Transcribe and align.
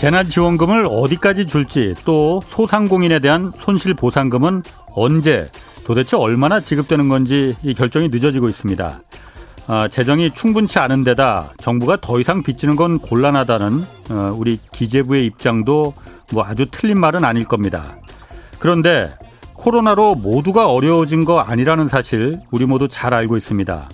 재난지원금을 0.00 0.86
어디까지 0.88 1.46
줄지 1.46 1.94
또 2.06 2.40
소상공인에 2.46 3.18
대한 3.18 3.52
손실보상금은 3.60 4.62
언제 4.94 5.50
도대체 5.84 6.16
얼마나 6.16 6.58
지급되는 6.58 7.10
건지 7.10 7.54
이 7.62 7.74
결정이 7.74 8.08
늦어지고 8.08 8.48
있습니다. 8.48 9.02
아, 9.66 9.88
재정이 9.88 10.30
충분치 10.30 10.78
않은 10.78 11.04
데다 11.04 11.52
정부가 11.58 11.98
더 12.00 12.18
이상 12.18 12.42
빚지는 12.42 12.76
건 12.76 12.98
곤란하다는 12.98 13.84
어, 14.08 14.34
우리 14.38 14.58
기재부의 14.72 15.26
입장도 15.26 15.92
뭐 16.32 16.44
아주 16.44 16.64
틀린 16.70 16.98
말은 16.98 17.22
아닐 17.22 17.44
겁니다. 17.44 17.98
그런데 18.58 19.12
코로나로 19.52 20.14
모두가 20.14 20.70
어려워진 20.70 21.26
거 21.26 21.40
아니라는 21.40 21.90
사실 21.90 22.38
우리 22.50 22.64
모두 22.64 22.88
잘 22.88 23.12
알고 23.12 23.36
있습니다. 23.36 23.86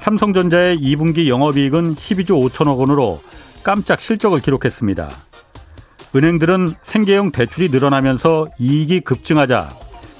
삼성전자의 0.00 0.78
2분기 0.78 1.28
영업이익은 1.28 1.94
12조 1.94 2.50
5천억 2.50 2.78
원으로 2.78 3.20
깜짝 3.62 4.00
실적을 4.00 4.40
기록했습니다. 4.40 5.27
은행들은 6.14 6.74
생계형 6.82 7.32
대출이 7.32 7.68
늘어나면서 7.68 8.46
이익이 8.58 9.00
급증하자 9.00 9.68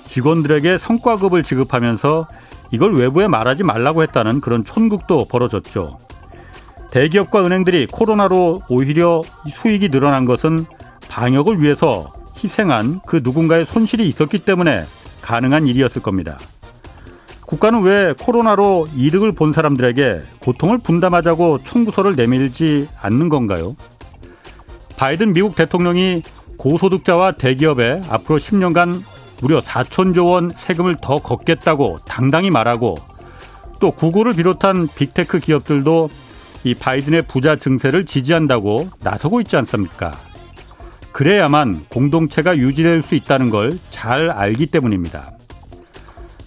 직원들에게 0.06 0.78
성과급을 0.78 1.42
지급하면서 1.42 2.28
이걸 2.70 2.94
외부에 2.94 3.28
말하지 3.28 3.62
말라고 3.62 4.02
했다는 4.02 4.40
그런 4.40 4.64
촌극도 4.64 5.26
벌어졌죠. 5.30 5.98
대기업과 6.90 7.44
은행들이 7.44 7.86
코로나로 7.86 8.62
오히려 8.68 9.22
수익이 9.52 9.88
늘어난 9.88 10.24
것은 10.24 10.64
방역을 11.08 11.60
위해서 11.60 12.12
희생한 12.42 13.00
그 13.06 13.20
누군가의 13.22 13.66
손실이 13.66 14.08
있었기 14.08 14.40
때문에 14.40 14.84
가능한 15.22 15.66
일이었을 15.66 16.02
겁니다. 16.02 16.38
국가는 17.46 17.80
왜 17.82 18.14
코로나로 18.18 18.88
이득을 18.94 19.32
본 19.32 19.54
사람들에게 19.54 20.20
고통을 20.40 20.78
분담하자고 20.78 21.60
청구서를 21.64 22.14
내밀지 22.14 22.88
않는 23.00 23.30
건가요? 23.30 23.74
바이든 24.98 25.32
미국 25.32 25.54
대통령이 25.54 26.22
고소득자와 26.58 27.32
대기업에 27.32 28.02
앞으로 28.10 28.38
10년간 28.38 29.02
무려 29.40 29.60
4천조 29.60 30.30
원 30.32 30.50
세금을 30.50 30.96
더 31.00 31.18
걷겠다고 31.18 31.98
당당히 32.04 32.50
말하고 32.50 32.96
또 33.80 33.92
구글을 33.92 34.34
비롯한 34.34 34.88
big 34.88 35.10
tech 35.10 35.38
기업들도 35.38 36.10
이 36.64 36.74
바이든의 36.74 37.22
부자 37.22 37.54
증세를 37.54 38.06
지지한다고 38.06 38.88
나서고 39.04 39.40
있지 39.40 39.56
않습니까? 39.56 40.10
그래야만 41.12 41.84
공동체가 41.88 42.56
유지될 42.58 43.02
수 43.02 43.14
있다는 43.14 43.50
걸 43.50 43.78
잘 43.90 44.30
알기 44.30 44.66
때문입니다. 44.66 45.28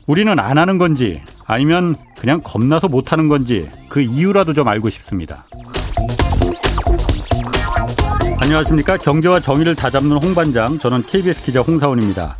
우리는 0.08 0.40
안 0.40 0.58
하는 0.58 0.78
건지 0.78 1.22
아니면 1.46 1.96
그냥 2.18 2.42
겁나서 2.44 2.88
못 2.90 3.14
하는 3.14 3.28
건지 3.28 3.70
그 3.88 4.02
이유라도 4.02 4.54
좀 4.54 4.68
알고 4.68 4.90
싶습니다. 4.90 5.46
안녕하십니까. 8.42 8.98
경제와 8.98 9.40
정의를 9.40 9.76
다잡는 9.76 10.18
홍반장. 10.18 10.80
저는 10.80 11.04
KBS 11.04 11.44
기자 11.44 11.62
홍사원입니다. 11.62 12.38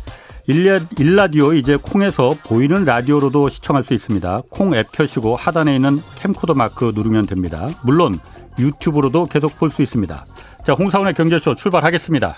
일라디오 0.98 1.54
이제 1.54 1.76
콩에서 1.76 2.34
보이는 2.44 2.84
라디오로도 2.84 3.48
시청할 3.48 3.84
수 3.84 3.94
있습니다. 3.94 4.42
콩 4.50 4.74
앱 4.74 4.90
켜시고 4.90 5.36
하단에 5.36 5.76
있는 5.76 6.00
캠코더 6.16 6.54
마크 6.54 6.90
누르면 6.92 7.26
됩니다. 7.26 7.68
물론 7.84 8.18
유튜브로도 8.58 9.26
계속 9.26 9.56
볼 9.58 9.70
수 9.70 9.82
있습니다. 9.82 10.24
자, 10.64 10.72
홍사원의 10.72 11.14
경제쇼 11.14 11.54
출발하겠습니다. 11.54 12.36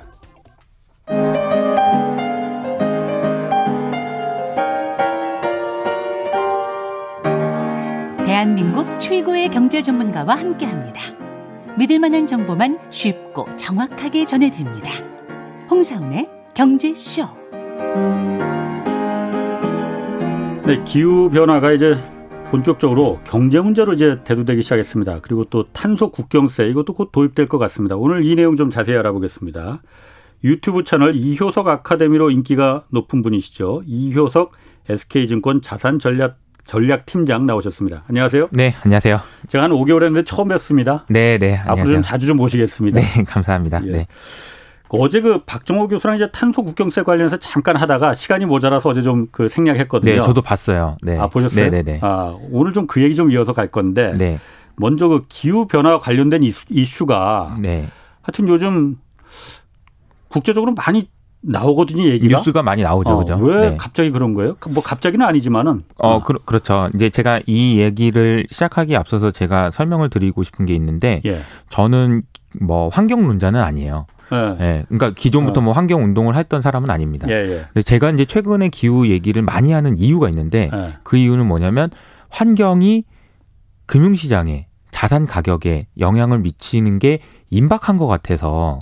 대한민국 8.24 8.98
최고의 8.98 9.48
경제 9.48 9.80
전문가와 9.80 10.34
함께합니다. 10.36 11.23
믿을 11.76 11.98
만한 11.98 12.26
정보만 12.26 12.78
쉽고 12.90 13.48
정확하게 13.56 14.26
전해드립니다. 14.26 14.92
홍사원의 15.68 16.28
경제쇼. 16.54 17.26
네, 20.66 20.82
기후 20.84 21.28
변화가 21.30 21.72
이제 21.72 21.98
본격적으로 22.50 23.18
경제 23.24 23.60
문제로 23.60 23.92
이제 23.92 24.20
대두되기 24.22 24.62
시작했습니다. 24.62 25.20
그리고 25.22 25.44
또 25.44 25.64
탄소 25.72 26.10
국경세 26.10 26.68
이것도 26.68 26.94
곧 26.94 27.10
도입될 27.10 27.46
것 27.46 27.58
같습니다. 27.58 27.96
오늘 27.96 28.24
이 28.24 28.36
내용 28.36 28.54
좀 28.54 28.70
자세히 28.70 28.96
알아보겠습니다. 28.96 29.82
유튜브 30.44 30.84
채널 30.84 31.16
이효석 31.16 31.66
아카데미로 31.66 32.30
인기가 32.30 32.84
높은 32.90 33.22
분이시죠. 33.22 33.82
이효석 33.86 34.52
SK증권 34.88 35.60
자산 35.62 35.98
전략 35.98 36.38
전략 36.64 37.06
팀장 37.06 37.46
나오셨습니다. 37.46 38.04
안녕하세요. 38.08 38.48
네, 38.52 38.74
안녕하세요. 38.82 39.20
제가 39.48 39.64
한 39.64 39.70
5개월 39.70 40.02
했는데 40.04 40.24
처음 40.24 40.48
뵀습니다. 40.48 41.02
네, 41.08 41.38
네. 41.38 41.56
안녕하세요. 41.56 41.72
앞으로 41.72 41.94
좀 41.94 42.02
자주 42.02 42.26
좀 42.26 42.36
모시겠습니다. 42.38 43.00
네, 43.00 43.24
감사합니다. 43.24 43.80
예. 43.86 43.90
네. 43.92 44.04
어제 44.88 45.20
그 45.20 45.42
박정호 45.44 45.88
교수랑 45.88 46.16
이제 46.16 46.30
탄소 46.32 46.62
국경세 46.62 47.02
관련해서 47.02 47.36
잠깐 47.38 47.74
하다가 47.76 48.14
시간이 48.14 48.46
모자라서 48.46 48.88
어제 48.90 49.02
좀 49.02 49.26
그 49.32 49.48
생략했거든요. 49.48 50.12
네, 50.14 50.20
저도 50.22 50.40
봤어요. 50.40 50.96
네. 51.02 51.18
아, 51.18 51.26
보셨어요? 51.26 51.70
네, 51.70 51.82
네, 51.82 51.92
네. 51.94 51.98
아, 52.02 52.36
오늘 52.50 52.72
좀 52.72 52.86
그 52.86 53.02
얘기 53.02 53.14
좀 53.16 53.30
이어서 53.30 53.52
갈 53.52 53.68
건데. 53.68 54.14
네. 54.16 54.38
먼저 54.76 55.08
그 55.08 55.24
기후 55.28 55.66
변화 55.66 55.98
관련된 55.98 56.42
이슈 56.70 57.06
가 57.06 57.56
네. 57.60 57.88
하여튼 58.22 58.48
요즘 58.48 58.96
국제적으로 60.28 60.72
많이 60.74 61.08
나오거든요, 61.46 62.08
얘기가. 62.08 62.38
뉴스가 62.38 62.62
많이 62.62 62.82
나오죠, 62.82 63.12
어, 63.12 63.18
그죠? 63.18 63.34
왜 63.40 63.70
네. 63.70 63.76
갑자기 63.78 64.10
그런 64.10 64.34
거예요? 64.34 64.56
뭐 64.70 64.82
갑자기는 64.82 65.24
아니지만은. 65.24 65.84
어, 65.98 66.22
그, 66.22 66.34
렇죠 66.46 66.88
이제 66.94 67.10
제가 67.10 67.40
이 67.46 67.78
얘기를 67.78 68.46
시작하기에 68.50 68.96
앞서서 68.96 69.30
제가 69.30 69.70
설명을 69.70 70.10
드리고 70.10 70.42
싶은 70.42 70.66
게 70.66 70.74
있는데 70.74 71.20
예. 71.24 71.40
저는 71.68 72.22
뭐 72.60 72.88
환경론자는 72.88 73.60
아니에요. 73.60 74.06
예. 74.32 74.36
예. 74.60 74.84
그러니까 74.88 75.10
기존부터 75.10 75.60
어. 75.60 75.64
뭐 75.64 75.72
환경 75.72 76.02
운동을 76.02 76.36
했던 76.36 76.60
사람은 76.62 76.90
아닙니다. 76.90 77.28
예, 77.28 77.34
예. 77.34 77.64
근데 77.72 77.82
제가 77.82 78.10
이제 78.10 78.24
최근에 78.24 78.68
기후 78.70 79.08
얘기를 79.08 79.42
많이 79.42 79.72
하는 79.72 79.98
이유가 79.98 80.28
있는데 80.28 80.68
예. 80.72 80.94
그 81.02 81.16
이유는 81.16 81.46
뭐냐면 81.46 81.88
환경이 82.30 83.04
금융시장에 83.86 84.66
자산 84.90 85.26
가격에 85.26 85.80
영향을 85.98 86.38
미치는 86.38 86.98
게 86.98 87.18
임박한 87.50 87.98
것 87.98 88.06
같아서 88.06 88.78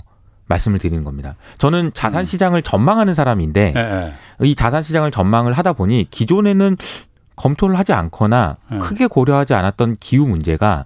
말씀을 0.47 0.79
드리는 0.79 1.03
겁니다. 1.03 1.35
저는 1.57 1.91
자산 1.93 2.21
음. 2.21 2.25
시장을 2.25 2.61
전망하는 2.61 3.13
사람인데 3.13 3.73
예, 3.75 4.13
이 4.45 4.55
자산 4.55 4.83
시장을 4.83 5.11
전망을 5.11 5.53
하다 5.53 5.73
보니 5.73 6.07
기존에는 6.11 6.77
검토를 7.35 7.77
하지 7.77 7.93
않거나 7.93 8.57
크게 8.79 9.07
고려하지 9.07 9.53
않았던 9.53 9.97
기후 9.99 10.27
문제가 10.27 10.85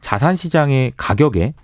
자산 0.00 0.36
시장의 0.36 0.92
가격에 0.96 1.54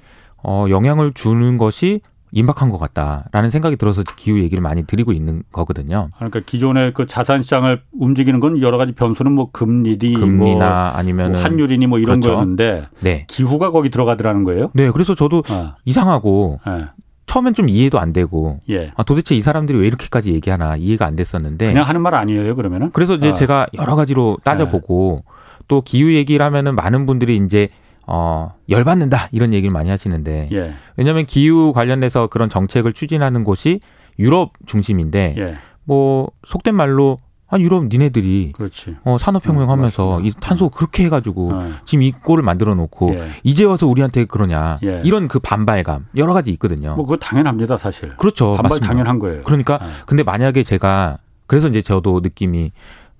어, 0.42 0.66
영향을 0.70 1.12
주는 1.12 1.58
것이 1.58 2.00
임박한 2.32 2.70
것 2.70 2.78
같다라는 2.78 3.50
생각이 3.50 3.76
들어서 3.76 4.02
기후 4.16 4.40
얘기를 4.40 4.62
많이 4.62 4.84
드리고 4.84 5.12
있는 5.12 5.42
거거든요. 5.50 6.10
그러니까 6.16 6.40
기존의 6.46 6.94
그 6.94 7.06
자산 7.06 7.42
시장을 7.42 7.82
움직이는 7.92 8.40
건 8.40 8.60
여러 8.60 8.78
가지 8.78 8.92
변수는 8.92 9.32
뭐 9.32 9.50
금리니 9.50 10.14
금리나 10.14 10.68
뭐 10.68 10.68
아니면 10.94 11.34
환율이니 11.34 11.88
뭐 11.88 11.98
이런 11.98 12.20
그렇죠. 12.20 12.36
거였는데 12.36 12.86
네. 13.00 13.26
기후가 13.28 13.70
거기 13.70 13.90
들어가더라는 13.90 14.44
거예요. 14.44 14.70
네, 14.74 14.90
그래서 14.90 15.14
저도 15.14 15.42
어. 15.50 15.74
이상하고 15.84 16.60
네. 16.66 16.86
처음엔 17.30 17.54
좀 17.54 17.68
이해도 17.68 18.00
안 18.00 18.12
되고 18.12 18.58
예. 18.70 18.90
아, 18.96 19.04
도대체 19.04 19.36
이 19.36 19.40
사람들이 19.40 19.78
왜 19.78 19.86
이렇게까지 19.86 20.34
얘기하나 20.34 20.74
이해가 20.74 21.06
안 21.06 21.14
됐었는데 21.14 21.68
그냥 21.68 21.84
하는 21.84 22.00
말 22.00 22.16
아니에요 22.16 22.56
그러면은? 22.56 22.90
그래서 22.90 23.14
이제 23.14 23.30
어. 23.30 23.34
제가 23.34 23.68
여러 23.74 23.94
가지로 23.94 24.38
따져보고 24.42 25.18
네. 25.20 25.32
또 25.68 25.80
기후 25.80 26.12
얘기를 26.12 26.44
하면은 26.44 26.74
많은 26.74 27.06
분들이 27.06 27.36
이제 27.36 27.68
어, 28.08 28.52
열받는다 28.68 29.28
이런 29.30 29.54
얘기를 29.54 29.72
많이 29.72 29.90
하시는데 29.90 30.48
예. 30.50 30.74
왜냐하면 30.96 31.24
기후 31.24 31.72
관련해서 31.72 32.26
그런 32.26 32.50
정책을 32.50 32.92
추진하는 32.92 33.44
곳이 33.44 33.78
유럽 34.18 34.50
중심인데 34.66 35.34
예. 35.38 35.54
뭐 35.84 36.32
속된 36.48 36.74
말로 36.74 37.16
아 37.52 37.58
유럽 37.58 37.86
니네들이 37.86 38.52
그렇지. 38.56 38.96
어 39.04 39.18
산업혁명하면서 39.18 40.18
음, 40.18 40.24
이 40.24 40.32
탄소 40.40 40.68
그렇게 40.68 41.04
해가지고 41.04 41.54
네. 41.58 41.70
지금 41.84 42.02
이 42.02 42.12
꼴을 42.12 42.44
만들어 42.44 42.74
놓고 42.76 43.14
예. 43.18 43.28
이제 43.42 43.64
와서 43.64 43.86
우리한테 43.88 44.24
그러냐 44.24 44.78
예. 44.84 45.02
이런 45.04 45.26
그 45.28 45.38
반발감 45.40 46.06
여러 46.16 46.32
가지 46.32 46.50
있거든요. 46.52 46.94
뭐 46.94 47.04
그거 47.04 47.16
당연합니다 47.16 47.76
사실. 47.76 48.16
그렇죠. 48.16 48.50
반발 48.54 48.62
맞습니다. 48.70 48.86
당연한 48.86 49.18
거예요. 49.18 49.42
그러니까 49.42 49.78
네. 49.78 49.86
근데 50.06 50.22
만약에 50.22 50.62
제가 50.62 51.18
그래서 51.46 51.66
이제 51.68 51.82
저도 51.82 52.20
느낌이 52.20 52.70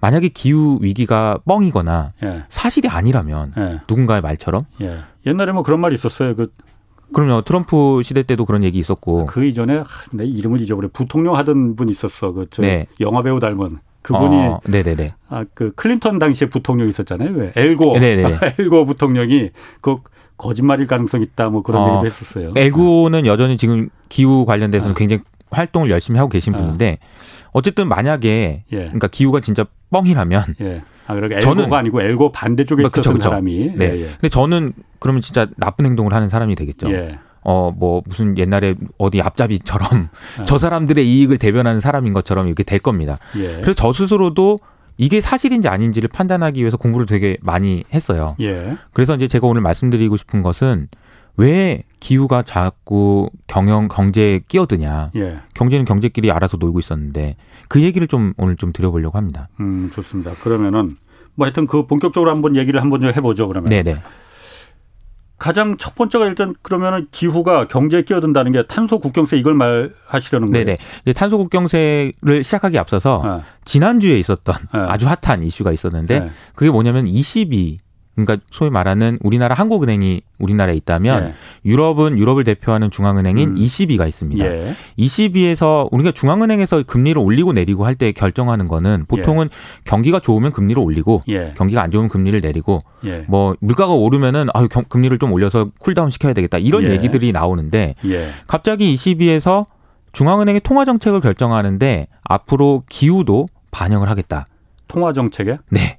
만약에 0.01 0.29
기후 0.29 0.79
위기가 0.81 1.39
뻥이거나 1.45 2.13
예. 2.23 2.45
사실이 2.49 2.89
아니라면 2.89 3.53
예. 3.59 3.81
누군가의 3.89 4.21
말처럼 4.23 4.63
예. 4.81 4.99
옛날에 5.27 5.53
뭐 5.53 5.63
그런 5.65 5.81
말이 5.81 5.95
있었어요. 5.97 6.37
그 6.37 6.53
그럼요. 7.13 7.43
트럼프 7.43 8.01
시대 8.05 8.23
때도 8.23 8.45
그런 8.45 8.63
얘기 8.63 8.79
있었고 8.79 9.27
그 9.27 9.45
이전에 9.45 9.83
내 10.13 10.25
이름을 10.25 10.61
잊어버려. 10.61 10.89
부통령 10.93 11.35
하던 11.35 11.75
분 11.75 11.89
있었어. 11.89 12.31
그 12.33 12.47
저 12.51 12.63
네. 12.63 12.87
영화 13.01 13.23
배우 13.23 13.41
닮은 13.41 13.79
그분이 14.03 14.37
어, 14.37 14.61
네네네. 14.67 15.09
아 15.29 15.45
그 15.55 15.73
클린턴 15.75 16.19
당시에 16.19 16.49
부통령 16.49 16.89
있었잖아요. 16.89 17.31
왜 17.35 17.53
엘고 17.55 17.99
네네네. 17.99 18.37
엘고 18.59 18.87
부통령이 18.87 19.51
그 19.81 19.99
거짓말일 20.37 20.87
가능성 20.87 21.23
있다 21.23 21.51
뭐 21.51 21.63
그런 21.63 21.83
어, 21.83 21.93
얘기도 21.93 22.07
했었어요. 22.07 22.53
엘고는 22.57 23.27
여전히 23.27 23.57
지금 23.57 23.91
기후 24.09 24.47
관련돼서는 24.47 24.93
어. 24.93 24.95
굉장히 24.97 25.23
활동을 25.51 25.91
열심히 25.91 26.19
하고 26.19 26.31
계신 26.31 26.55
어. 26.55 26.57
분인데 26.57 26.99
어쨌든 27.53 27.89
만약에 27.89 28.65
예. 28.73 28.77
그러니까 28.77 29.09
기후가 29.09 29.41
진짜 29.41 29.67
뻥이라면 29.91 30.43
예. 30.63 30.83
아, 31.07 31.15
그러니까 31.15 31.39
엘고가 31.39 31.55
저는, 31.55 31.73
아니고 31.73 32.01
엘고 32.01 32.33
반대쪽에 32.33 32.83
뭐, 32.83 32.87
있었던 32.89 33.03
그쵸, 33.03 33.13
그쵸. 33.13 33.23
사람이. 33.29 33.73
네. 33.75 33.91
예, 33.93 33.99
예. 34.01 34.05
근데 34.13 34.29
저는 34.29 34.73
그러면 35.01 35.21
진짜 35.21 35.47
나쁜 35.57 35.87
행동을 35.87 36.15
하는 36.15 36.29
사람이 36.29 36.55
되겠죠. 36.55 36.89
예. 37.41 37.51
어, 37.51 37.73
뭐, 37.75 38.03
무슨 38.07 38.37
옛날에 38.39 38.75
어디 38.99 39.21
앞잡이처럼 39.23 40.09
네. 40.39 40.45
저 40.47 40.59
사람들의 40.59 41.07
이익을 41.07 41.39
대변하는 41.39 41.81
사람인 41.81 42.13
것처럼 42.13 42.47
이렇게 42.47 42.63
될 42.63 42.79
겁니다. 42.79 43.17
예. 43.37 43.61
그래서 43.61 43.75
저 43.75 43.93
스스로도 43.93 44.59
이게 44.99 45.21
사실인지 45.23 45.69
아닌지를 45.69 46.11
판단하기 46.13 46.61
위해서 46.61 46.77
공부를 46.77 47.07
되게 47.07 47.39
많이 47.41 47.85
했어요. 47.95 48.35
예. 48.41 48.77
그래서 48.93 49.15
이제 49.15 49.29
제가 49.29 49.47
오늘 49.47 49.63
말씀드리고 49.63 50.17
싶은 50.17 50.43
것은 50.43 50.89
왜 51.37 51.81
기후가 52.01 52.43
자꾸 52.43 53.31
경영 53.47 53.89
경제에 53.89 54.41
끼어드냐. 54.47 55.13
예. 55.17 55.39
경제는 55.55 55.87
경제끼리 55.87 56.31
알아서 56.31 56.59
놀고 56.59 56.81
있었는데 56.81 57.37
그 57.71 57.81
얘기를 57.81 58.07
좀 58.09 58.35
오늘 58.37 58.57
좀 58.57 58.73
드려보려고 58.75 59.17
합니다. 59.17 59.49
음, 59.61 59.91
좋습니다. 59.95 60.33
그러면은 60.43 60.97
뭐 61.35 61.47
하여튼 61.47 61.67
그 61.67 61.87
본격적으로 61.87 62.31
한번 62.31 62.57
얘기를 62.57 62.83
한번 62.83 63.03
해보죠. 63.03 63.49
그러면. 63.49 63.71
네네. 63.71 63.95
가장 65.41 65.79
첫 65.79 65.95
번째가 65.95 66.27
일단 66.27 66.55
그러면은 66.63 67.09
기후가 67.11 67.67
경제에 67.67 68.03
끼어든다는 68.03 68.53
게 68.53 68.63
탄소 68.67 68.99
국경세 69.01 69.39
이걸 69.39 69.55
말하시려는 69.55 70.51
거예요. 70.51 70.67
네네. 70.67 70.77
탄소 71.15 71.39
국경세를 71.39 72.45
시작하기 72.45 72.79
앞서서 72.79 73.23
네. 73.25 73.43
지난주에 73.65 74.19
있었던 74.19 74.55
네. 74.75 74.81
아주 74.81 75.07
핫한 75.09 75.43
이슈가 75.43 75.73
있었는데 75.73 76.21
네. 76.21 76.31
그게 76.55 76.71
뭐냐면 76.71 77.07
22 77.07 77.79
그러니까 78.15 78.45
소위 78.51 78.71
말하는 78.71 79.19
우리나라 79.23 79.55
한국은행이 79.55 80.21
우리나라에 80.39 80.75
있다면 80.77 81.25
예. 81.29 81.33
유럽은 81.65 82.19
유럽을 82.19 82.45
대표하는 82.45 82.91
중앙은행인 82.91 83.51
음. 83.51 83.57
ECB가 83.57 84.07
있습니다. 84.07 84.45
예. 84.45 84.75
ECB에서 84.97 85.89
우리가 85.93 86.13
중앙은행에서 86.13 86.83
금리를 86.83 87.21
올리고 87.21 87.53
내리고 87.53 87.87
할 87.87 87.95
때 87.95 88.13
결정하는 88.13 88.67
거는 88.69 89.05
보통은 89.07 89.47
예. 89.47 89.81
경기가 89.85 90.21
좋으면 90.21 90.53
금리를 90.53 90.83
올리고 90.83 91.21
예. 91.29 91.53
경기가 91.57 91.83
안 91.83 91.91
좋으면 91.91 92.09
금리를 92.09 92.41
내리고 92.41 92.79
예. 93.05 93.25
뭐 93.29 93.55
물가가 93.61 93.93
오르면은 93.93 94.49
아 94.55 94.67
금리를 94.67 95.19
좀 95.19 95.33
올려서 95.33 95.71
cool 95.79 95.95
down 95.95 96.11
시켜야 96.11 96.33
되겠다 96.33 96.59
이런 96.59 96.85
예. 96.85 96.91
얘기들이 96.93 97.33
나오는데 97.33 97.95
갑자기 98.49 98.93
ECB에서 98.93 99.65
중앙은행의 100.13 100.61
통화 100.63 100.85
정책을 100.85 101.21
결정하는데 101.21 102.05
앞으로 102.25 102.85
기후도 102.89 103.47
반영을 103.71 104.09
하겠다. 104.09 104.45
통화 104.89 105.13
정책에? 105.13 105.59
네. 105.69 105.99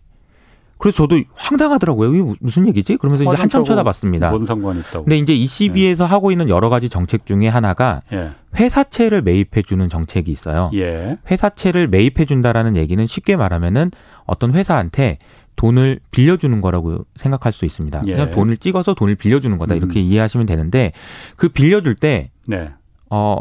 그래서 0.81 0.98
저도 0.98 1.22
황당하더라고요. 1.36 2.13
이게 2.13 2.36
무슨 2.39 2.68
얘기지? 2.68 2.98
그러면서 2.98 3.24
이제 3.24 3.36
한참 3.38 3.63
쳐다봤습니다. 3.63 4.31
뭔 4.31 4.48
상관이 4.48 4.80
있다고? 4.80 5.06
근데 5.06 5.18
이제 5.18 5.31
ECB에서 5.31 6.06
네. 6.06 6.10
하고 6.10 6.31
있는 6.31 6.50
여러 6.50 6.69
가지 6.69 6.89
정책 6.89 7.28
중에 7.28 7.48
하나가 7.48 8.00
예. 8.12 8.31
회사채를 8.56 9.22
매입해 9.22 9.62
주는 9.62 9.88
정책이 9.89 10.31
있어요. 10.31 10.72
예. 10.74 11.18
회사채를 11.30 11.88
매입해 11.88 12.25
준다라는 12.25 12.75
얘기는 12.78 13.06
쉽게 13.06 13.36
말하면은 13.36 13.92
어떤 14.25 14.56
회사한테 14.56 15.19
돈을 15.56 16.00
빌려주는 16.10 16.60
거라고 16.62 17.06
생각할 17.16 17.54
수 17.54 17.66
있습니다. 17.66 18.01
예. 18.07 18.16
그냥 18.16 18.31
돈을 18.31 18.57
찍어서 18.57 18.95
돈을 18.95 19.13
빌려주는 19.13 19.56
거다 19.60 19.75
이렇게 19.75 20.00
음. 20.00 20.06
이해하시면 20.06 20.48
되는데 20.48 20.92
그 21.36 21.50
빌려줄 21.50 21.94
때 21.94 22.24
네. 22.48 22.72
어, 23.12 23.38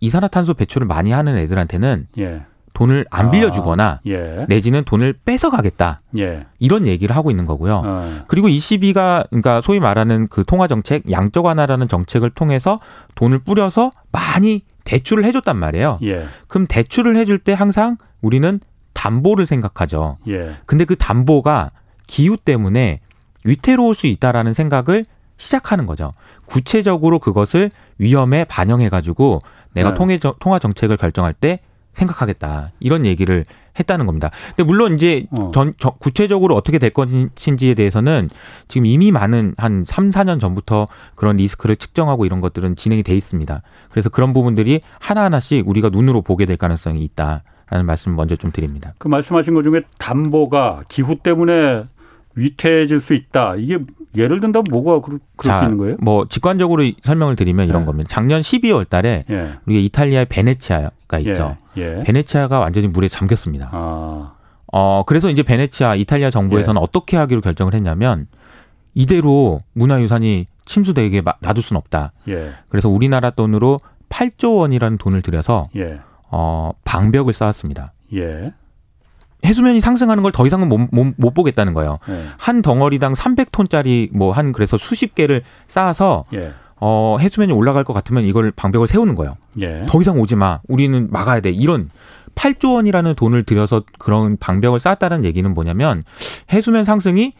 이산화탄소 0.00 0.54
배출을 0.54 0.86
많이 0.86 1.10
하는 1.10 1.36
애들한테는 1.36 2.06
예. 2.16 2.46
돈을 2.74 3.06
안 3.10 3.26
아, 3.26 3.30
빌려주거나 3.30 4.00
예. 4.06 4.46
내지는 4.48 4.84
돈을 4.84 5.14
뺏어가겠다 5.24 5.98
예. 6.18 6.46
이런 6.58 6.86
얘기를 6.86 7.16
하고 7.16 7.30
있는 7.30 7.46
거고요. 7.46 7.82
어. 7.84 8.22
그리고 8.28 8.48
ECB가 8.48 9.24
그러니까 9.30 9.60
소위 9.60 9.80
말하는 9.80 10.28
그 10.28 10.44
통화 10.44 10.66
정책 10.66 11.10
양적 11.10 11.44
완화라는 11.44 11.88
정책을 11.88 12.30
통해서 12.30 12.76
돈을 13.14 13.40
뿌려서 13.40 13.90
많이 14.12 14.60
대출을 14.84 15.24
해줬단 15.24 15.56
말이에요. 15.56 15.98
예. 16.04 16.26
그럼 16.46 16.66
대출을 16.68 17.16
해줄 17.16 17.38
때 17.38 17.52
항상 17.52 17.96
우리는 18.22 18.60
담보를 18.92 19.46
생각하죠. 19.46 20.18
예. 20.28 20.56
근데 20.66 20.84
그 20.84 20.96
담보가 20.96 21.70
기후 22.06 22.36
때문에 22.36 23.00
위태로울 23.44 23.94
수 23.94 24.06
있다라는 24.06 24.54
생각을 24.54 25.04
시작하는 25.36 25.86
거죠. 25.86 26.08
구체적으로 26.46 27.18
그것을 27.18 27.70
위험에 27.98 28.44
반영해 28.44 28.88
가지고 28.88 29.38
내가 29.72 29.94
네. 29.94 30.20
통화 30.40 30.58
정책을 30.58 30.96
결정할 30.96 31.32
때 31.32 31.58
생각하겠다. 31.98 32.72
이런 32.80 33.04
얘기를 33.04 33.44
했다는 33.78 34.06
겁니다. 34.06 34.30
근데 34.56 34.64
물론 34.64 34.94
이제 34.94 35.26
어. 35.30 35.50
전, 35.52 35.74
저, 35.78 35.90
구체적으로 35.90 36.56
어떻게 36.56 36.78
될 36.78 36.90
것인지에 36.90 37.74
대해서는 37.74 38.30
지금 38.66 38.86
이미 38.86 39.12
많은 39.12 39.54
한 39.56 39.84
3, 39.84 40.10
4년 40.10 40.40
전부터 40.40 40.86
그런 41.14 41.36
리스크를 41.36 41.76
측정하고 41.76 42.26
이런 42.26 42.40
것들은 42.40 42.76
진행이 42.76 43.02
돼 43.02 43.14
있습니다. 43.16 43.62
그래서 43.90 44.08
그런 44.08 44.32
부분들이 44.32 44.80
하나하나씩 44.98 45.68
우리가 45.68 45.90
눈으로 45.90 46.22
보게 46.22 46.46
될 46.46 46.56
가능성이 46.56 47.04
있다. 47.04 47.42
라는 47.70 47.84
말씀 47.84 48.16
먼저 48.16 48.34
좀 48.34 48.50
드립니다. 48.50 48.92
그 48.96 49.08
말씀하신 49.08 49.52
것 49.52 49.62
중에 49.62 49.82
담보가 49.98 50.84
기후 50.88 51.16
때문에 51.22 51.84
위태해질 52.34 53.00
수 53.00 53.12
있다. 53.12 53.56
이게 53.56 53.78
예를 54.16 54.40
든다면 54.40 54.64
뭐가 54.70 55.00
그럴, 55.00 55.20
자, 55.42 55.58
수 55.58 55.64
있는 55.64 55.76
거예요? 55.76 55.96
뭐 56.00 56.26
직관적으로 56.28 56.82
설명을 57.02 57.36
드리면 57.36 57.68
이런 57.68 57.82
네. 57.82 57.86
겁니다. 57.86 58.08
작년 58.08 58.40
12월 58.40 58.88
달에 58.88 59.22
예. 59.28 59.50
우리가 59.66 59.80
이탈리아의 59.80 60.26
베네치아 60.26 60.90
가 61.08 61.18
있죠. 61.18 61.56
예. 61.78 61.98
예. 61.98 62.02
베네치아가 62.04 62.60
완전히 62.60 62.86
물에 62.88 63.08
잠겼습니다. 63.08 63.70
아. 63.72 64.34
어, 64.70 65.02
그래서 65.06 65.30
이제 65.30 65.42
베네치아 65.42 65.94
이탈리아 65.94 66.30
정부에서는 66.30 66.78
예. 66.80 66.84
어떻게 66.84 67.16
하기로 67.16 67.40
결정을 67.40 67.74
했냐면 67.74 68.26
이대로 68.94 69.58
문화유산이 69.72 70.44
침수되게 70.66 71.22
놔둘 71.40 71.62
수는 71.62 71.78
없다. 71.78 72.12
예. 72.28 72.52
그래서 72.68 72.88
우리나라 72.88 73.30
돈으로 73.30 73.78
8조 74.10 74.58
원이라는 74.58 74.98
돈을 74.98 75.22
들여서 75.22 75.64
예. 75.76 76.00
어, 76.30 76.72
방벽을 76.84 77.32
쌓았습니다. 77.32 77.86
예. 78.14 78.52
해수면이 79.46 79.80
상승하는 79.80 80.22
걸 80.22 80.32
더 80.32 80.46
이상은 80.46 80.68
못, 80.68 80.78
못, 80.90 81.14
못 81.16 81.32
보겠다는 81.32 81.72
거예요. 81.72 81.94
네. 82.08 82.24
한 82.38 82.60
덩어리당 82.60 83.14
300톤짜리 83.14 84.14
뭐 84.14 84.32
한 84.32 84.52
그래서 84.52 84.76
수십 84.76 85.14
개를 85.14 85.42
쌓아서 85.68 86.24
예. 86.34 86.52
어, 86.80 87.16
해수면이 87.20 87.52
올라갈 87.52 87.84
것 87.84 87.92
같으면 87.92 88.24
이걸 88.24 88.50
방벽을 88.50 88.86
세우는 88.86 89.14
거예요. 89.14 89.30
예. 89.60 89.86
더 89.88 90.00
이상 90.00 90.18
오지 90.18 90.36
마. 90.36 90.60
우리는 90.68 91.08
막아야 91.10 91.40
돼. 91.40 91.50
이런 91.50 91.90
8조 92.34 92.74
원이라는 92.74 93.14
돈을 93.14 93.42
들여서 93.42 93.82
그런 93.98 94.36
방벽을 94.36 94.78
쌓았다는 94.78 95.24
얘기는 95.24 95.52
뭐냐면 95.52 96.04
해수면 96.52 96.84
상승이 96.84 97.32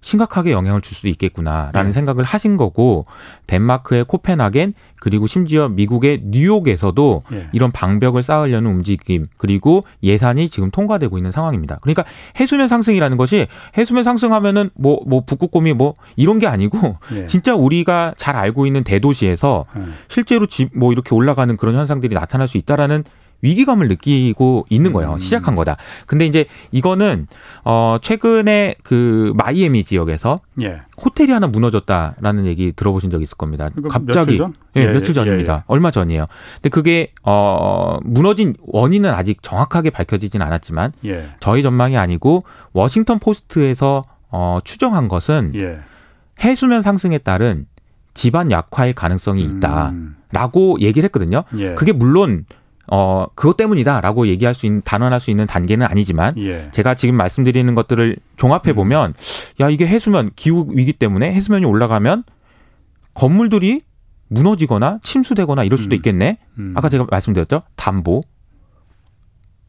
심각하게 0.00 0.52
영향을 0.52 0.80
줄 0.80 0.96
수도 0.96 1.08
있겠구나라는 1.08 1.90
네. 1.90 1.92
생각을 1.92 2.24
하신 2.24 2.56
거고 2.56 3.04
덴마크의 3.46 4.04
코펜하겐 4.04 4.72
그리고 4.98 5.26
심지어 5.26 5.68
미국의 5.68 6.22
뉴욕에서도 6.24 7.22
네. 7.30 7.48
이런 7.52 7.70
방벽을 7.70 8.22
쌓으려는 8.22 8.70
움직임 8.70 9.26
그리고 9.36 9.82
예산이 10.02 10.48
지금 10.48 10.70
통과되고 10.70 11.16
있는 11.16 11.32
상황입니다. 11.32 11.78
그러니까 11.82 12.04
해수면 12.38 12.68
상승이라는 12.68 13.16
것이 13.16 13.46
해수면 13.78 14.04
상승하면은 14.04 14.70
뭐뭐 14.74 15.00
뭐 15.06 15.24
북극곰이 15.24 15.72
뭐 15.74 15.94
이런 16.16 16.38
게 16.38 16.46
아니고 16.46 16.96
네. 17.12 17.24
진짜 17.30 17.54
우리가 17.54 18.14
잘 18.16 18.36
알고 18.36 18.66
있는 18.66 18.84
대도시에서 18.84 19.64
네. 19.76 19.82
실제로 20.08 20.46
집 20.46 20.70
뭐 20.74 20.92
이렇게 20.92 21.14
올라가는 21.14 21.54
그런 21.56 21.74
현상들이 21.74 22.14
나타날 22.14 22.48
수 22.48 22.56
있다라는 22.58 23.04
위기감을 23.42 23.88
느끼고 23.88 24.66
있는 24.68 24.92
거예요. 24.92 25.12
음. 25.14 25.18
시작한 25.18 25.54
거다. 25.54 25.76
근데 26.06 26.26
이제 26.26 26.44
이거는 26.72 27.26
어 27.64 27.98
최근에 28.00 28.76
그 28.82 29.32
마이애미 29.36 29.84
지역에서 29.84 30.36
예. 30.62 30.82
호텔이 31.02 31.32
하나 31.32 31.46
무너졌다라는 31.46 32.46
얘기 32.46 32.72
들어보신 32.72 33.10
적 33.10 33.22
있을 33.22 33.36
겁니다. 33.36 33.70
갑자기 33.88 34.38
며칠 34.38 34.54
예, 34.76 34.82
예, 34.82 34.86
며칠 34.88 35.10
예, 35.10 35.14
전입니다. 35.14 35.52
예, 35.52 35.56
예. 35.56 35.60
얼마 35.66 35.90
전이에요. 35.90 36.26
근데 36.54 36.68
그게 36.68 37.12
어 37.22 37.98
무너진 38.02 38.54
원인은 38.60 39.10
아직 39.12 39.42
정확하게 39.42 39.90
밝혀지진 39.90 40.42
않았지만 40.42 40.92
저희 41.40 41.62
전망이 41.62 41.96
아니고 41.96 42.40
워싱턴 42.72 43.18
포스트에서 43.18 44.02
어 44.30 44.58
추정한 44.64 45.08
것은 45.08 45.52
해수면 46.42 46.82
상승에 46.82 47.18
따른 47.18 47.66
집안 48.12 48.50
약화의 48.50 48.92
가능성이 48.92 49.42
있다라고 49.44 50.74
음. 50.74 50.80
얘기를 50.80 51.06
했거든요. 51.06 51.42
그게 51.76 51.92
물론 51.92 52.44
어, 52.90 53.26
그것 53.34 53.56
때문이다라고 53.56 54.26
얘기할 54.28 54.54
수 54.54 54.66
있는, 54.66 54.82
단언할 54.82 55.20
수 55.20 55.30
있는 55.30 55.46
단계는 55.46 55.86
아니지만, 55.86 56.36
예. 56.38 56.70
제가 56.72 56.94
지금 56.94 57.14
말씀드리는 57.14 57.72
것들을 57.74 58.16
종합해 58.36 58.72
보면, 58.74 59.10
음. 59.10 59.62
야, 59.62 59.70
이게 59.70 59.86
해수면, 59.86 60.30
기후 60.34 60.66
위기 60.70 60.92
때문에 60.92 61.32
해수면이 61.32 61.64
올라가면 61.64 62.24
건물들이 63.14 63.82
무너지거나 64.28 65.00
침수되거나 65.02 65.64
이럴 65.64 65.78
수도 65.78 65.94
음. 65.94 65.96
있겠네. 65.96 66.38
음. 66.58 66.72
아까 66.76 66.88
제가 66.88 67.06
말씀드렸죠? 67.10 67.60
담보. 67.76 68.22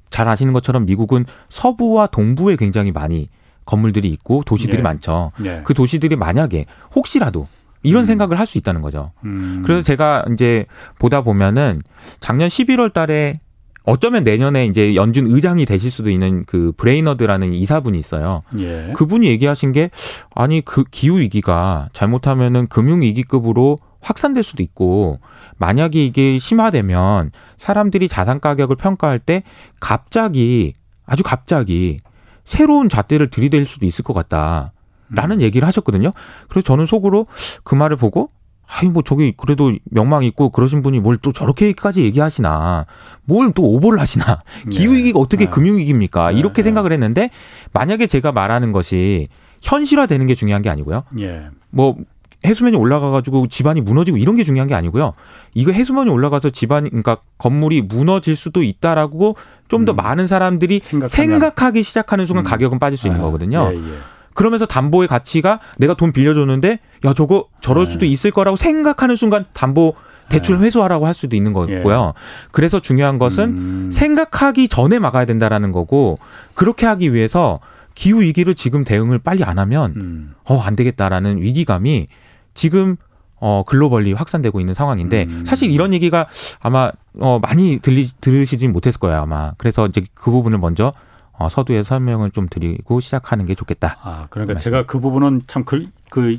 잘 0.10 0.28
아시는 0.28 0.54
것처럼 0.54 0.86
미국은 0.86 1.26
서부와 1.50 2.08
동부에 2.08 2.58
굉장히 2.58 2.92
많이 2.92 3.28
건물들이 3.66 4.10
있고 4.10 4.44
도시들이 4.46 4.80
예. 4.80 4.82
많죠. 4.82 5.32
예. 5.46 5.62
그 5.64 5.74
도시들이 5.74 6.16
만약에 6.16 6.66
혹시라도 6.96 7.46
이런 7.84 8.04
음. 8.04 8.06
생각을 8.06 8.38
할 8.40 8.46
수 8.46 8.58
있다는 8.58 8.82
거죠. 8.82 9.12
음. 9.24 9.62
그래서 9.66 9.82
제가 9.82 10.26
이제 10.34 10.66
보다 11.00 11.22
보면은 11.22 11.82
작년 12.20 12.50
11월 12.50 12.92
달에 12.92 13.40
어쩌면 13.84 14.24
내년에 14.24 14.66
이제 14.66 14.94
연준 14.94 15.26
의장이 15.28 15.66
되실 15.66 15.90
수도 15.90 16.10
있는 16.10 16.44
그 16.46 16.72
브레이너드라는 16.78 17.54
이사분이 17.54 17.98
있어요. 17.98 18.44
예. 18.58 18.92
그분이 18.96 19.28
얘기하신 19.28 19.72
게 19.72 19.90
아니 20.36 20.62
그 20.62 20.84
기후 20.92 21.20
위기가 21.20 21.90
잘못하면은 21.94 22.68
금융 22.68 23.02
위기급으로 23.02 23.78
확산될 24.02 24.44
수도 24.44 24.62
있고 24.64 25.20
만약에 25.58 26.04
이게 26.04 26.38
심화되면 26.38 27.32
사람들이 27.58 28.08
자산 28.08 28.40
가격을 28.40 28.76
평가할 28.76 29.20
때 29.20 29.44
갑자기 29.80 30.74
아주 31.06 31.24
갑자기 31.24 31.98
새로운 32.44 32.90
잣대를 32.90 33.30
들이댈 33.30 33.66
수도 33.66 33.86
있을 33.86 34.04
것 34.04 34.14
같다. 34.14 34.74
라는 35.16 35.38
음. 35.38 35.42
얘기를 35.42 35.68
하셨거든요. 35.68 36.12
그래서 36.50 36.64
저는 36.66 36.86
속으로 36.86 37.28
그 37.64 37.76
말을 37.76 37.98
보고 37.98 38.30
아니 38.68 38.90
뭐 38.90 39.04
저기 39.04 39.34
그래도 39.36 39.74
명망 39.92 40.24
있고 40.24 40.50
그러신 40.50 40.82
분이 40.82 41.00
뭘 41.02 41.18
또 41.22 41.34
저렇게까지 41.34 42.04
얘기하시나 42.04 42.86
뭘 43.26 43.52
또 43.54 43.64
오보를 43.64 44.00
하시나 44.00 44.42
기후 44.72 44.94
위기가 44.94 45.20
어떻게 45.20 45.46
네. 45.46 45.52
금융 45.52 45.78
위기입니까 45.78 46.32
네. 46.32 46.40
이렇게 46.40 46.64
생각을 46.64 46.94
했는데 46.94 47.30
만약에 47.74 48.08
제가 48.08 48.32
말하는 48.32 48.72
것이 48.72 49.26
현실화되는 49.62 50.26
게 50.26 50.36
중요한 50.36 50.62
게 50.62 50.70
아니고요. 50.70 51.04
예. 51.20 51.48
뭐 51.70 51.98
해수면이 52.46 52.76
올라가가지고 52.76 53.48
집안이 53.48 53.82
무너지고 53.82 54.18
이런 54.18 54.36
게 54.36 54.44
중요한 54.44 54.68
게 54.68 54.74
아니고요. 54.74 55.14
이거 55.54 55.72
해수면이 55.72 56.10
올라가서 56.10 56.50
집안이 56.50 56.90
그러니까 56.90 57.18
건물이 57.38 57.84
무너질 57.84 58.36
수도 58.36 58.64
있다라고 58.64 59.36
좀더 59.68 59.92
음. 59.92 59.96
많은 59.98 60.26
사람들이 60.28 60.80
생각하면. 60.80 61.10
생각하기 61.10 61.84
시작하는 61.84 62.26
순간 62.26 62.46
음. 62.46 62.50
가격은 62.50 62.80
빠질 62.80 62.98
수 62.98 63.08
있는 63.08 63.20
아, 63.20 63.24
거거든요. 63.26 63.70
예, 63.74 63.78
예. 63.78 63.98
그러면서 64.34 64.66
담보의 64.66 65.08
가치가 65.08 65.60
내가 65.78 65.94
돈 65.94 66.12
빌려줬는데 66.12 66.80
야 67.06 67.14
저거 67.14 67.48
저럴 67.62 67.86
네. 67.86 67.92
수도 67.92 68.06
있을 68.06 68.32
거라고 68.32 68.58
생각하는 68.58 69.16
순간 69.16 69.46
담보 69.54 69.96
대출 70.30 70.60
네. 70.60 70.66
회수하라고 70.66 71.06
할 71.06 71.14
수도 71.14 71.36
있는 71.36 71.54
거고요. 71.54 72.14
예. 72.16 72.22
그래서 72.52 72.80
중요한 72.80 73.20
것은 73.20 73.44
음. 73.44 73.90
생각하기 73.92 74.70
전에 74.70 74.98
막아야 74.98 75.26
된다라는 75.26 75.72
거고 75.72 76.18
그렇게 76.54 76.86
하기 76.86 77.14
위해서 77.14 77.60
기후 77.94 78.22
위기를 78.22 78.56
지금 78.56 78.84
대응을 78.86 79.20
빨리 79.20 79.44
안 79.44 79.60
하면 79.60 79.94
음. 79.98 80.34
어안 80.46 80.76
되겠다라는 80.76 81.42
위기감이 81.42 82.08
지금 82.54 82.96
어 83.36 83.64
글로벌리 83.66 84.14
확산되고 84.14 84.60
있는 84.60 84.74
상황인데 84.74 85.26
음. 85.28 85.44
사실 85.46 85.72
이런 85.72 85.94
얘기가 85.94 86.28
아마 86.62 86.92
어 87.20 87.40
많이 87.42 87.80
들리 87.82 88.08
들으시진 88.22 88.72
못했을 88.72 89.00
거예요 89.00 89.20
아마 89.22 89.52
그래서 89.58 89.88
이제 89.88 90.04
그 90.14 90.32
부분을 90.32 90.60
먼저 90.60 90.94
어, 91.42 91.50
서두에 91.50 91.84
설명을 91.84 92.32
좀 92.32 92.48
드리고 92.48 93.00
시작하는 93.00 93.46
게 93.46 93.56
좋겠다. 93.56 93.98
아 94.04 94.28
그러니까 94.30 94.54
그 94.54 94.60
제가 94.60 94.86
그 94.86 95.00
부분은 95.00 95.42
참그 95.48 95.88
그, 96.12 96.38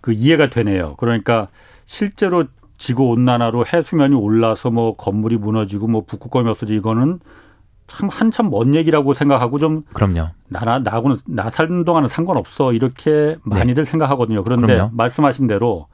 그 0.00 0.12
이해가 0.12 0.48
되네요. 0.48 0.94
그러니까 0.96 1.48
실제로 1.84 2.44
지구 2.78 3.08
온난화로 3.08 3.66
해수면이 3.66 4.14
올라서 4.14 4.70
뭐 4.70 4.96
건물이 4.96 5.36
무너지고 5.36 5.86
뭐 5.88 6.04
북극곰이 6.06 6.48
없어지고 6.48 6.78
이거는 6.78 7.20
참 7.88 8.08
한참 8.10 8.50
먼 8.50 8.74
얘기라고 8.74 9.12
생각하고 9.12 9.58
좀 9.58 9.82
그럼요. 9.92 10.30
나나 10.48 10.78
나하고는 10.78 11.18
나 11.26 11.50
사는 11.50 11.84
동안은 11.84 12.08
상관없어 12.08 12.72
이렇게 12.72 13.36
많이들 13.42 13.84
네. 13.84 13.90
생각하거든요. 13.90 14.44
그런데 14.44 14.66
그럼요. 14.66 14.90
말씀하신 14.94 15.46
대로 15.46 15.88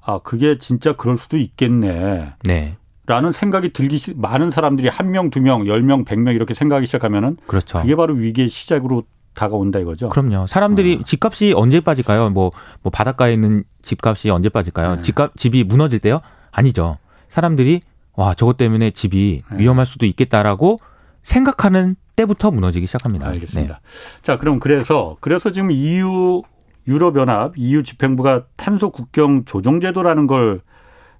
아 0.00 0.18
그게 0.18 0.58
진짜 0.58 0.92
그럴 0.92 1.16
수도 1.16 1.38
있겠네. 1.38 2.34
네. 2.44 2.76
라는 3.06 3.30
생각이 3.32 3.72
들기 3.72 4.12
많은 4.16 4.50
사람들이 4.50 4.88
한 4.88 5.10
명, 5.12 5.30
두 5.30 5.40
명, 5.40 5.66
열 5.68 5.82
명, 5.82 6.04
백 6.04 6.18
명 6.18 6.34
이렇게 6.34 6.54
생각하기 6.54 6.86
시작하면은 6.86 7.36
그렇죠. 7.46 7.78
그게 7.78 7.94
바로 7.94 8.14
위기의 8.14 8.48
시작으로 8.48 9.04
다가온다 9.34 9.78
이거죠. 9.78 10.08
그럼요. 10.08 10.46
사람들이 10.48 10.98
어. 11.00 11.04
집값이 11.04 11.52
언제 11.54 11.80
빠질까요? 11.80 12.30
뭐, 12.30 12.50
뭐 12.82 12.90
바닷가에 12.90 13.32
있는 13.34 13.64
집값이 13.82 14.30
언제 14.30 14.48
빠질까요? 14.48 14.96
네. 14.96 15.02
집값 15.02 15.36
집이 15.36 15.64
무너질 15.64 15.98
때요? 16.00 16.20
아니죠. 16.50 16.98
사람들이 17.28 17.80
와 18.14 18.34
저것 18.34 18.56
때문에 18.56 18.90
집이 18.90 19.40
네. 19.52 19.58
위험할 19.58 19.84
수도 19.86 20.06
있겠다라고 20.06 20.78
생각하는 21.22 21.96
때부터 22.16 22.50
무너지기 22.50 22.86
시작합니다. 22.86 23.26
알겠습니다. 23.28 23.74
네. 23.82 24.22
자, 24.22 24.38
그럼 24.38 24.58
그래서 24.58 25.16
그래서 25.20 25.50
지금 25.52 25.70
EU 25.70 26.42
유럽연합 26.88 27.52
EU 27.58 27.82
집행부가 27.82 28.44
탄소 28.56 28.90
국경 28.90 29.44
조정 29.44 29.80
제도라는 29.80 30.26
걸 30.26 30.60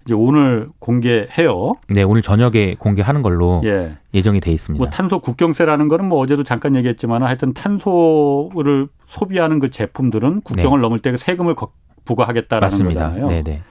이제 0.06 0.14
오늘 0.14 0.68
공개해요. 0.78 1.74
네, 1.88 2.04
오늘 2.04 2.22
저녁에 2.22 2.76
공개하는 2.78 3.22
걸로 3.22 3.60
예. 3.64 3.98
예정이 4.14 4.38
돼 4.38 4.52
있습니다. 4.52 4.80
뭐 4.80 4.88
탄소 4.88 5.18
국경세라는 5.18 5.88
거는 5.88 6.04
뭐 6.06 6.20
어제도 6.20 6.44
잠깐 6.44 6.76
얘기했지만 6.76 7.24
하여튼 7.24 7.52
탄소를 7.52 8.88
소비하는 9.08 9.58
그 9.58 9.68
제품들은 9.70 10.42
국경을 10.42 10.78
네. 10.78 10.82
넘을 10.82 11.00
때그 11.00 11.16
세금을 11.16 11.56
부과하겠다라는 12.04 12.64
맞습니다. 12.72 13.08
거잖아요. 13.08 13.28
네, 13.28 13.42
네. 13.42 13.62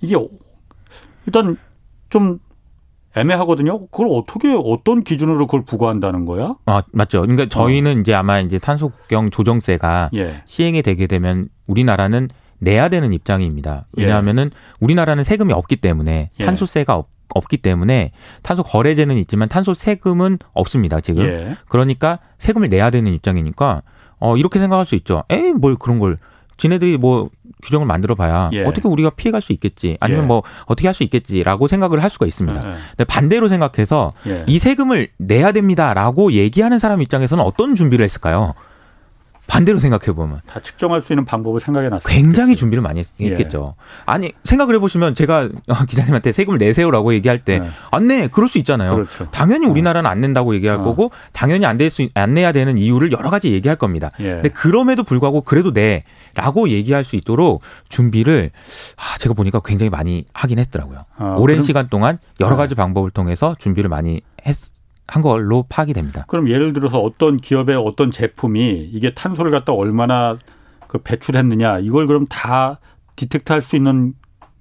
이게 0.00 0.16
일단 1.26 1.56
좀 2.10 2.40
애매하거든요. 3.16 3.86
그걸 3.86 4.08
어떻게 4.10 4.52
어떤 4.52 5.04
기준으로 5.04 5.46
그걸 5.46 5.64
부과한다는 5.64 6.24
거야? 6.24 6.56
아 6.66 6.82
맞죠. 6.92 7.20
그러니까 7.20 7.48
저희는 7.48 7.98
어. 7.98 8.00
이제 8.00 8.14
아마 8.14 8.40
이제 8.40 8.58
탄소 8.58 8.88
국경 8.88 9.30
조정세가 9.30 10.10
예. 10.14 10.42
시행이 10.44 10.82
되게 10.82 11.06
되면 11.06 11.48
우리나라는 11.68 12.28
내야 12.58 12.88
되는 12.88 13.12
입장입니다. 13.12 13.86
왜냐하면은 13.96 14.50
예. 14.52 14.58
우리나라는 14.80 15.24
세금이 15.24 15.52
없기 15.52 15.76
때문에 15.76 16.30
예. 16.38 16.44
탄소세가 16.44 16.94
없, 16.94 17.08
없기 17.34 17.58
때문에 17.58 18.12
탄소 18.42 18.62
거래제는 18.62 19.16
있지만 19.18 19.48
탄소 19.48 19.74
세금은 19.74 20.38
없습니다 20.54 21.00
지금. 21.00 21.24
예. 21.26 21.56
그러니까 21.68 22.18
세금을 22.38 22.68
내야 22.68 22.90
되는 22.90 23.12
입장이니까 23.12 23.82
어 24.20 24.36
이렇게 24.36 24.58
생각할 24.58 24.86
수 24.86 24.94
있죠. 24.96 25.22
에이 25.30 25.52
뭘 25.52 25.76
그런 25.76 25.98
걸 26.00 26.16
지네들이 26.56 26.98
뭐 26.98 27.30
규정을 27.62 27.86
만들어 27.86 28.14
봐야 28.14 28.50
예. 28.52 28.64
어떻게 28.64 28.88
우리가 28.88 29.10
피해갈 29.10 29.40
수 29.40 29.52
있겠지 29.52 29.96
아니면 30.00 30.24
예. 30.24 30.26
뭐 30.26 30.42
어떻게 30.66 30.88
할 30.88 30.94
수 30.94 31.04
있겠지라고 31.04 31.68
생각을 31.68 32.02
할 32.02 32.10
수가 32.10 32.26
있습니다. 32.26 32.58
예. 32.58 32.74
근데 32.90 33.04
반대로 33.04 33.48
생각해서 33.48 34.12
예. 34.26 34.44
이 34.48 34.58
세금을 34.58 35.08
내야 35.18 35.52
됩니다라고 35.52 36.32
얘기하는 36.32 36.78
사람 36.78 37.02
입장에서는 37.02 37.42
어떤 37.44 37.74
준비를 37.76 38.04
했을까요? 38.04 38.54
반대로 39.48 39.78
생각해 39.80 40.14
보면 40.14 40.42
다 40.46 40.60
측정할 40.60 41.00
수 41.02 41.12
있는 41.12 41.24
방법을 41.24 41.60
생각해 41.60 41.88
놨어요. 41.88 42.14
굉장히 42.14 42.54
준비를 42.54 42.82
많이 42.82 43.02
했겠죠. 43.20 43.74
예. 43.76 43.82
아니 44.04 44.32
생각을 44.44 44.74
해보시면 44.76 45.14
제가 45.16 45.48
기자님한테 45.88 46.32
세금을 46.32 46.58
내세요라고 46.58 47.14
얘기할 47.14 47.44
때안 47.44 48.06
내, 48.06 48.28
그럴 48.28 48.48
수 48.48 48.58
있잖아요. 48.58 48.94
그렇죠. 48.94 49.26
당연히 49.30 49.66
어. 49.66 49.70
우리나라는 49.70 50.08
안 50.08 50.20
낸다고 50.20 50.54
얘기할 50.54 50.76
어. 50.78 50.84
거고 50.84 51.10
당연히 51.32 51.64
안 51.66 51.78
될 51.78 51.88
수 51.88 52.08
안 52.14 52.34
내야 52.34 52.52
되는 52.52 52.76
이유를 52.78 53.10
여러 53.10 53.30
가지 53.30 53.52
얘기할 53.52 53.76
겁니다. 53.76 54.10
예. 54.20 54.34
근데 54.34 54.50
그럼에도 54.50 55.02
불구하고 55.02 55.40
그래도 55.40 55.70
내라고 55.72 56.68
얘기할 56.68 57.02
수 57.02 57.16
있도록 57.16 57.62
준비를 57.88 58.50
아, 58.96 59.18
제가 59.18 59.34
보니까 59.34 59.60
굉장히 59.64 59.88
많이 59.90 60.24
하긴 60.34 60.58
했더라고요. 60.58 60.98
아, 61.16 61.24
오랜 61.38 61.56
그럼, 61.56 61.62
시간 61.62 61.88
동안 61.88 62.18
여러 62.40 62.50
네. 62.52 62.56
가지 62.58 62.74
방법을 62.74 63.10
통해서 63.10 63.54
준비를 63.58 63.88
많이 63.88 64.20
했. 64.46 64.56
한 65.08 65.22
걸로 65.22 65.64
파악이 65.68 65.94
됩니다. 65.94 66.24
그럼 66.28 66.48
예를 66.50 66.72
들어서 66.74 67.00
어떤 67.00 67.38
기업의 67.38 67.76
어떤 67.76 68.10
제품이 68.10 68.90
이게 68.92 69.12
탄소를 69.14 69.50
갖다 69.50 69.72
얼마나 69.72 70.36
그 70.86 70.98
배출했느냐 70.98 71.80
이걸 71.80 72.06
그럼 72.06 72.26
다 72.28 72.78
디텍트할 73.16 73.62
수 73.62 73.74
있는 73.74 74.14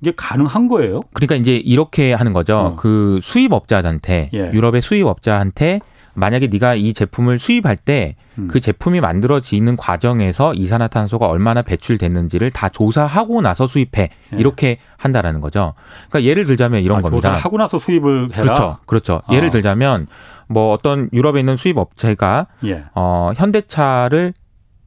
게 0.03 0.13
가능한 0.15 0.67
거예요? 0.67 1.01
그러니까 1.13 1.35
이제 1.35 1.55
이렇게 1.57 2.13
하는 2.13 2.33
거죠. 2.33 2.57
어. 2.57 2.75
그 2.75 3.19
수입업자한테 3.21 4.29
예. 4.33 4.51
유럽의 4.53 4.81
수입업자한테 4.81 5.79
만약에 6.17 6.47
네가 6.47 6.73
이 6.73 6.93
제품을 6.93 7.37
수입할 7.37 7.75
때그 7.77 8.15
음. 8.39 8.47
그 8.47 8.59
제품이 8.59 9.01
만들어지는 9.01 9.75
과정에서 9.77 10.53
이산화탄소가 10.55 11.27
얼마나 11.27 11.61
배출됐는지를 11.61 12.49
다 12.49 12.69
조사하고 12.69 13.41
나서 13.41 13.67
수입해 13.67 14.09
예. 14.33 14.37
이렇게 14.37 14.79
한다라는 14.97 15.41
거죠. 15.41 15.75
그러니까 16.09 16.27
예를 16.27 16.45
들자면 16.45 16.81
이런 16.81 16.97
아, 16.97 17.01
겁니다. 17.01 17.29
조사하고 17.33 17.57
나서 17.59 17.77
수입을 17.77 18.31
해라. 18.33 18.43
그렇죠, 18.43 18.77
그렇죠. 18.87 19.21
아. 19.27 19.33
예를 19.35 19.51
들자면 19.51 20.07
뭐 20.47 20.73
어떤 20.73 21.07
유럽에 21.13 21.39
있는 21.39 21.55
수입 21.55 21.77
업체가 21.77 22.47
예. 22.65 22.85
어 22.95 23.31
현대차를 23.35 24.33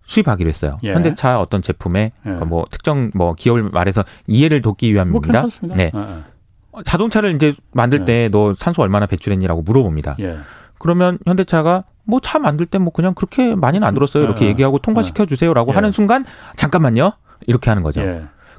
수입하기로 0.04 0.48
했어요. 0.48 0.78
예. 0.82 0.92
현대차 0.92 1.38
어떤 1.40 1.62
제품에 1.62 2.00
예. 2.02 2.10
그러니까 2.22 2.44
뭐 2.44 2.64
특정 2.68 3.12
뭐 3.14 3.34
기업을 3.34 3.70
말해서 3.70 4.02
이해를 4.26 4.62
돕기 4.62 4.92
위함입니다. 4.92 5.42
뭐 5.42 5.76
네. 5.76 5.92
예, 5.94 5.98
예. 5.98 6.82
자동차를 6.84 7.36
이제 7.36 7.54
만들 7.72 8.04
때 8.04 8.28
너 8.32 8.54
산소 8.56 8.82
얼마나 8.82 9.06
배출했니라고 9.06 9.62
물어봅니다. 9.62 10.16
예. 10.80 10.82
그러면 10.82 11.18
현대차가 11.26 11.82
뭐 12.04 12.20
차 12.20 12.38
만들 12.38 12.66
때 12.66 12.78
뭐 12.78 12.90
그냥 12.92 13.14
그렇게 13.14 13.54
많이는 13.54 13.86
안 13.86 13.94
들었어요. 13.94 14.24
이렇게 14.24 14.46
얘기하고 14.46 14.78
통과시켜 14.78 15.26
주세요라고 15.26 15.72
하는 15.72 15.92
순간 15.92 16.24
잠깐만요. 16.56 17.12
이렇게 17.46 17.70
하는 17.70 17.82
거죠. 17.82 18.02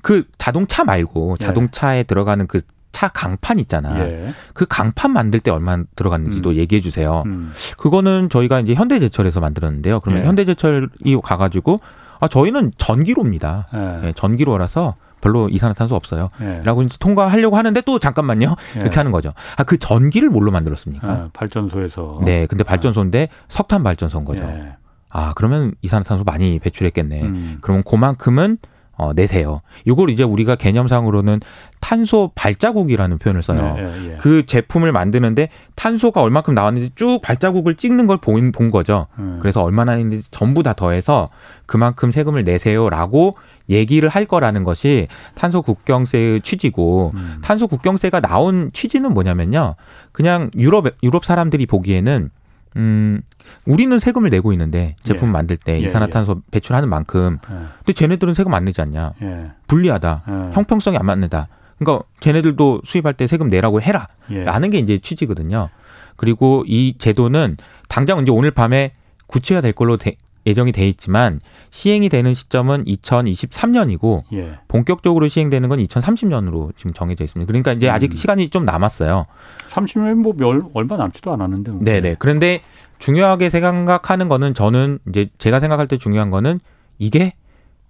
그 0.02 0.24
자동차 0.38 0.84
말고 0.84 1.38
자동차에 1.38 2.04
들어가는 2.04 2.48
그차 2.48 3.08
강판 3.10 3.60
있잖아. 3.60 4.00
예. 4.00 4.34
그 4.54 4.66
강판 4.68 5.12
만들 5.12 5.40
때 5.40 5.52
얼마 5.52 5.78
들어갔는지도 5.96 6.52
음. 6.52 6.56
얘기해 6.56 6.82
주세요. 6.82 7.22
음. 7.28 7.52
그거는 7.78 8.30
저희가 8.30 8.60
이제 8.62 8.74
현대제철에서 8.74 9.40
만들었는데요. 9.40 10.00
그러면 10.00 10.24
예. 10.24 10.28
현대제철이 10.28 11.20
가가지고 11.24 11.78
아 12.20 12.28
저희는 12.28 12.72
전기로입니다. 12.78 13.68
예. 13.74 14.08
예 14.08 14.14
전기로라서 14.14 14.92
별로 15.22 15.48
이산화탄소 15.50 15.96
없어요. 15.96 16.28
예. 16.42 16.62
라고 16.64 16.82
이제 16.82 16.98
통과하려고 17.00 17.56
하는데 17.56 17.80
또 17.82 18.00
잠깐만요. 18.00 18.56
예. 18.76 18.80
이렇게 18.80 18.98
하는 18.98 19.12
거죠. 19.12 19.30
아, 19.58 19.64
그 19.64 19.78
전기를 19.78 20.30
뭘로 20.30 20.52
만들었습니까? 20.52 21.08
아, 21.08 21.30
발전소에서. 21.34 22.22
네. 22.26 22.46
근데 22.48 22.64
발전소인데 22.64 23.30
석탄 23.48 23.84
발전소인 23.84 24.26
거죠. 24.26 24.44
예. 24.44 24.76
아, 25.10 25.34
그러면 25.36 25.74
이산화탄소 25.82 26.24
많이 26.24 26.60
배출했겠네. 26.60 27.22
음. 27.22 27.58
그러면 27.62 27.84
그만큼은 27.84 28.58
어, 29.02 29.14
내세요. 29.14 29.58
이걸 29.84 30.12
이제 30.12 30.24
우리가 30.24 30.56
개념상으로는 30.56 31.40
탄소 31.80 32.32
발자국이라는 32.36 33.18
표현을 33.18 33.42
써요. 33.42 33.74
네, 33.76 33.84
예, 33.84 34.12
예. 34.12 34.18
그 34.18 34.46
제품을 34.46 34.92
만드는데 34.92 35.48
탄소가 35.76 36.22
얼마큼 36.22 36.54
나왔는지 36.54 36.92
쭉 36.94 37.20
발자국을 37.24 37.76
찍는 37.76 38.06
걸 38.06 38.18
본, 38.18 38.52
본 38.52 38.70
거죠. 38.70 39.08
음. 39.18 39.40
그래서 39.42 39.64
얼마나 39.64 39.98
있는지 39.98 40.30
전부 40.30 40.62
다 40.62 40.74
더해서 40.74 41.30
그만큼 41.66 42.12
세금을 42.12 42.44
내세요라고 42.44 43.36
얘기를 43.72 44.10
할 44.10 44.26
거라는 44.26 44.64
것이 44.64 45.08
탄소 45.36 45.62
국경세의 45.62 46.42
취지고 46.42 47.12
음. 47.16 47.40
탄소 47.44 47.68
국경세가 47.68 48.20
나온 48.20 48.72
취지는 48.74 49.14
뭐냐면요. 49.14 49.72
그냥 50.12 50.52
유럽 50.56 50.86
유럽 51.04 51.26
사람들이 51.26 51.66
보기에는 51.66 52.30
음, 52.78 53.22
우리는 53.66 54.00
세금을 54.00 54.30
내고 54.30 54.54
있는데 54.54 54.96
제품 55.04 55.30
예. 55.30 55.32
만들 55.34 55.58
때 55.58 55.74
예, 55.74 55.80
이산화탄소 55.80 56.36
예. 56.38 56.52
배출하는 56.52 56.88
만큼 56.88 57.38
예. 57.50 57.56
근데 57.78 57.94
쟤네들은 57.94 58.34
세금 58.34 58.54
안 58.54 58.66
내지 58.66 58.82
않냐? 58.82 59.14
예. 59.22 59.52
불리하다. 59.68 60.24
예. 60.28 60.32
형평성이 60.54 60.98
안 60.98 61.06
맞는다. 61.06 61.44
그러니까 61.80 62.06
쟤네들도 62.20 62.82
수입할 62.86 63.14
때 63.16 63.28
세금 63.28 63.50
내라고 63.50 63.82
해라. 63.82 64.08
라는 64.30 64.70
게 64.70 64.78
이제 64.78 65.00
취지거든요. 65.00 65.70
그리고 66.16 66.64
이 66.68 66.94
제도는 66.98 67.58
당장 67.90 68.20
이제 68.20 68.32
오늘 68.32 68.52
밤에 68.52 68.92
구체화 69.26 69.62
될 69.62 69.72
걸로 69.72 69.98
되, 69.98 70.16
예정이 70.46 70.72
돼 70.72 70.88
있지만 70.90 71.40
시행이 71.70 72.10
되는 72.10 72.34
시점은 72.34 72.86
2023년이고 72.86 74.24
예. 74.34 74.60
본격적으로 74.68 75.28
시행되는 75.28 75.70
건 75.70 75.80
2030년으로 75.80 76.76
지금 76.76 76.94
정해져 76.94 77.24
있습니다. 77.24 77.48
그러니까 77.48 77.74
이제 77.74 77.90
아직 77.90 78.12
음. 78.12 78.16
시간이 78.16 78.50
좀 78.50 78.66
남았어요. 78.66 79.28
30년 79.70 80.16
뭐 80.16 80.34
얼마 80.74 80.98
남지도 80.98 81.32
않았는데. 81.34 81.72
뭐. 81.72 81.82
네네. 81.82 82.16
그런데 82.20 82.62
중요하게 83.00 83.50
생각하는 83.50 84.30
거는 84.30 84.54
저는 84.54 85.00
이제 85.10 85.28
제가 85.38 85.60
생각할 85.60 85.88
때 85.88 85.98
중요한 85.98 86.30
거는 86.30 86.60
이게 86.98 87.32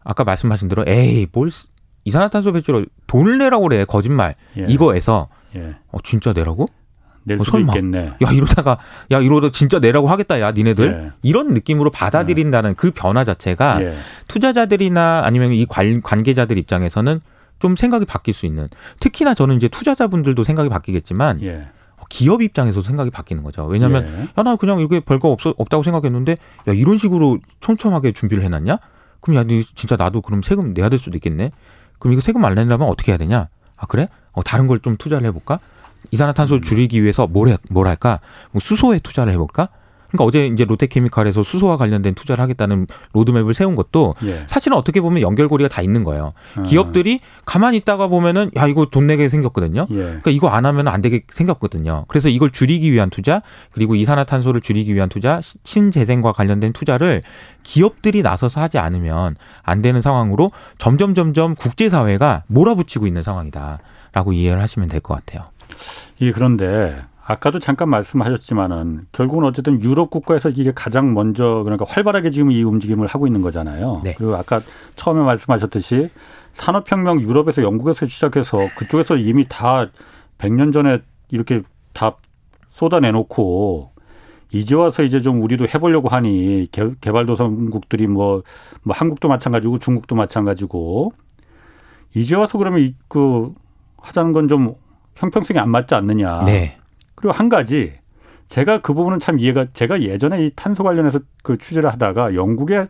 아까 0.03 0.23
말씀하신 0.23 0.67
대로 0.67 0.83
에이 0.87 1.27
뭘 1.31 1.49
이산화탄소 2.03 2.53
배출을 2.53 2.87
돈을 3.07 3.37
내라고 3.37 3.67
그래 3.67 3.85
거짓말 3.85 4.33
예. 4.57 4.65
이거에서 4.67 5.27
예. 5.55 5.75
어 5.91 5.97
진짜 6.03 6.33
내라고? 6.33 6.65
낼 7.23 7.39
어, 7.39 7.43
수도 7.43 7.57
설마. 7.57 7.73
있겠네. 7.73 8.13
야 8.21 8.31
이러다가 8.31 8.77
야 9.11 9.19
이러다 9.19 9.51
진짜 9.51 9.79
내라고 9.79 10.07
하겠다 10.07 10.39
야 10.41 10.51
니네들 10.51 10.85
예. 10.91 11.11
이런 11.21 11.53
느낌으로 11.53 11.91
받아들인다는 11.91 12.71
예. 12.71 12.73
그 12.73 12.91
변화 12.91 13.23
자체가 13.23 13.81
예. 13.83 13.93
투자자들이나 14.27 15.21
아니면 15.23 15.51
이 15.53 15.65
관, 15.65 16.01
관계자들 16.01 16.57
입장에서는 16.57 17.19
좀 17.59 17.75
생각이 17.75 18.05
바뀔 18.05 18.33
수 18.33 18.45
있는 18.47 18.67
특히나 18.99 19.33
저는 19.35 19.55
이제 19.55 19.67
투자자분들도 19.67 20.43
생각이 20.43 20.69
바뀌겠지만 20.69 21.41
예. 21.43 21.67
기업 22.09 22.41
입장에서 22.41 22.81
생각이 22.81 23.09
바뀌는 23.11 23.43
거죠. 23.43 23.65
왜냐하면 23.65 24.05
예. 24.05 24.27
야나 24.37 24.55
그냥 24.57 24.79
이게 24.81 24.99
별거 24.99 25.29
없 25.29 25.45
없다고 25.45 25.83
생각했는데 25.83 26.35
야 26.67 26.73
이런 26.73 26.97
식으로 26.97 27.37
촘촘하게 27.61 28.11
준비를 28.13 28.43
해놨냐? 28.43 28.79
그럼 29.21 29.37
야 29.37 29.63
진짜 29.75 29.95
나도 29.95 30.21
그럼 30.21 30.41
세금 30.41 30.73
내야 30.73 30.89
될 30.89 30.97
수도 30.99 31.15
있겠네. 31.17 31.49
그럼 31.99 32.13
이거 32.13 32.21
세금 32.21 32.43
안 32.43 32.55
내려면 32.55 32.87
어떻게 32.89 33.11
해야 33.11 33.17
되냐? 33.17 33.47
아 33.77 33.85
그래? 33.85 34.07
어 34.33 34.41
다른 34.43 34.67
걸 34.67 34.79
좀 34.81 34.97
투자를 34.97 35.25
해볼까? 35.27 35.59
이산화탄소를 36.11 36.61
줄이기 36.61 37.01
위해서 37.03 37.27
뭘, 37.27 37.49
해, 37.49 37.57
뭘 37.69 37.87
할까? 37.87 38.17
뭐 38.51 38.59
수소에 38.59 38.99
투자를 38.99 39.31
해볼까? 39.33 39.69
그러니까 40.11 40.25
어제 40.25 40.45
이제 40.47 40.65
롯데케미칼에서 40.65 41.41
수소와 41.41 41.77
관련된 41.77 42.15
투자를 42.15 42.41
하겠다는 42.41 42.85
로드맵을 43.13 43.53
세운 43.53 43.75
것도 43.77 44.13
예. 44.25 44.43
사실은 44.45 44.75
어떻게 44.77 44.99
보면 44.99 45.21
연결고리가 45.21 45.69
다 45.69 45.81
있는 45.81 46.03
거예요. 46.03 46.33
아. 46.57 46.63
기업들이 46.63 47.21
가만히 47.45 47.77
있다가 47.77 48.07
보면은 48.09 48.51
야 48.57 48.67
이거 48.67 48.87
돈 48.87 49.07
내게 49.07 49.29
생겼거든요. 49.29 49.87
예. 49.89 49.95
그러니까 49.95 50.31
이거 50.31 50.49
안 50.49 50.65
하면 50.65 50.89
안 50.89 51.01
되게 51.01 51.21
생겼거든요. 51.31 52.03
그래서 52.09 52.27
이걸 52.27 52.51
줄이기 52.51 52.91
위한 52.91 53.09
투자 53.09 53.41
그리고 53.71 53.95
이산화탄소를 53.95 54.59
줄이기 54.59 54.93
위한 54.93 55.07
투자 55.07 55.39
신재생과 55.63 56.33
관련된 56.33 56.73
투자를 56.73 57.21
기업들이 57.63 58.21
나서서 58.21 58.59
하지 58.59 58.79
않으면 58.79 59.37
안 59.63 59.81
되는 59.81 60.01
상황으로 60.01 60.49
점점 60.77 61.15
점점 61.15 61.55
국제사회가 61.55 62.43
몰아붙이고 62.47 63.07
있는 63.07 63.23
상황이다라고 63.23 64.33
이해를 64.33 64.61
하시면 64.61 64.89
될 64.89 64.99
것 64.99 65.15
같아요. 65.15 65.41
예, 66.21 66.31
그런데 66.31 67.01
아까도 67.23 67.59
잠깐 67.59 67.89
말씀하셨지만은 67.89 69.07
결국은 69.11 69.45
어쨌든 69.45 69.81
유럽 69.81 70.09
국가에서 70.09 70.49
이게 70.49 70.71
가장 70.73 71.13
먼저 71.13 71.61
그러니까 71.63 71.85
활발하게 71.87 72.31
지금 72.31 72.51
이 72.51 72.63
움직임을 72.63 73.07
하고 73.07 73.27
있는 73.27 73.41
거잖아요. 73.41 74.01
네. 74.03 74.15
그리고 74.17 74.35
아까 74.35 74.59
처음에 74.95 75.21
말씀하셨듯이 75.21 76.09
산업혁명 76.53 77.21
유럽에서 77.21 77.61
영국에서 77.61 78.07
시작해서 78.07 78.59
그쪽에서 78.75 79.17
이미 79.17 79.45
다 79.47 79.87
100년 80.39 80.73
전에 80.73 80.99
이렇게 81.29 81.61
다 81.93 82.17
쏟아내놓고 82.71 83.91
이제 84.51 84.75
와서 84.75 85.03
이제 85.03 85.21
좀 85.21 85.41
우리도 85.41 85.67
해보려고 85.73 86.09
하니 86.09 86.67
개, 86.71 86.89
발도상국들이 86.99 88.07
뭐, 88.07 88.43
뭐 88.83 88.93
한국도 88.93 89.29
마찬가지고 89.29 89.77
중국도 89.77 90.15
마찬가지고 90.15 91.13
이제 92.13 92.35
와서 92.35 92.57
그러면 92.57 92.81
이, 92.81 92.95
그 93.07 93.53
하자는 94.01 94.33
건 94.33 94.49
좀 94.49 94.73
형평성이 95.15 95.59
안 95.59 95.69
맞지 95.69 95.95
않느냐. 95.95 96.43
네. 96.43 96.77
그리고 97.15 97.33
한 97.33 97.49
가지 97.49 97.93
제가 98.47 98.79
그 98.79 98.93
부분은 98.93 99.19
참 99.19 99.39
이해가 99.39 99.67
제가 99.73 100.01
예전에 100.01 100.45
이 100.45 100.51
탄소 100.55 100.83
관련해서 100.83 101.19
그 101.43 101.57
취재를 101.57 101.91
하다가 101.91 102.35
영국의 102.35 102.89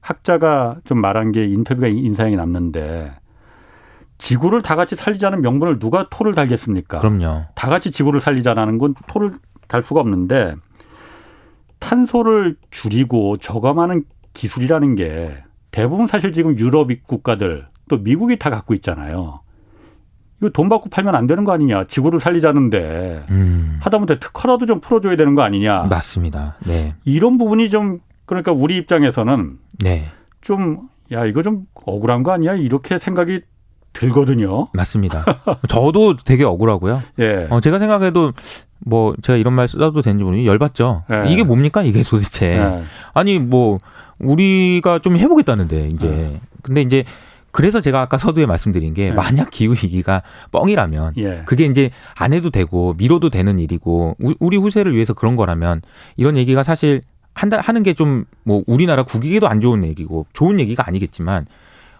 학자가 0.00 0.78
좀 0.84 1.00
말한 1.00 1.32
게 1.32 1.46
인터뷰가 1.46 1.88
인상이 1.88 2.36
남는데 2.36 3.12
지구를 4.18 4.62
다 4.62 4.76
같이 4.76 4.96
살리자는 4.96 5.42
명분을 5.42 5.78
누가 5.78 6.08
토를 6.08 6.34
달겠습니까? 6.34 7.00
그럼요. 7.00 7.44
다 7.54 7.68
같이 7.68 7.90
지구를 7.90 8.20
살리자라는 8.20 8.78
건 8.78 8.94
토를 9.08 9.32
달 9.68 9.82
수가 9.82 10.00
없는데 10.00 10.54
탄소를 11.78 12.56
줄이고 12.70 13.36
저감하는 13.38 14.04
기술이라는 14.32 14.94
게 14.94 15.42
대부분 15.72 16.06
사실 16.06 16.32
지금 16.32 16.58
유럽 16.58 16.88
국가들 17.06 17.64
또 17.88 17.98
미국이 17.98 18.38
다 18.38 18.50
갖고 18.50 18.74
있잖아요. 18.74 19.40
이거 20.42 20.50
돈 20.50 20.68
받고 20.68 20.90
팔면 20.90 21.14
안 21.14 21.26
되는 21.26 21.44
거 21.44 21.52
아니냐. 21.52 21.84
지구를 21.84 22.20
살리자는데 22.20 23.26
음. 23.30 23.78
하다못해 23.80 24.18
특허라도 24.18 24.66
좀 24.66 24.80
풀어줘야 24.80 25.16
되는 25.16 25.34
거 25.34 25.42
아니냐. 25.42 25.84
맞습니다. 25.84 26.56
네. 26.66 26.94
이런 27.04 27.38
부분이 27.38 27.70
좀 27.70 28.00
그러니까 28.26 28.52
우리 28.52 28.76
입장에서는 28.76 29.58
네. 29.78 30.10
좀 30.40 30.92
야 31.12 31.26
이거 31.26 31.42
좀 31.42 31.66
억울한 31.74 32.22
거 32.22 32.32
아니야 32.32 32.54
이렇게 32.54 32.98
생각이 32.98 33.42
들거든요. 33.92 34.68
맞습니다. 34.72 35.24
저도 35.68 36.16
되게 36.16 36.44
억울하고요. 36.44 37.02
예. 37.18 37.46
어, 37.50 37.60
제가 37.60 37.78
생각해도 37.78 38.32
뭐 38.78 39.14
제가 39.22 39.36
이런 39.36 39.52
말 39.52 39.68
써도 39.68 40.00
되는지 40.00 40.24
모르겠는데 40.24 40.50
열받죠. 40.50 41.04
예. 41.12 41.30
이게 41.30 41.44
뭡니까 41.44 41.82
이게 41.82 42.02
도대체? 42.02 42.56
예. 42.56 42.82
아니 43.12 43.38
뭐 43.38 43.78
우리가 44.18 45.00
좀 45.00 45.18
해보겠다는데 45.18 45.88
이제 45.88 46.08
예. 46.08 46.40
근데 46.62 46.80
이제 46.80 47.04
그래서 47.52 47.80
제가 47.80 48.00
아까 48.00 48.18
서두에 48.18 48.46
말씀드린 48.46 48.94
게 48.94 49.10
네. 49.10 49.12
만약 49.12 49.50
기후 49.50 49.72
위기가 49.72 50.22
뻥이라면 50.50 51.14
예. 51.18 51.42
그게 51.44 51.66
이제 51.66 51.90
안 52.16 52.32
해도 52.32 52.50
되고 52.50 52.94
미뤄도 52.96 53.28
되는 53.30 53.58
일이고 53.58 54.16
우리 54.40 54.56
후세를 54.56 54.94
위해서 54.94 55.12
그런 55.14 55.36
거라면 55.36 55.82
이런 56.16 56.36
얘기가 56.36 56.62
사실 56.64 57.00
한다 57.34 57.60
하는 57.62 57.82
게 57.82 57.94
좀 57.94 58.24
뭐 58.44 58.62
우리나라 58.66 59.02
국익에도 59.04 59.48
안 59.48 59.60
좋은 59.60 59.84
얘기고 59.84 60.26
좋은 60.32 60.58
얘기가 60.60 60.86
아니겠지만 60.86 61.46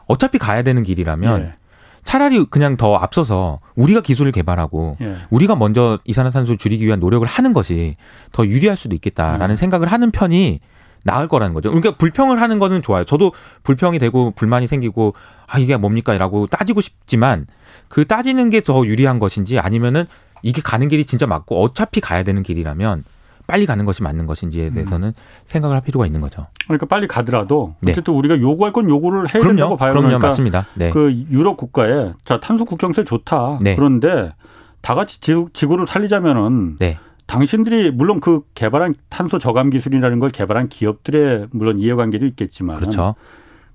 어차피 0.07 0.39
가야 0.39 0.63
되는 0.63 0.83
길이라면 0.83 1.41
예. 1.43 1.55
차라리 2.03 2.45
그냥 2.47 2.77
더 2.77 2.97
앞서서 2.97 3.59
우리가 3.77 4.01
기술을 4.01 4.33
개발하고 4.33 4.93
예. 5.03 5.17
우리가 5.31 5.55
먼저 5.55 5.99
이산화탄소 6.05 6.53
를 6.53 6.59
줄이기 6.59 6.85
위한 6.85 6.99
노력을 6.99 7.27
하는 7.27 7.53
것이 7.53 7.95
더 8.33 8.45
유리할 8.47 8.77
수도 8.77 8.95
있겠다라는 8.95 9.51
음. 9.51 9.57
생각을 9.57 9.87
하는 9.89 10.11
편이 10.11 10.59
나을 11.05 11.29
거라는 11.29 11.55
거죠. 11.55 11.71
그러니까 11.71 11.93
불평을 11.97 12.41
하는 12.41 12.59
거는 12.59 12.83
좋아요. 12.83 13.05
저도 13.05 13.33
불평이 13.63 13.99
되고 13.99 14.31
불만이 14.33 14.67
생기고 14.67 15.15
아 15.49 15.59
이게 15.59 15.77
뭡니까라고 15.77 16.47
따지고 16.47 16.81
싶지만 16.81 17.47
그 17.89 18.07
따지는 18.07 18.51
게 18.51 18.61
더 18.61 18.87
유리한 18.87 19.19
것인지 19.19 19.59
아니면은 19.59 20.05
이게 20.43 20.63
가는 20.63 20.89
길이 20.89 21.05
진짜 21.05 21.27
맞고 21.27 21.61
어차피 21.63 22.01
가야 22.01 22.23
되는 22.23 22.43
길이라면 22.43 23.03
빨리 23.49 23.67
가는 23.67 23.85
것이 23.85 24.03
맞는 24.03 24.27
것인지에 24.27 24.69
음. 24.69 24.75
대해서는 24.75 25.09
음. 25.09 25.13
생각을 25.47 25.75
할 25.75 25.83
필요가 25.83 26.07
있는 26.07 26.21
거죠. 26.21 26.43
그러니까 26.67 26.87
빨리 26.87 27.09
가더라도 27.09 27.75
네. 27.81 27.91
어쨌든 27.93 28.15
우리가 28.15 28.41
요구할 28.41 28.73
건 28.73 28.89
요구를 28.89 29.19
해야 29.29 29.43
그럼요. 29.43 29.49
된다고 29.49 29.77
봐요. 29.77 29.91
그럼요, 29.93 30.07
그러니까 30.09 30.29
맞습니다. 30.29 30.67
네. 30.75 30.91
그 30.91 31.13
유럽 31.31 31.57
국가에 31.57 32.13
자 32.25 32.41
탄소 32.41 32.65
국경세 32.65 33.05
좋다. 33.05 33.59
네. 33.63 33.75
그런데 33.75 34.33
다 34.81 34.95
같이 34.95 35.21
지구, 35.21 35.49
지구를 35.53 35.87
살리자면은 35.87 36.77
네. 36.79 36.95
당신들이 37.33 37.91
물론 37.93 38.21
그 38.21 38.43
개발한 38.55 38.95
탄소 39.09 39.39
저감 39.39 39.71
기술이라는 39.71 40.19
걸 40.19 40.29
개발한 40.29 40.69
기업들의 40.69 41.47
물론 41.53 41.79
이해관계도 41.79 42.27
있겠지만 42.27 42.77
그렇죠. 42.77 43.15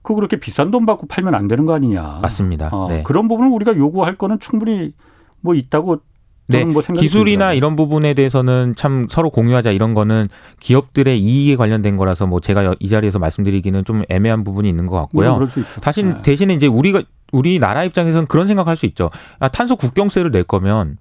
그 0.04 0.14
그렇게 0.14 0.40
비싼 0.40 0.70
돈 0.70 0.86
받고 0.86 1.08
팔면 1.08 1.34
안 1.34 1.48
되는 1.48 1.66
거 1.66 1.74
아니냐. 1.74 2.20
맞습니다. 2.22 2.70
어, 2.72 2.88
네. 2.88 3.02
그런 3.02 3.28
부분을 3.28 3.52
우리가 3.52 3.76
요구할 3.76 4.16
거는 4.16 4.40
충분히 4.40 4.94
뭐 5.42 5.56
있다고 5.56 6.02
네, 6.46 6.66
뭐 6.66 6.84
기술이나. 6.84 7.54
이런 7.54 7.76
부분에 7.76 8.14
대해서는 8.14 8.76
참 8.78 9.08
서로 9.10 9.32
공유하자 9.32 9.72
이런 9.72 9.96
거는 9.96 10.30
기업들의 10.60 11.20
이익에 11.20 11.56
관련된 11.56 11.98
거라서 11.98 12.28
뭐 12.28 12.40
제가 12.40 12.76
이 12.80 12.90
자리에서 12.90 13.18
말씀드리기는 13.18 13.86
좀 13.86 14.04
애매한 14.08 14.44
부분이 14.44 14.70
있는 14.70 14.86
것 14.86 14.96
같고요. 14.98 15.40
네, 15.40 15.64
다신 15.82 16.14
네. 16.14 16.22
대신에 16.22 16.54
이제 16.54 16.68
우리가 16.68 17.02
우리나라 17.32 17.84
입장에서는 17.84 18.28
그런 18.28 18.46
생각할 18.46 18.78
수 18.78 18.86
있죠. 18.86 19.10
아, 19.40 19.48
탄소 19.48 19.76
국경세를 19.76 20.30
낼 20.30 20.44
거면 20.44 20.98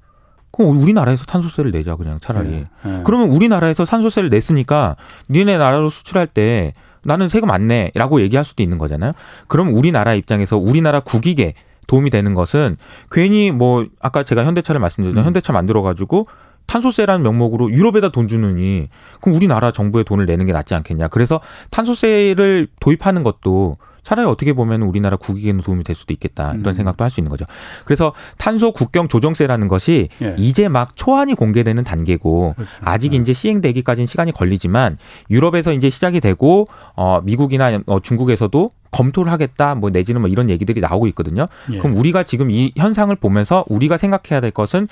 그럼 0.57 0.81
우리나라에서 0.83 1.25
탄소세를 1.27 1.71
내자 1.71 1.97
그냥 1.97 2.19
차라리. 2.21 2.49
네, 2.49 2.65
네. 2.85 3.01
그러면 3.05 3.29
우리나라에서 3.31 3.85
탄소세를 3.85 4.31
냈으니까 4.31 4.97
니네 5.31 5.59
나라로 5.59 5.89
수출할 5.89 6.27
때 6.27 6.73
나는 7.03 7.29
세금 7.29 7.51
안 7.51 7.69
내라고 7.69 8.21
얘기할 8.21 8.45
수도 8.45 8.63
있는 8.63 8.79
거잖아요. 8.79 9.13
그럼 9.47 9.75
우리나라 9.75 10.15
입장에서 10.15 10.57
우리나라 10.57 11.01
국익에 11.01 11.55
도움이 11.87 12.11
되는 12.11 12.35
것은 12.35 12.77
괜히 13.13 13.51
뭐 13.51 13.87
아까 14.01 14.23
제가 14.23 14.45
현대차를 14.45 14.81
말씀드렸잖아요. 14.81 15.23
음. 15.23 15.27
현대차 15.27 15.53
만들어 15.53 15.83
가지고 15.83 16.27
탄소세라는 16.67 17.23
명목으로 17.23 17.71
유럽에다 17.71 18.09
돈 18.09 18.27
주느니 18.27 18.89
그럼 19.21 19.37
우리나라 19.37 19.71
정부에 19.71 20.03
돈을 20.03 20.27
내는 20.27 20.47
게 20.47 20.53
낫지 20.53 20.75
않겠냐. 20.75 21.09
그래서 21.09 21.41
탄소세를 21.71 22.67
도입하는 22.81 23.23
것도 23.23 23.75
차라리 24.07 24.29
어떻게 24.29 24.53
보면 24.53 24.83
우리나라 24.83 25.17
국익에는 25.17 25.63
도움이 25.63 25.83
될 25.83 25.97
수도 25.97 26.15
있겠다 26.15 26.53
이런 26.55 26.69
음. 26.69 26.75
생각도 26.75 27.03
할 27.03 27.11
수 27.11 27.19
있는 27.19 27.29
거죠. 27.29 27.45
그래서 27.85 28.13
탄소 28.39 28.71
국경 28.71 29.09
조정세라는 29.09 29.67
것이 29.67 30.09
예. 30.23 30.37
이제 30.39 30.69
막 30.69 30.95
초안이 30.95 31.35
공개되는 31.35 31.83
단계고 31.83 32.53
그렇죠. 32.55 32.73
아직 32.83 33.11
네. 33.11 33.17
이제 33.17 33.33
시행되기까지는 33.33 34.07
시간이 34.07 34.31
걸리지만 34.31 34.97
유럽에서 35.29 35.73
이제 35.73 35.91
시작이 35.91 36.21
되고 36.21 36.67
어 36.95 37.21
미국이나 37.25 37.81
어 37.87 37.99
중국에서도 37.99 38.69
검토를 38.93 39.33
하겠다 39.33 39.75
뭐 39.75 39.91
내지는 39.91 40.21
뭐 40.21 40.31
이런 40.31 40.51
얘기들이 40.51 40.81
나오고 40.81 41.09
있거든요. 41.09 41.47
예. 41.73 41.79
그럼 41.79 41.97
우리가 41.97 42.23
지금 42.23 42.53
이 42.53 42.73
현상을 42.77 43.15
보면서 43.17 43.65
우리가 43.69 43.97
생각해야 43.97 44.41
될 44.41 44.53
것은 44.53 44.87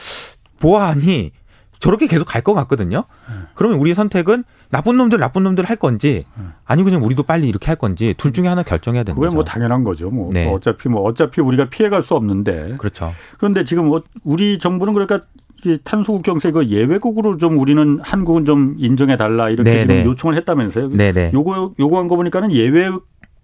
보안이 0.59 1.31
저렇게 1.81 2.07
계속 2.07 2.25
갈 2.25 2.43
것 2.43 2.53
같거든요. 2.55 3.05
음. 3.29 3.47
그러면 3.55 3.79
우리의 3.79 3.95
선택은 3.95 4.45
나쁜 4.71 4.97
놈들 4.99 5.19
나쁜 5.19 5.45
놈들 5.45 5.65
할 5.65 5.77
건지 5.77 6.25
음. 6.37 6.53
아니고 6.65 6.87
그냥 6.87 7.03
우리도 7.05 7.23
빨리 7.23 7.49
이렇게 7.49 7.67
할 7.67 7.77
건지 7.77 8.15
둘 8.19 8.33
중에 8.33 8.47
하나 8.49 8.63
결정해야 8.63 9.03
되는 9.03 9.17
거죠. 9.17 9.29
그게 9.29 9.35
뭐 9.35 9.45
당연한 9.45 9.83
거죠. 9.83 10.11
뭐, 10.11 10.31
네. 10.33 10.45
뭐 10.47 10.55
어차피 10.57 10.89
뭐 10.89 11.03
어차피 11.03 11.41
우리가 11.41 11.71
피해갈 11.71 12.03
수 12.03 12.15
없는데. 12.15 12.75
그렇죠. 12.79 13.13
그런데 13.39 13.65
지금 13.65 13.87
뭐 13.87 14.03
우리 14.25 14.59
정부는 14.59 14.93
그러니까 14.93 15.21
탄소국 15.85 16.23
경세 16.23 16.51
그 16.51 16.67
예외국으로 16.69 17.39
좀 17.39 17.59
우리는 17.59 17.99
한국은 18.03 18.45
좀 18.45 18.75
인정해 18.79 19.17
달라 19.17 19.49
이렇게 19.49 19.87
네, 19.87 19.87
네. 19.87 20.05
요청을 20.05 20.37
했다면서요. 20.37 20.89
네네. 20.89 21.13
네. 21.13 21.31
요거 21.33 21.75
요구한 21.79 22.09
거 22.09 22.17
보니까는 22.17 22.53
예외 22.53 22.91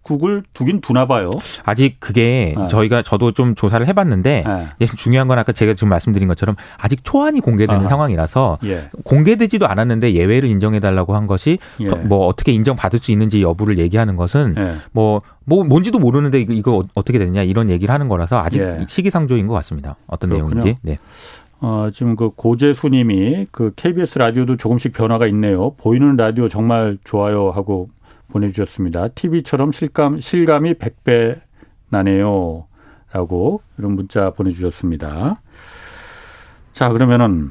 국을 0.02 0.42
두긴 0.54 0.80
두나 0.80 1.06
봐요. 1.06 1.30
아직 1.64 2.00
그게 2.00 2.54
네. 2.56 2.68
저희가 2.68 3.02
저도 3.02 3.32
좀 3.32 3.54
조사를 3.54 3.86
해봤는데 3.86 4.44
네. 4.78 4.86
중요한 4.96 5.28
건 5.28 5.38
아까 5.38 5.52
제가 5.52 5.74
지금 5.74 5.88
말씀드린 5.90 6.26
것처럼 6.28 6.56
아직 6.78 7.04
초안이 7.04 7.40
공개되는 7.40 7.80
아하. 7.80 7.88
상황이라서 7.88 8.56
예. 8.64 8.84
공개되지도 9.04 9.66
않았는데 9.68 10.14
예외를 10.14 10.48
인정해달라고 10.48 11.14
한 11.14 11.26
것이 11.26 11.58
예. 11.80 11.86
뭐 11.86 12.26
어떻게 12.26 12.52
인정받을 12.52 12.98
수 13.00 13.12
있는지 13.12 13.42
여부를 13.42 13.78
얘기하는 13.78 14.16
것은 14.16 14.54
예. 14.58 14.76
뭐, 14.92 15.20
뭐 15.44 15.64
뭔지도 15.64 15.98
모르는데 15.98 16.40
이거, 16.40 16.52
이거 16.52 16.84
어떻게 16.94 17.18
되느냐 17.18 17.42
이런 17.42 17.68
얘기를 17.70 17.92
하는 17.92 18.08
거라서 18.08 18.38
아직 18.40 18.60
예. 18.60 18.84
시기상조인 18.88 19.46
것 19.46 19.54
같습니다. 19.54 19.96
어떤 20.06 20.30
그렇군요. 20.30 20.54
내용인지. 20.54 20.80
네. 20.82 20.96
어, 21.60 21.90
지금 21.92 22.16
그 22.16 22.30
고재수님이 22.30 23.48
그 23.50 23.72
KBS 23.76 24.18
라디오도 24.18 24.56
조금씩 24.56 24.94
변화가 24.94 25.26
있네요. 25.26 25.74
보이는 25.76 26.16
라디오 26.16 26.48
정말 26.48 26.96
좋아요 27.04 27.50
하고 27.50 27.90
보내주셨습니다. 28.31 29.09
TV처럼 29.09 29.73
실감, 29.73 30.21
실감이 30.21 30.75
100배 30.75 31.40
나네요. 31.90 32.66
라고 33.12 33.62
이런 33.79 33.93
문자 33.93 34.31
보내주셨습니다. 34.31 35.43
자, 36.73 36.88
그러면은 36.90 37.51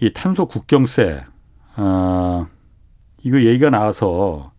이 0.00 0.12
탄소 0.12 0.46
국경세, 0.46 1.24
아, 1.76 2.46
이거 3.22 3.40
얘기가 3.40 3.70
나와서 3.70 4.52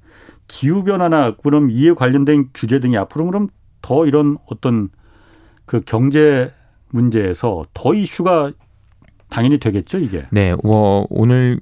기후변화나 0.48 1.36
그럼 1.36 1.70
이에 1.70 1.94
관련된 1.94 2.50
규제 2.54 2.80
등이 2.80 2.98
앞으로 2.98 3.26
그럼 3.26 3.50
더 3.82 4.06
이런 4.06 4.38
어떤 4.48 4.90
그 5.66 5.82
경제 5.82 6.52
문제에서 6.90 7.66
더 7.74 7.94
이슈가 7.94 8.52
당연히 9.34 9.58
되겠죠, 9.60 9.98
이게. 9.98 10.26
네, 10.30 10.56
뭐 10.64 11.08
오늘 11.10 11.60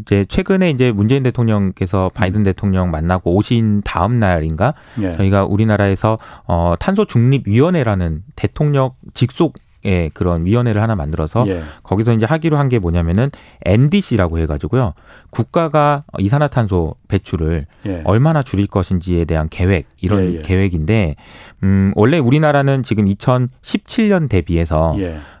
이제 0.00 0.24
최근에 0.26 0.70
이제 0.70 0.90
문재인 0.90 1.22
대통령께서 1.22 2.10
바이든 2.14 2.44
대통령 2.44 2.90
만나고 2.90 3.34
오신 3.34 3.82
다음 3.84 4.18
날인가 4.18 4.72
예. 5.02 5.12
저희가 5.16 5.44
우리나라에서 5.44 6.16
어 6.46 6.74
탄소 6.80 7.04
중립 7.04 7.46
위원회라는 7.46 8.22
대통령 8.36 8.92
직속 9.12 9.54
의 9.82 10.10
그런 10.12 10.44
위원회를 10.44 10.82
하나 10.82 10.94
만들어서 10.94 11.46
예. 11.48 11.62
거기서 11.82 12.12
이제 12.12 12.26
하기로 12.26 12.58
한 12.58 12.68
게 12.68 12.78
뭐냐면은 12.78 13.30
NDC라고 13.64 14.38
해가지고요 14.40 14.92
국가가 15.30 16.00
이산화탄소 16.18 16.94
배출을 17.08 17.62
예. 17.86 18.02
얼마나 18.04 18.42
줄일 18.42 18.66
것인지에 18.66 19.24
대한 19.24 19.48
계획 19.48 19.88
이런 20.00 20.32
예, 20.32 20.34
예. 20.36 20.42
계획인데 20.42 21.14
음 21.62 21.92
원래 21.96 22.18
우리나라는 22.18 22.82
지금 22.82 23.06
2017년 23.06 24.28
대비해서 24.28 24.94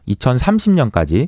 2030년까지 0.08 1.26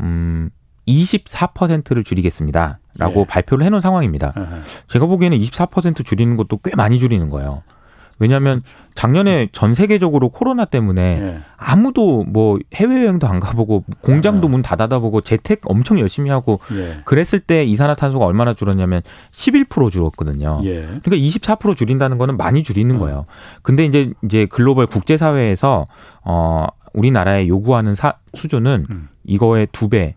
음 0.00 0.50
24%를 0.86 2.04
줄이겠습니다. 2.04 2.76
라고 2.98 3.20
예. 3.22 3.24
발표를 3.26 3.64
해놓은 3.66 3.80
상황입니다. 3.80 4.32
으흠. 4.36 4.62
제가 4.88 5.06
보기에는 5.06 5.36
24% 5.38 6.04
줄이는 6.04 6.36
것도 6.36 6.58
꽤 6.62 6.76
많이 6.76 6.98
줄이는 6.98 7.30
거예요. 7.30 7.62
왜냐하면 8.18 8.62
작년에 8.94 9.48
전 9.52 9.74
세계적으로 9.74 10.28
코로나 10.28 10.64
때문에 10.64 11.02
예. 11.02 11.40
아무도 11.56 12.24
뭐 12.24 12.58
해외여행도 12.74 13.26
안 13.26 13.40
가보고 13.40 13.84
공장도 14.02 14.46
예. 14.46 14.50
문 14.50 14.62
닫아다 14.62 15.00
보고 15.00 15.20
재택 15.20 15.60
엄청 15.64 15.98
열심히 15.98 16.30
하고 16.30 16.60
예. 16.72 17.00
그랬을 17.04 17.40
때 17.40 17.64
이산화탄소가 17.64 18.24
얼마나 18.24 18.54
줄었냐면 18.54 19.00
11% 19.32 19.90
줄었거든요. 19.90 20.60
예. 20.64 20.82
그러니까 21.02 21.16
24% 21.16 21.76
줄인다는 21.76 22.18
거는 22.18 22.36
많이 22.36 22.62
줄이는 22.62 22.96
어. 22.96 22.98
거예요. 23.00 23.24
근데 23.62 23.84
이제 23.84 24.12
이제 24.24 24.46
글로벌 24.46 24.86
국제 24.86 25.16
사회에서 25.18 25.84
어 26.22 26.66
우리나라에 26.92 27.48
요구하는 27.48 27.94
사, 27.96 28.14
수준은 28.34 28.86
음. 28.88 29.08
이거의 29.24 29.66
두 29.72 29.88
배 29.88 30.14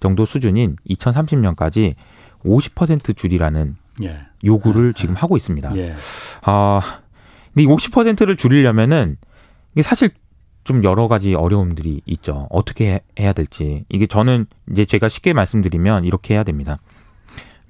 정도 0.00 0.24
수준인 0.24 0.76
2030년까지 0.90 1.94
50% 2.44 3.16
줄이라는 3.16 3.76
예. 4.02 4.18
요구를 4.44 4.90
아, 4.90 4.92
지금 4.96 5.14
하고 5.14 5.36
있습니다. 5.36 5.76
예. 5.76 5.94
아, 6.42 6.80
근데 7.58 7.64
이 7.64 7.66
50%를 7.66 8.36
줄이려면은 8.36 9.16
이게 9.72 9.82
사실 9.82 10.10
좀 10.62 10.84
여러 10.84 11.08
가지 11.08 11.34
어려움들이 11.34 12.02
있죠. 12.06 12.46
어떻게 12.50 13.00
해야 13.18 13.32
될지. 13.32 13.84
이게 13.88 14.06
저는 14.06 14.46
이제 14.70 14.84
제가 14.84 15.08
쉽게 15.08 15.32
말씀드리면 15.32 16.04
이렇게 16.04 16.34
해야 16.34 16.44
됩니다. 16.44 16.76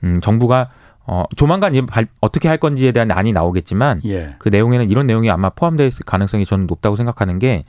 음, 0.04 0.20
정부가 0.20 0.68
어, 1.06 1.24
조만간 1.36 1.72
어떻게 2.20 2.48
할 2.48 2.58
건지에 2.58 2.92
대한 2.92 3.10
안이 3.10 3.32
나오겠지만 3.32 4.02
예. 4.04 4.34
그 4.38 4.50
내용에는 4.50 4.90
이런 4.90 5.06
내용이 5.06 5.30
아마 5.30 5.48
포함되어 5.48 5.86
있을 5.86 6.00
가능성이 6.04 6.44
저는 6.44 6.66
높다고 6.66 6.96
생각하는 6.96 7.38
게 7.38 7.62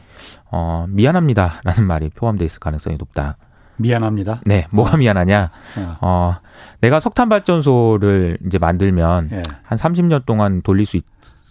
어, 0.52 0.88
미안합니다라는 0.90 1.86
말이 1.88 2.10
포함되어 2.10 2.46
있을 2.46 2.60
가능성이 2.60 2.98
높다. 2.98 3.38
미안합니다. 3.78 4.42
네, 4.46 4.68
뭐가 4.72 4.96
어. 4.96 4.98
미안하냐? 4.98 5.52
어. 5.78 5.98
어, 6.02 6.36
내가 6.82 7.00
석탄 7.00 7.30
발전소를 7.30 8.40
이제 8.46 8.58
만들면 8.58 9.30
예. 9.32 9.42
한 9.64 9.78
30년 9.78 10.26
동안 10.26 10.62
돌릴 10.62 10.86
수 10.86 10.98
있 10.98 11.06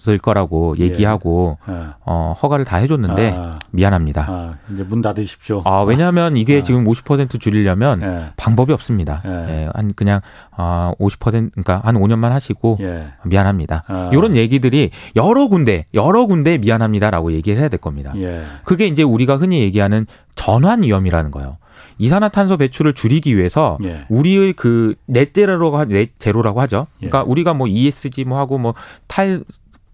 을 0.09 0.18
거라고 0.18 0.75
예. 0.79 0.85
얘기하고 0.85 1.53
예. 1.68 1.73
예. 1.73 1.87
어, 2.07 2.35
허가를 2.42 2.64
다 2.64 2.79
해줬는데 2.79 3.35
아. 3.37 3.59
미안합니다. 3.71 4.27
아, 4.29 4.55
이제 4.73 4.83
문 4.83 5.03
닫으십시오. 5.03 5.62
아, 5.64 5.83
왜냐하면 5.83 6.37
이게 6.37 6.61
아. 6.61 6.62
지금 6.62 6.85
50% 6.85 7.38
줄이려면 7.40 8.01
예. 8.03 8.31
방법이 8.37 8.73
없습니다. 8.73 9.23
예. 9.27 9.31
예. 9.31 9.68
한 9.75 9.92
그냥 9.94 10.21
어, 10.57 10.92
50% 10.99 11.51
그러니까 11.53 11.81
한 11.85 11.94
5년만 11.97 12.31
하시고 12.31 12.79
미안합니다. 13.25 13.83
아. 13.87 14.11
이런 14.12 14.37
얘기들이 14.37 14.90
여러 15.16 15.49
군데 15.49 15.85
여러 15.94 16.27
군데 16.27 16.59
미안합니다라고 16.59 17.33
얘기를 17.33 17.59
해야 17.61 17.68
될 17.68 17.79
겁니다. 17.79 18.14
그게 18.64 18.87
이제 18.87 19.03
우리가 19.03 19.37
흔히 19.37 19.61
얘기하는 19.61 20.07
전환 20.35 20.83
위험이라는 20.83 21.31
거예요. 21.31 21.53
이산화탄소 21.99 22.57
배출을 22.59 22.92
줄이기 22.92 23.37
위해서 23.37 23.77
예. 23.85 24.05
우리의 24.09 24.53
그 24.53 24.94
넷 25.07 25.35
제로라고 25.35 25.85
넷 25.87 26.18
제로라고 26.18 26.61
하죠. 26.62 26.87
그러니까 26.99 27.21
예. 27.21 27.31
우리가 27.31 27.55
뭐 27.55 27.66
ESG 27.66 28.25
뭐 28.25 28.38
하고 28.38 28.59
뭐 28.59 28.75
탈 29.09 29.42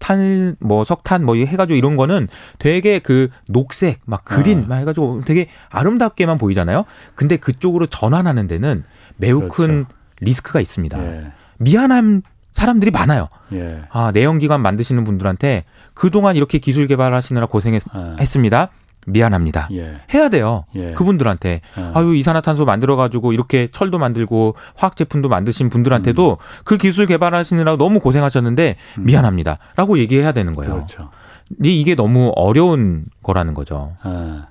탄, 0.05 0.55
뭐, 0.59 0.85
석탄, 0.85 1.25
뭐, 1.25 1.35
해가지고 1.35 1.75
이런 1.75 1.95
거는 1.95 2.27
되게 2.59 2.99
그 2.99 3.29
녹색, 3.49 4.01
막 4.05 4.23
그린, 4.23 4.61
아. 4.65 4.67
막 4.67 4.75
해가지고 4.77 5.21
되게 5.25 5.47
아름답게만 5.71 6.37
보이잖아요. 6.37 6.85
근데 7.15 7.37
그쪽으로 7.37 7.87
전환하는 7.87 8.45
데는 8.45 8.83
매우 9.17 9.39
그렇죠. 9.39 9.55
큰 9.55 9.85
리스크가 10.21 10.61
있습니다. 10.61 11.03
예. 11.03 11.31
미안한 11.57 12.21
사람들이 12.51 12.91
많아요. 12.91 13.25
예. 13.53 13.81
아, 13.89 14.11
내연기관 14.13 14.61
만드시는 14.61 15.05
분들한테 15.05 15.63
그동안 15.95 16.35
이렇게 16.35 16.59
기술 16.59 16.85
개발하시느라 16.85 17.47
고생했습니다. 17.47 18.61
아. 18.61 18.84
미안합니다. 19.05 19.67
예. 19.71 20.01
해야 20.13 20.29
돼요. 20.29 20.65
예. 20.75 20.93
그분들한테 20.93 21.61
어. 21.77 21.91
아유 21.95 22.15
이산화탄소 22.15 22.65
만들어 22.65 22.95
가지고 22.95 23.33
이렇게 23.33 23.69
철도 23.71 23.97
만들고 23.97 24.55
화학 24.75 24.95
제품도 24.95 25.29
만드신 25.29 25.69
분들한테도 25.69 26.31
음. 26.31 26.61
그 26.63 26.77
기술 26.77 27.05
개발하시느라 27.05 27.77
너무 27.77 27.99
고생하셨는데 27.99 28.75
음. 28.97 29.03
미안합니다라고 29.03 29.99
얘기해야 29.99 30.31
되는 30.31 30.53
거예요. 30.53 30.73
그렇죠. 30.75 31.09
이게 31.63 31.95
너무 31.95 32.31
어려운 32.35 33.05
거라는 33.23 33.53
거죠. 33.53 33.95
아. 34.01 34.47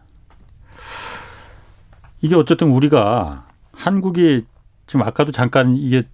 이게 2.23 2.35
어쨌든 2.37 2.71
우리가 2.71 3.47
한국이 3.73 4.45
지금 4.87 5.07
아까도 5.07 5.33
잠깐 5.33 5.77
이게 5.77 6.05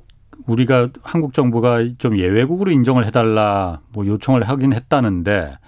우리가 0.47 0.89
한국 1.03 1.35
정부가 1.35 1.85
좀 1.99 2.19
예외국으로 2.19 2.73
인정을 2.73 3.05
해달라 3.05 3.81
뭐 3.93 4.07
요청을 4.07 4.49
하긴 4.49 4.73
했다는데 4.73 5.59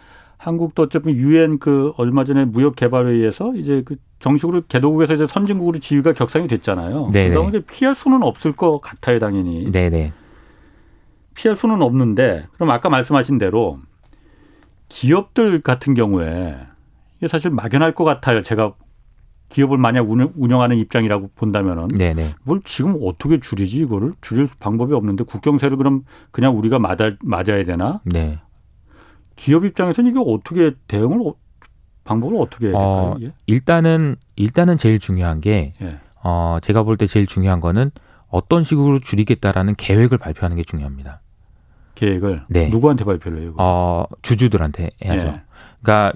한국도 0.42 0.82
어차피 0.82 1.12
유엔 1.12 1.58
그 1.60 1.92
얼마 1.96 2.24
전에 2.24 2.44
무역 2.44 2.74
개발회의에서 2.74 3.54
이제 3.54 3.82
그 3.84 3.96
정식으로 4.18 4.62
개도국에서 4.66 5.14
이제 5.14 5.26
선진국으로 5.28 5.78
지위가 5.78 6.14
격상이 6.14 6.48
됐잖아요. 6.48 7.08
네네. 7.12 7.34
그다음에 7.34 7.60
피할 7.60 7.94
수는 7.94 8.24
없을 8.24 8.52
것 8.52 8.80
같아요, 8.80 9.20
당연히. 9.20 9.70
네네. 9.70 10.12
피할 11.34 11.56
수는 11.56 11.80
없는데 11.80 12.46
그럼 12.54 12.70
아까 12.70 12.88
말씀하신 12.88 13.38
대로 13.38 13.78
기업들 14.88 15.60
같은 15.62 15.94
경우에 15.94 16.58
이게 17.18 17.28
사실 17.28 17.52
막연할 17.52 17.94
것 17.94 18.02
같아요. 18.02 18.42
제가 18.42 18.74
기업을 19.48 19.78
만약 19.78 20.08
운영하는 20.10 20.76
입장이라고 20.76 21.30
본다면은 21.36 21.88
네네. 21.88 22.34
뭘 22.42 22.62
지금 22.64 22.98
어떻게 23.02 23.38
줄이지 23.38 23.78
이거를 23.78 24.14
줄일 24.20 24.48
방법이 24.60 24.92
없는데 24.92 25.24
국경세를 25.24 25.76
그럼 25.76 26.04
그냥 26.32 26.58
우리가 26.58 26.80
맞아 26.80 27.12
맞아야 27.22 27.64
되나? 27.64 28.00
네. 28.04 28.40
기업 29.42 29.64
입장에서는 29.64 30.08
이게 30.10 30.20
어떻게 30.24 30.72
대응을 30.86 31.32
방법을 32.04 32.36
어떻게 32.40 32.66
해야 32.66 32.72
될까요? 32.72 32.86
어, 32.86 33.16
일단은 33.46 34.14
일단은 34.36 34.78
제일 34.78 35.00
중요한 35.00 35.40
게 35.40 35.74
예. 35.82 35.98
어, 36.22 36.58
제가 36.62 36.84
볼 36.84 36.96
때 36.96 37.08
제일 37.08 37.26
중요한 37.26 37.58
거는 37.58 37.90
어떤 38.28 38.62
식으로 38.62 39.00
줄이겠다라는 39.00 39.74
계획을 39.76 40.18
발표하는 40.18 40.56
게 40.56 40.62
중요합니다. 40.62 41.20
계획을 41.96 42.44
네. 42.50 42.68
누구한테 42.68 43.04
발표를 43.04 43.42
해요? 43.42 43.54
어, 43.58 44.04
주주들한테 44.22 44.90
해야죠. 45.04 45.26
예. 45.26 45.40
그러니까 45.82 46.12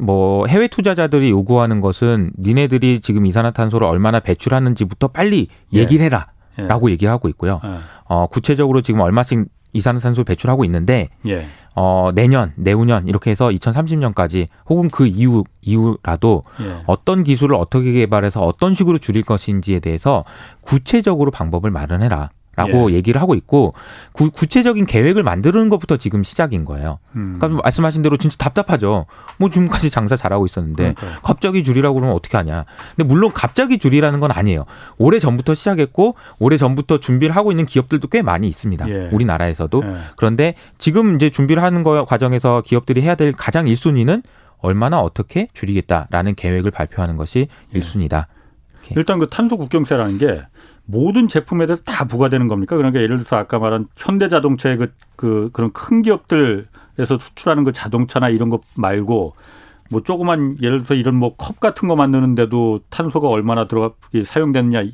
뭐 0.00 0.46
해외 0.48 0.66
투자자들이 0.66 1.30
요구하는 1.30 1.80
것은 1.80 2.32
니네들이 2.38 3.00
지금 3.00 3.24
이산화탄소를 3.26 3.86
얼마나 3.86 4.18
배출하는지부터 4.18 5.08
빨리 5.08 5.46
예. 5.72 5.78
얘기를 5.78 6.04
해라라고 6.04 6.88
예. 6.90 6.92
얘기를 6.92 7.12
하고 7.12 7.28
있고요. 7.28 7.60
예. 7.64 7.78
어, 8.06 8.26
구체적으로 8.26 8.80
지금 8.80 9.00
얼마씩 9.00 9.46
이산화탄소 9.74 10.24
배출하고 10.24 10.64
있는데 10.64 11.10
예. 11.26 11.46
어, 11.76 12.10
내년, 12.14 12.52
내후년 12.56 13.06
이렇게 13.08 13.30
해서 13.30 13.48
2030년까지 13.48 14.46
혹은 14.68 14.88
그 14.88 15.06
이후 15.06 15.44
이후라도 15.60 16.42
예. 16.62 16.78
어떤 16.86 17.24
기술을 17.24 17.56
어떻게 17.56 17.92
개발해서 17.92 18.40
어떤 18.40 18.72
식으로 18.74 18.98
줄일 18.98 19.24
것인지에 19.24 19.80
대해서 19.80 20.22
구체적으로 20.62 21.30
방법을 21.30 21.70
마련해라. 21.70 22.30
라고 22.56 22.90
예. 22.90 22.94
얘기를 22.96 23.20
하고 23.20 23.34
있고 23.34 23.72
구, 24.12 24.30
체적인 24.30 24.86
계획을 24.86 25.22
만드는 25.22 25.68
것부터 25.68 25.96
지금 25.96 26.22
시작인 26.22 26.64
거예요. 26.64 26.98
음. 27.16 27.36
그러니까 27.38 27.62
말씀하신 27.62 28.02
대로 28.02 28.16
진짜 28.16 28.36
답답하죠. 28.38 29.06
뭐 29.38 29.50
지금까지 29.50 29.90
장사 29.90 30.16
잘하고 30.16 30.46
있었는데 30.46 30.92
그러니까요. 30.94 31.20
갑자기 31.22 31.62
줄이라고 31.62 31.94
그러면 31.94 32.14
어떻게 32.14 32.36
하냐. 32.36 32.64
근데 32.96 33.06
물론 33.06 33.32
갑자기 33.32 33.78
줄이라는 33.78 34.20
건 34.20 34.30
아니에요. 34.30 34.64
오래 34.98 35.18
전부터 35.18 35.54
시작했고 35.54 36.14
오래 36.38 36.56
전부터 36.56 36.98
준비를 36.98 37.34
하고 37.34 37.50
있는 37.50 37.66
기업들도 37.66 38.08
꽤 38.08 38.22
많이 38.22 38.48
있습니다. 38.48 38.88
예. 38.88 39.08
우리나라에서도. 39.12 39.82
예. 39.86 39.94
그런데 40.16 40.54
지금 40.78 41.16
이제 41.16 41.30
준비를 41.30 41.62
하는 41.62 41.82
거 41.82 42.04
과정에서 42.04 42.62
기업들이 42.64 43.02
해야 43.02 43.14
될 43.14 43.32
가장 43.32 43.66
1순위는 43.66 44.22
얼마나 44.58 45.00
어떻게 45.00 45.48
줄이겠다라는 45.52 46.34
계획을 46.34 46.70
발표하는 46.70 47.16
것이 47.16 47.48
예. 47.74 47.78
1순위다. 47.78 48.24
일단 48.96 49.18
그 49.18 49.28
탄소 49.28 49.56
국경세라는 49.56 50.18
게 50.18 50.42
모든 50.86 51.28
제품에 51.28 51.66
대해서 51.66 51.82
다 51.84 52.04
부과되는 52.04 52.48
겁니까? 52.48 52.76
그러니까 52.76 53.00
예를 53.00 53.18
들어서 53.18 53.36
아까 53.36 53.58
말한 53.58 53.88
현대자동차의 53.96 54.76
그, 54.76 54.92
그 55.16 55.50
그런 55.52 55.72
큰 55.72 56.02
기업들에서 56.02 57.18
수출하는 57.18 57.64
그 57.64 57.72
자동차나 57.72 58.28
이런 58.28 58.48
것 58.50 58.60
말고 58.76 59.34
뭐 59.90 60.02
조그만 60.02 60.56
예를 60.60 60.78
들어서 60.78 60.94
이런 60.94 61.16
뭐 61.16 61.34
컵 61.36 61.60
같은 61.60 61.88
거 61.88 61.96
만드는데도 61.96 62.80
탄소가 62.90 63.28
얼마나 63.28 63.66
들어가 63.66 63.94
사용되느냐 64.24 64.84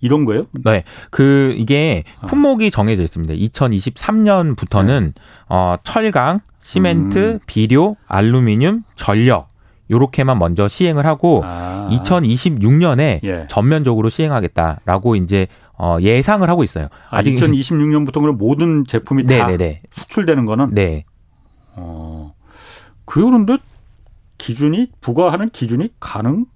이런 0.00 0.24
거예요? 0.24 0.46
네. 0.64 0.84
그 1.10 1.54
이게 1.56 2.04
아. 2.20 2.26
품목이 2.26 2.70
정해져 2.70 3.02
있습니다. 3.02 3.34
2023년부터는 3.34 5.14
네. 5.14 5.22
어 5.48 5.76
철강, 5.84 6.40
시멘트, 6.60 7.18
음. 7.18 7.38
비료, 7.46 7.94
알루미늄, 8.06 8.82
전력 8.96 9.48
요렇게만 9.92 10.38
먼저 10.38 10.66
시행을 10.66 11.06
하고 11.06 11.42
아. 11.44 11.88
2026년에 11.90 13.20
예. 13.22 13.46
전면적으로 13.48 14.08
시행하겠다라고 14.08 15.16
이제 15.16 15.46
어, 15.78 15.98
예상을 16.00 16.48
하고 16.48 16.64
있어요. 16.64 16.88
아, 17.10 17.18
아직 17.18 17.34
2026년부터 17.36 18.20
그럼 18.20 18.38
모든 18.38 18.84
제품이 18.86 19.26
다 19.26 19.46
네네네. 19.46 19.82
수출되는 19.90 20.46
거는 20.46 20.70
네. 20.72 21.04
어. 21.76 22.32
그런데 23.04 23.58
기준이 24.38 24.88
부과하는 25.00 25.50
기준이 25.50 25.90
가능 26.00 26.46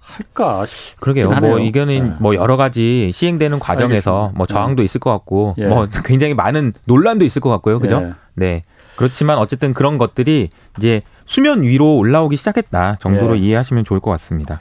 할까? 0.00 0.66
그러게요. 0.98 1.30
뭐 1.40 1.58
이거는 1.58 2.10
네. 2.10 2.16
뭐 2.20 2.34
여러 2.34 2.56
가지 2.56 3.10
시행되는 3.12 3.60
과정에서 3.60 4.16
알겠습니다. 4.16 4.38
뭐 4.38 4.46
저항도 4.46 4.82
네. 4.82 4.84
있을 4.84 4.98
것 4.98 5.10
같고 5.10 5.54
예. 5.58 5.66
뭐 5.66 5.86
굉장히 6.04 6.34
많은 6.34 6.72
논란도 6.86 7.24
있을 7.24 7.40
것 7.40 7.50
같고요. 7.50 7.78
그죠? 7.78 8.00
예. 8.02 8.12
네. 8.34 8.62
그렇지만 8.96 9.38
어쨌든 9.38 9.72
그런 9.74 9.98
것들이 9.98 10.50
이제 10.78 11.00
수면 11.24 11.62
위로 11.62 11.96
올라오기 11.96 12.36
시작했다 12.36 12.96
정도로 13.00 13.34
네. 13.34 13.40
이해하시면 13.40 13.84
좋을 13.84 14.00
것 14.00 14.10
같습니다. 14.12 14.56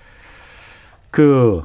그, 1.12 1.64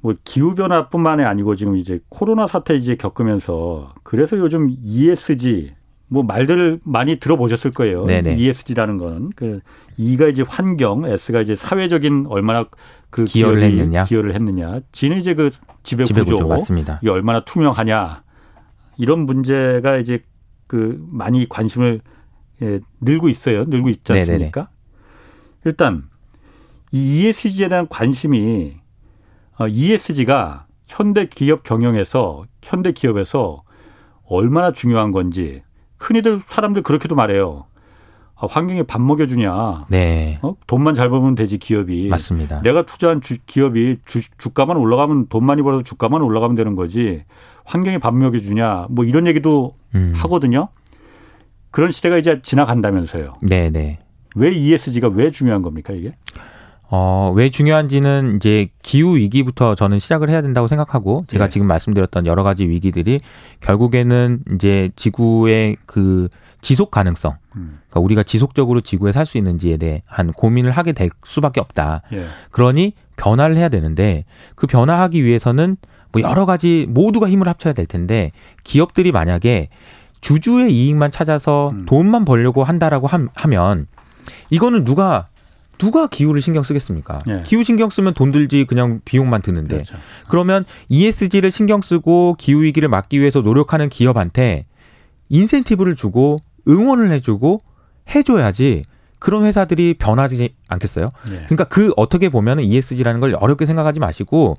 뭐, 0.00 0.14
기후 0.24 0.54
변화뿐만이 0.54 1.24
아니고 1.24 1.56
지금 1.56 1.76
이제 1.76 2.00
코로나 2.08 2.46
사태 2.46 2.74
이제 2.76 2.96
겪으면서 2.96 3.94
그래서 4.02 4.38
요즘 4.38 4.68
ESG 4.82 5.74
뭐 6.08 6.22
말들을 6.22 6.80
많이 6.84 7.16
들어보셨을 7.16 7.70
거예요. 7.72 8.06
네네. 8.06 8.36
ESG라는 8.36 8.96
거는 8.96 9.30
그 9.36 9.60
E가 9.96 10.28
이제 10.28 10.42
환경, 10.46 11.04
S가 11.04 11.40
이제 11.40 11.54
사회적인 11.54 12.26
얼마나 12.28 12.64
그 13.10 13.24
기여를 13.24 13.62
했느냐, 13.62 14.04
기여를 14.04 14.34
했느냐, 14.34 14.80
G는 14.92 15.18
이제 15.18 15.34
그 15.34 15.50
지배, 15.82 16.04
지배 16.04 16.20
구조, 16.20 16.36
구조 16.36 16.48
맞습니다. 16.48 17.00
이 17.02 17.08
얼마나 17.08 17.44
투명하냐 17.44 18.22
이런 18.96 19.20
문제가 19.20 19.98
이제 19.98 20.22
그 20.68 21.04
많이 21.10 21.48
관심을 21.48 22.00
예, 22.62 22.80
늘고 23.00 23.28
있어요. 23.28 23.64
늘고 23.64 23.88
있지 23.88 24.12
않습니까? 24.12 24.60
네네네. 24.60 24.68
일단 25.64 26.04
이 26.92 27.26
ESG에 27.26 27.68
대한 27.68 27.88
관심이 27.88 28.76
어, 29.58 29.66
ESG가 29.66 30.66
현대 30.86 31.26
기업 31.26 31.64
경영에서 31.64 32.44
현대 32.62 32.92
기업에서 32.92 33.62
얼마나 34.24 34.72
중요한 34.72 35.10
건지 35.10 35.62
흔히들 35.98 36.42
사람들 36.48 36.82
그렇게도 36.82 37.14
말해요. 37.14 37.66
아, 38.40 38.46
환경에 38.48 38.84
밥 38.84 39.00
먹여주냐. 39.02 39.86
네. 39.88 40.38
어? 40.42 40.54
돈만 40.68 40.94
잘 40.94 41.10
벌면 41.10 41.34
되지 41.34 41.58
기업이. 41.58 42.08
맞습니다. 42.08 42.62
내가 42.62 42.86
투자한 42.86 43.20
주, 43.20 43.36
기업이 43.44 43.98
주, 44.06 44.20
주가만 44.38 44.76
올라가면 44.76 45.26
돈 45.28 45.44
많이 45.44 45.60
벌어서 45.60 45.82
주가만 45.82 46.22
올라가면 46.22 46.54
되는 46.54 46.76
거지. 46.76 47.24
환경에 47.68 47.98
밥 47.98 48.16
먹여주냐. 48.16 48.86
뭐 48.88 49.04
이런 49.04 49.26
얘기도 49.26 49.74
음. 49.94 50.12
하거든요. 50.16 50.68
그런 51.70 51.90
시대가 51.90 52.16
이제 52.16 52.40
지나간다면서요. 52.42 53.34
네네. 53.42 53.70
네. 53.70 53.98
왜 54.36 54.52
ESG가 54.52 55.08
왜 55.08 55.30
중요한 55.30 55.60
겁니까 55.60 55.92
이게? 55.92 56.14
어, 56.90 57.30
왜 57.36 57.50
중요한지는 57.50 58.36
이제 58.36 58.68
기후 58.82 59.16
위기부터 59.18 59.74
저는 59.74 59.98
시작을 59.98 60.30
해야 60.30 60.40
된다고 60.40 60.68
생각하고 60.68 61.24
제가 61.26 61.44
네. 61.44 61.48
지금 61.50 61.66
말씀드렸던 61.66 62.24
여러 62.24 62.42
가지 62.42 62.66
위기들이 62.66 63.20
결국에는 63.60 64.40
이제 64.54 64.88
지구의 64.96 65.76
그 65.84 66.28
지속 66.62 66.90
가능성, 66.90 67.36
음. 67.56 67.80
그러니까 67.90 68.00
우리가 68.00 68.22
지속적으로 68.22 68.80
지구에 68.80 69.12
살 69.12 69.26
수 69.26 69.36
있는지에 69.36 69.76
대한 69.76 70.32
고민을 70.34 70.70
하게 70.70 70.92
될 70.92 71.10
수밖에 71.24 71.60
없다. 71.60 72.00
예. 72.14 72.24
그러니 72.50 72.94
변화를 73.18 73.56
해야 73.56 73.68
되는데 73.68 74.22
그 74.54 74.66
변화하기 74.66 75.22
위해서는 75.22 75.76
뭐 76.12 76.22
여러 76.22 76.46
가지 76.46 76.86
모두가 76.88 77.28
힘을 77.28 77.48
합쳐야 77.48 77.72
될 77.72 77.86
텐데 77.86 78.30
기업들이 78.64 79.12
만약에 79.12 79.68
주주의 80.20 80.72
이익만 80.72 81.10
찾아서 81.10 81.70
음. 81.70 81.86
돈만 81.86 82.24
벌려고 82.24 82.64
한다라고 82.64 83.06
하면 83.06 83.86
이거는 84.50 84.84
누가 84.84 85.26
누가 85.78 86.08
기후를 86.08 86.40
신경 86.40 86.64
쓰겠습니까? 86.64 87.22
예. 87.28 87.42
기후 87.46 87.62
신경 87.62 87.88
쓰면 87.88 88.14
돈 88.14 88.32
들지 88.32 88.64
그냥 88.64 89.00
비용만 89.04 89.42
드는데 89.42 89.76
그렇죠. 89.76 89.94
그러면 90.28 90.64
ESG를 90.88 91.52
신경 91.52 91.82
쓰고 91.82 92.34
기후 92.36 92.62
위기를 92.62 92.88
막기 92.88 93.20
위해서 93.20 93.40
노력하는 93.40 93.88
기업한테 93.88 94.64
인센티브를 95.28 95.94
주고 95.94 96.38
응원을 96.66 97.12
해주고 97.12 97.60
해줘야지 98.14 98.84
그런 99.18 99.44
회사들이 99.44 99.94
변하지 99.94 100.54
않겠어요? 100.68 101.06
예. 101.26 101.44
그러니까 101.46 101.64
그 101.64 101.92
어떻게 101.96 102.28
보면은 102.28 102.64
ESG라는 102.64 103.20
걸 103.20 103.34
어렵게 103.34 103.66
생각하지 103.66 104.00
마시고 104.00 104.54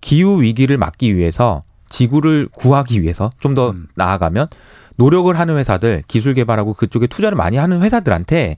기후 0.00 0.42
위기를 0.42 0.76
막기 0.76 1.16
위해서 1.16 1.62
지구를 1.88 2.48
구하기 2.52 3.02
위해서 3.02 3.30
좀더 3.40 3.70
음. 3.70 3.86
나아가면 3.94 4.48
노력을 4.96 5.36
하는 5.38 5.56
회사들, 5.56 6.02
기술 6.06 6.34
개발하고 6.34 6.74
그쪽에 6.74 7.06
투자를 7.06 7.36
많이 7.36 7.56
하는 7.56 7.82
회사들한테 7.82 8.56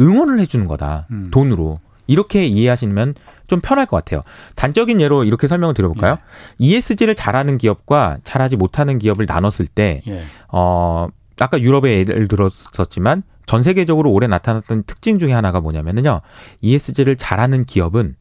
응원을 0.00 0.40
해주는 0.40 0.66
거다. 0.66 1.06
음. 1.10 1.28
돈으로. 1.30 1.76
이렇게 2.06 2.46
이해하시면 2.46 3.14
좀 3.48 3.60
편할 3.60 3.84
것 3.84 3.96
같아요. 3.98 4.20
단적인 4.54 5.00
예로 5.00 5.24
이렇게 5.24 5.46
설명을 5.46 5.74
드려볼까요? 5.74 6.12
예. 6.12 6.16
ESG를 6.58 7.14
잘하는 7.14 7.58
기업과 7.58 8.18
잘하지 8.24 8.56
못하는 8.56 8.98
기업을 8.98 9.26
나눴을 9.26 9.66
때, 9.72 10.00
예. 10.06 10.22
어, 10.48 11.08
아까 11.38 11.60
유럽의 11.60 12.04
예를 12.08 12.28
들었었지만 12.28 13.22
전 13.48 13.62
세계적으로 13.62 14.12
올해 14.12 14.26
나타났던 14.26 14.82
특징 14.82 15.18
중에 15.18 15.32
하나가 15.32 15.58
뭐냐면요. 15.60 16.20
ESG를 16.60 17.16
잘하는 17.16 17.64
기업은 17.64 18.14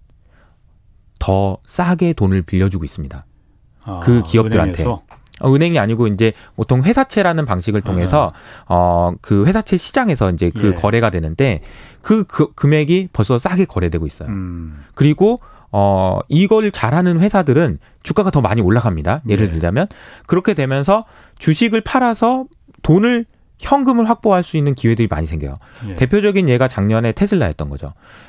더 1.19 1.57
싸게 1.65 2.13
돈을 2.13 2.43
빌려주고 2.43 2.85
있습니다. 2.85 3.19
아, 3.83 3.99
그 4.01 4.21
기업들한테. 4.23 4.83
은행에서? 4.83 5.01
어, 5.41 5.53
은행이 5.53 5.77
아니고 5.79 6.07
이제 6.07 6.31
보통 6.55 6.81
회사채라는 6.81 7.45
방식을 7.45 7.81
통해서 7.81 8.31
어 8.67 9.11
그 9.21 9.45
회사채 9.45 9.75
시장에서 9.75 10.31
이제 10.31 10.49
그 10.49 10.67
예. 10.67 10.73
거래가 10.73 11.09
되는데 11.09 11.59
그, 12.01 12.23
그 12.23 12.53
금액이 12.53 13.09
벌써 13.11 13.37
싸게 13.37 13.65
거래되고 13.65 14.05
있어요. 14.07 14.29
음. 14.29 14.85
그리고 14.95 15.39
어 15.73 16.19
이걸 16.29 16.71
잘하는 16.71 17.19
회사들은 17.19 17.79
주가가 18.01 18.31
더 18.31 18.39
많이 18.39 18.61
올라갑니다. 18.61 19.23
예를 19.27 19.47
예. 19.47 19.51
들자면 19.51 19.87
그렇게 20.25 20.53
되면서 20.53 21.03
주식을 21.37 21.81
팔아서 21.81 22.45
돈을 22.81 23.25
현금을 23.59 24.09
확보할 24.09 24.43
수 24.43 24.57
있는 24.57 24.75
기회들이 24.75 25.07
많이 25.07 25.27
생겨요. 25.27 25.53
예. 25.89 25.95
대표적인 25.95 26.49
예가 26.49 26.67
작년에 26.67 27.11
테슬라였던 27.11 27.69
거죠. 27.69 27.87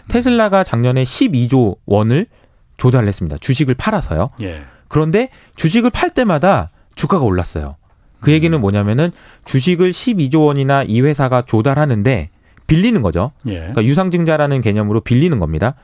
테슬라가 0.09 0.65
작년에 0.65 1.05
12조 1.05 1.77
원을 1.87 2.27
조달을 2.77 3.09
했습니다. 3.09 3.37
주식을 3.39 3.75
팔아서요. 3.75 4.29
예. 4.43 4.63
그런데 4.89 5.29
주식을 5.57 5.91
팔 5.91 6.11
때마다 6.11 6.69
주가가 6.95 7.25
올랐어요. 7.25 7.71
그 8.21 8.33
얘기는 8.33 8.59
뭐냐면은 8.61 9.13
주식을 9.45 9.91
12조 9.91 10.47
원이나 10.47 10.83
이 10.83 11.01
회사가 11.01 11.43
조달하는데 11.43 12.31
빌리는 12.67 13.03
거죠. 13.03 13.31
예. 13.47 13.59
그러니까 13.59 13.85
유상증자라는 13.85 14.61
개념으로 14.61 15.01
빌리는 15.01 15.39
겁니다. 15.39 15.75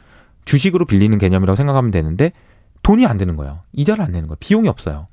주식으로 0.44 0.84
빌리는 0.84 1.16
개념이라고 1.18 1.56
생각하면 1.56 1.90
되는데 1.90 2.32
돈이 2.82 3.06
안 3.06 3.18
되는 3.18 3.36
거예요. 3.36 3.60
이자를 3.72 4.04
안 4.04 4.10
내는 4.10 4.28
거예요. 4.28 4.36
비용이 4.40 4.68
없어요. 4.68 5.06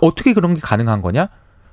어떻게 0.00 0.32
그런 0.34 0.54
게 0.54 0.60
가능한 0.60 1.02
거냐? 1.02 1.28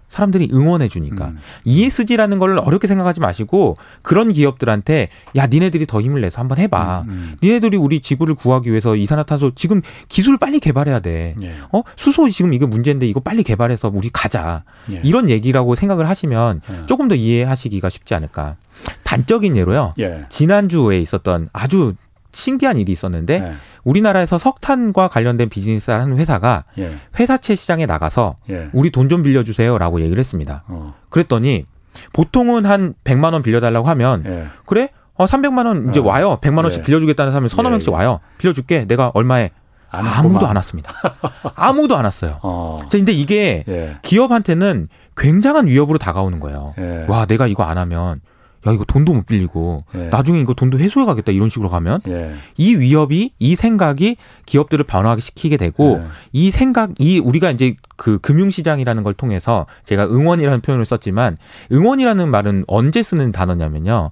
사람들이 0.10 0.50
응원해 0.52 0.88
주니까 0.88 1.30
음. 1.30 1.38
ESG라는 1.64 2.40
걸 2.40 2.58
어렵게 2.58 2.88
생각하지 2.88 3.20
마시고 3.20 3.76
그런 4.02 4.32
기업들한테 4.34 5.08
야 5.36 5.48
니네들이 5.48 5.86
더 5.86 6.02
힘을 6.02 6.22
내서 6.22 6.40
한번 6.40 6.58
해봐. 6.58 7.06
음, 7.08 7.10
음. 7.10 7.36
니네들이 7.42 7.78
우리 7.78 8.02
지구를 8.02 8.36
구하기 8.36 8.70
위해서 8.70 8.96
이산화탄소 8.96 9.52
지금 9.56 9.82
기술 10.08 10.38
빨리 10.38 10.60
개발해야 10.60 11.00
돼. 11.00 11.36
예. 11.42 11.56
어 11.72 11.84
수소 11.96 12.30
지금 12.30 12.54
이거 12.54 12.68
문제인데 12.68 13.08
이거 13.08 13.20
빨리 13.20 13.44
개발해서 13.44 13.92
우리 13.94 14.10
가자. 14.12 14.64
예. 14.92 15.02
이런 15.04 15.30
얘기라고 15.30 15.76
생각을 15.76 16.10
하시면 16.10 16.62
예. 16.70 16.86
조금 16.88 17.08
더 17.08 17.16
이해하시기가 17.16 17.90
쉽지 17.90 18.16
않을까. 18.16 18.56
단적인 19.04 19.58
예로요. 19.58 19.92
예. 20.00 20.26
지난주에 20.30 21.00
있었던 21.00 21.50
아주 21.54 21.94
신기한 22.32 22.78
일이 22.78 22.92
있었는데 22.92 23.40
네. 23.40 23.54
우리나라에서 23.84 24.38
석탄과 24.38 25.08
관련된 25.08 25.50
비즈니스를 25.50 26.00
하는 26.00 26.18
회사가 26.18 26.64
예. 26.78 26.92
회사채 27.20 27.56
시장에 27.56 27.86
나가서 27.86 28.36
예. 28.50 28.70
우리 28.74 28.92
돈 28.92 29.10
좀 29.10 29.24
빌려주세요라고 29.24 30.02
얘기를 30.02 30.20
했습니다. 30.20 30.62
어. 30.68 30.94
그랬더니 31.10 31.66
보통은 32.14 32.66
한 32.66 32.94
100만 33.04 33.34
원 33.34 33.42
빌려달라고 33.42 33.88
하면 33.90 34.24
예. 34.28 34.48
그래? 34.66 34.90
어 35.16 35.26
300만 35.26 35.66
원 35.66 35.90
이제 35.90 36.00
어. 36.00 36.04
와요. 36.04 36.38
100만 36.42 36.60
원씩 36.64 36.80
예. 36.82 36.84
빌려주겠다는 36.84 37.32
사람이 37.32 37.50
서너 37.50 37.70
예, 37.70 37.72
명씩 37.72 37.90
예. 37.90 37.96
와요. 37.96 38.20
빌려줄게. 38.38 38.86
내가 38.86 39.12
얼마에 39.16 39.50
안 39.90 40.06
아무도 40.06 40.46
안 40.48 40.56
왔습니다. 40.58 40.94
아무도 41.56 41.98
안 41.98 42.06
왔어요. 42.06 42.34
어. 42.44 42.78
근데 42.92 43.12
이게 43.12 43.98
기업한테는 44.04 44.88
굉장한 45.18 45.66
위협으로 45.68 45.98
다가오는 45.98 46.40
거예요. 46.40 46.74
와, 47.08 47.26
내가 47.26 47.48
이거 47.48 47.64
안 47.64 47.78
하면 47.80 48.22
야 48.68 48.72
이거 48.72 48.84
돈도 48.84 49.14
못 49.14 49.26
빌리고 49.26 49.80
예. 49.96 50.08
나중에 50.08 50.42
이거 50.42 50.54
돈도 50.54 50.80
회수해 50.80 51.06
가겠다 51.06 51.32
이런 51.32 51.50
식으로 51.50 51.70
가면 51.70 52.02
예. 52.08 52.36
이 52.58 52.76
위협이 52.76 53.32
이 53.40 53.56
생각이 53.56 54.18
기업들을 54.46 54.86
변화하게 54.86 55.22
시키게 55.22 55.58
되고 55.58 56.00
예. 56.02 56.08
이 56.34 56.52
생각 56.52 56.92
이 57.00 57.20
우리가 57.20 57.52
이제 57.52 57.76
그 57.96 58.20
금융시장이라는 58.20 59.04
걸 59.04 59.14
통해서 59.14 59.66
제가 59.86 60.06
응원이라는 60.06 60.62
표현을 60.62 60.86
썼지만 60.86 61.38
응원이라는 61.72 62.30
말은 62.30 62.66
언제 62.68 63.02
쓰는 63.02 63.32
단어냐면요 63.32 64.12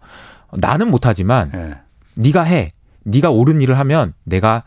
나는 0.54 0.92
못하지만 0.92 1.52
예. 1.54 1.76
네가 2.16 2.44
해 2.44 2.70
네가 3.04 3.30
옳은 3.32 3.62
일을 3.62 3.78
하면 3.80 4.14
내가 4.24 4.62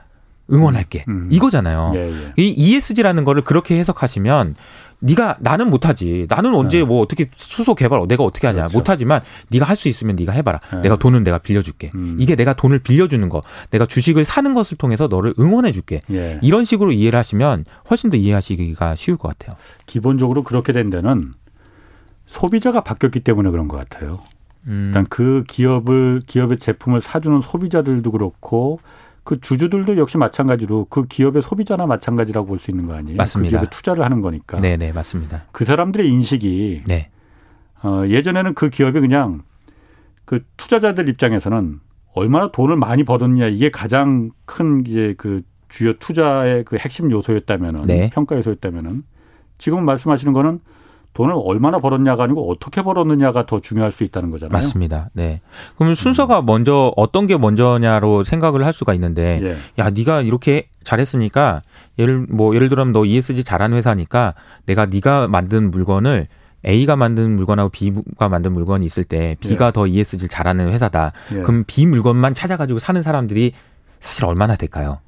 응원할게 0.52 1.04
음. 1.08 1.28
이거잖아요 1.30 1.92
예, 1.94 2.10
예. 2.10 2.32
이 2.36 2.48
ESG라는 2.48 3.24
거를 3.24 3.42
그렇게 3.42 3.78
해석하시면 3.78 4.56
네가 5.00 5.38
나는 5.40 5.70
못하지. 5.70 6.26
나는 6.28 6.54
언제 6.54 6.78
네. 6.78 6.84
뭐 6.84 7.00
어떻게 7.00 7.30
수소 7.36 7.74
개발 7.74 8.06
내가 8.06 8.22
어떻게 8.24 8.46
하냐 8.46 8.60
그렇죠. 8.60 8.78
못하지만 8.78 9.20
네가 9.50 9.64
할 9.66 9.76
수 9.80 9.88
있으면 9.88 10.14
네가 10.16 10.32
해봐라. 10.32 10.58
네. 10.74 10.82
내가 10.82 10.96
돈은 10.96 11.24
내가 11.24 11.38
빌려줄게. 11.38 11.90
음. 11.94 12.16
이게 12.20 12.36
내가 12.36 12.52
돈을 12.52 12.80
빌려주는 12.80 13.26
거, 13.30 13.40
내가 13.70 13.86
주식을 13.86 14.26
사는 14.26 14.52
것을 14.52 14.76
통해서 14.76 15.06
너를 15.06 15.32
응원해줄게. 15.38 16.00
예. 16.10 16.38
이런 16.42 16.64
식으로 16.64 16.92
이해를 16.92 17.18
하시면 17.18 17.64
훨씬 17.88 18.10
더 18.10 18.18
이해하시기가 18.18 18.94
쉬울 18.94 19.16
것 19.16 19.28
같아요. 19.28 19.58
기본적으로 19.86 20.42
그렇게 20.42 20.72
된 20.72 20.90
데는 20.90 21.32
소비자가 22.26 22.82
바뀌었기 22.82 23.20
때문에 23.20 23.50
그런 23.50 23.68
것 23.68 23.76
같아요. 23.78 24.20
음. 24.66 24.86
일단 24.88 25.06
그 25.08 25.44
기업을 25.48 26.20
기업의 26.26 26.58
제품을 26.58 27.00
사주는 27.00 27.40
소비자들도 27.40 28.10
그렇고 28.10 28.80
그 29.30 29.40
주주들도 29.40 29.96
역시 29.96 30.18
마찬가지로 30.18 30.86
그 30.90 31.06
기업의 31.06 31.40
소비자나 31.42 31.86
마찬가지라고 31.86 32.48
볼 32.48 32.58
수 32.58 32.72
있는 32.72 32.86
거 32.86 32.94
아니에요? 32.94 33.16
맞습니다. 33.16 33.48
그 33.48 33.50
기업에 33.60 33.70
투자를 33.70 34.04
하는 34.04 34.22
거니까. 34.22 34.56
네, 34.56 34.76
네, 34.76 34.90
맞습니다. 34.90 35.44
그 35.52 35.64
사람들의 35.64 36.08
인식이 36.10 36.82
네. 36.88 37.10
어, 37.84 38.02
예전에는 38.08 38.54
그 38.54 38.70
기업이 38.70 38.98
그냥 38.98 39.42
그 40.24 40.44
투자자들 40.56 41.08
입장에서는 41.08 41.78
얼마나 42.12 42.50
돈을 42.50 42.74
많이 42.74 43.04
벌었냐 43.04 43.46
이게 43.46 43.70
가장 43.70 44.32
큰 44.46 44.82
이제 44.84 45.14
그 45.16 45.42
주요 45.68 45.92
투자의 46.00 46.64
그 46.64 46.76
핵심 46.76 47.12
요소였다면은 47.12 47.86
네. 47.86 48.06
평가 48.12 48.36
요소였다면은 48.36 49.04
지금 49.58 49.84
말씀하시는 49.84 50.32
거는 50.32 50.58
돈을 51.12 51.34
얼마나 51.44 51.80
벌었냐가 51.80 52.24
아니고 52.24 52.50
어떻게 52.50 52.82
벌었느냐가 52.82 53.46
더 53.46 53.60
중요할 53.60 53.92
수 53.92 54.04
있다는 54.04 54.30
거잖아요. 54.30 54.52
맞습니다. 54.52 55.10
네. 55.12 55.40
그러면 55.76 55.94
순서가 55.94 56.42
먼저 56.42 56.92
어떤 56.96 57.26
게 57.26 57.36
먼저냐로 57.36 58.24
생각을 58.24 58.64
할 58.64 58.72
수가 58.72 58.94
있는데 58.94 59.40
예. 59.42 59.56
야, 59.82 59.90
네가 59.90 60.22
이렇게 60.22 60.68
잘했으니까 60.84 61.62
예를 61.98 62.26
뭐 62.30 62.54
예를 62.54 62.68
들면 62.68 62.92
너 62.92 63.04
ESG 63.04 63.44
잘하는 63.44 63.76
회사니까 63.76 64.34
내가 64.66 64.86
네가 64.86 65.28
만든 65.28 65.70
물건을 65.70 66.28
A가 66.66 66.94
만든 66.96 67.36
물건하고 67.36 67.70
B가 67.70 68.28
만든 68.28 68.52
물건이 68.52 68.84
있을 68.86 69.04
때 69.04 69.36
B가 69.40 69.68
예. 69.68 69.72
더 69.72 69.86
ESG 69.86 70.28
잘하는 70.28 70.70
회사다. 70.70 71.12
예. 71.32 71.40
그럼 71.40 71.64
B 71.66 71.86
물건만 71.86 72.34
찾아가지고 72.34 72.78
사는 72.78 73.02
사람들이 73.02 73.52
사실 73.98 74.24
얼마나 74.26 74.56
될까요? 74.56 75.00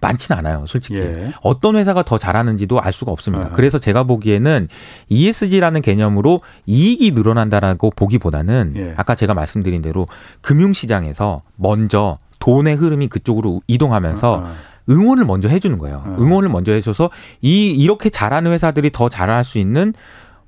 많지는 0.00 0.38
않아요, 0.38 0.64
솔직히. 0.66 0.98
예. 0.98 1.32
어떤 1.42 1.76
회사가 1.76 2.02
더 2.02 2.18
잘하는지도 2.18 2.80
알 2.80 2.92
수가 2.92 3.12
없습니다. 3.12 3.46
아. 3.46 3.50
그래서 3.50 3.78
제가 3.78 4.04
보기에는 4.04 4.68
ESG라는 5.08 5.82
개념으로 5.82 6.40
이익이 6.66 7.12
늘어난다라고 7.12 7.90
보기보다는 7.94 8.74
예. 8.76 8.94
아까 8.96 9.14
제가 9.14 9.34
말씀드린 9.34 9.82
대로 9.82 10.06
금융시장에서 10.40 11.38
먼저 11.56 12.16
돈의 12.38 12.76
흐름이 12.76 13.08
그쪽으로 13.08 13.60
이동하면서 13.66 14.36
아. 14.36 14.46
아. 14.46 14.52
응원을 14.88 15.24
먼저 15.24 15.48
해주는 15.48 15.78
거예요. 15.78 16.02
아. 16.04 16.16
응원을 16.18 16.48
먼저 16.48 16.72
해줘서 16.72 17.10
이 17.40 17.70
이렇게 17.70 18.10
잘하는 18.10 18.52
회사들이 18.52 18.90
더 18.90 19.08
잘할 19.08 19.44
수 19.44 19.58
있는 19.58 19.92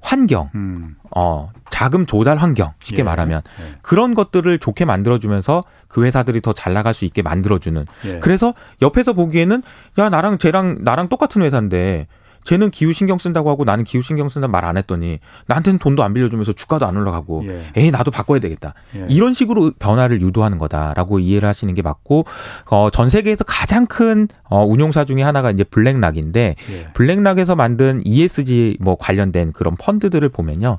환경, 0.01 0.51
음. 0.57 0.97
어, 1.15 1.51
자금 1.73 2.05
조달 2.05 2.37
환경, 2.37 2.71
쉽게 2.83 3.01
예. 3.01 3.03
말하면 3.03 3.41
예. 3.61 3.75
그런 3.81 4.13
것들을 4.15 4.59
좋게 4.59 4.85
만들어주면서 4.85 5.65
그 5.89 6.05
회사들이 6.05 6.43
더 6.43 6.53
잘 6.53 6.75
나갈 6.75 6.93
수 6.93 7.07
있게 7.07 7.23
만들어주는. 7.23 7.87
예. 8.05 8.19
그래서 8.21 8.53
옆에서 8.83 9.15
보기에는 9.15 9.63
야 9.99 10.09
나랑 10.11 10.37
쟤랑 10.37 10.79
나랑 10.83 11.09
똑같은 11.09 11.41
회사인데 11.41 12.07
쟤는 12.44 12.70
기후 12.70 12.92
신경 12.92 13.18
쓴다고 13.18 13.50
하고 13.50 13.64
나는 13.64 13.85
기후 13.85 14.02
신경 14.02 14.28
쓴다 14.28 14.48
말 14.48 14.62
안 14.64 14.76
했더니 14.76 15.18
나한테는 15.46 15.78
돈도 15.78 16.02
안 16.02 16.14
빌려주면서 16.14 16.52
주가도 16.52 16.87
안 16.87 16.96
올라가고 16.96 17.44
예. 17.46 17.64
에이 17.76 17.90
나도 17.90 18.11
바꿔야 18.11 18.38
되겠다 18.38 18.74
예. 18.96 19.07
이런 19.09 19.35
식으로 19.35 19.72
변화를 19.78 20.20
유도하는 20.20 20.59
거다라고 20.59 21.18
이해를 21.18 21.48
하시는 21.48 21.72
게 21.74 21.83
맞고 21.83 22.24
어, 22.66 22.90
전 22.90 23.09
세계에서 23.11 23.44
가장 23.44 23.87
큰 23.87 24.28
어, 24.44 24.64
운용사 24.64 25.05
중에 25.05 25.22
하나가 25.22 25.50
이제 25.50 25.64
블랙락인데 25.64 26.55
예. 26.70 26.88
블랙락에서 26.94 27.57
만든 27.57 28.00
ESG 28.05 28.78
뭐 28.81 28.96
관련된 28.96 29.52
그런 29.52 29.76
펀드들을 29.76 30.28
보면요 30.28 30.78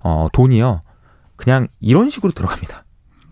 어, 0.00 0.28
돈이요 0.32 0.80
그냥 1.36 1.66
이런 1.80 2.10
식으로 2.10 2.32
들어갑니다. 2.32 2.84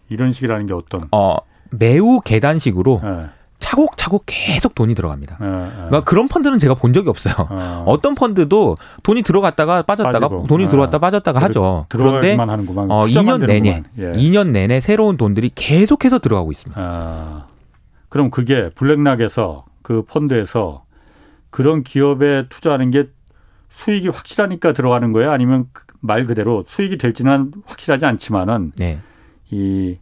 이런 0.09 0.33
식이라는 0.33 0.67
게 0.67 0.75
어떤? 0.75 1.07
어 1.13 1.37
매우 1.71 2.21
계단식으로. 2.21 3.01
예. 3.05 3.42
차곡차곡 3.73 4.25
계속 4.27 4.75
돈이 4.75 4.95
들어갑니다. 4.95 5.39
네, 5.41 5.47
네. 5.47 5.71
그러니까 5.75 6.05
그런 6.05 6.29
펀드는 6.29 6.59
제가 6.59 6.75
본 6.75 6.93
적이 6.93 7.09
없어요. 7.09 7.49
어. 7.87 7.97
떤 8.03 8.15
펀드도 8.15 8.77
돈이 9.03 9.23
들어갔다가 9.23 9.83
빠졌다가 9.83 10.29
빠지고. 10.29 10.45
돈이 10.47 10.65
네. 10.65 10.71
들어왔다 10.71 10.99
빠졌다가 10.99 11.41
하죠. 11.43 11.87
그런데 11.89 12.35
어, 12.35 13.07
2년 13.07 13.47
내내 13.47 13.83
예. 13.99 14.13
2년 14.13 14.49
내내 14.49 14.81
새로운 14.81 15.17
돈들이 15.17 15.51
계속해서 15.55 16.19
들어가고 16.19 16.53
있습니다. 16.53 16.81
아. 16.83 17.47
그럼 18.09 18.31
그게 18.31 18.69
블랙락에서 18.71 19.65
그 19.83 20.03
펀드에서 20.03 20.85
그런 21.51 21.83
기업에 21.83 22.47
투자하는 22.49 22.91
게 22.91 23.09
수익이 23.71 24.09
확실하니까 24.09 24.75
들어가는 24.75 25.13
거예요? 25.13 25.31
아니면 25.31 25.67
말 26.01 26.27
그대로 26.27 26.65
수익이 26.67 26.99
될지는 26.99 27.53
확실하지 27.65 28.05
않지만은 28.05 28.73
네. 28.77 29.01
이 29.51 29.97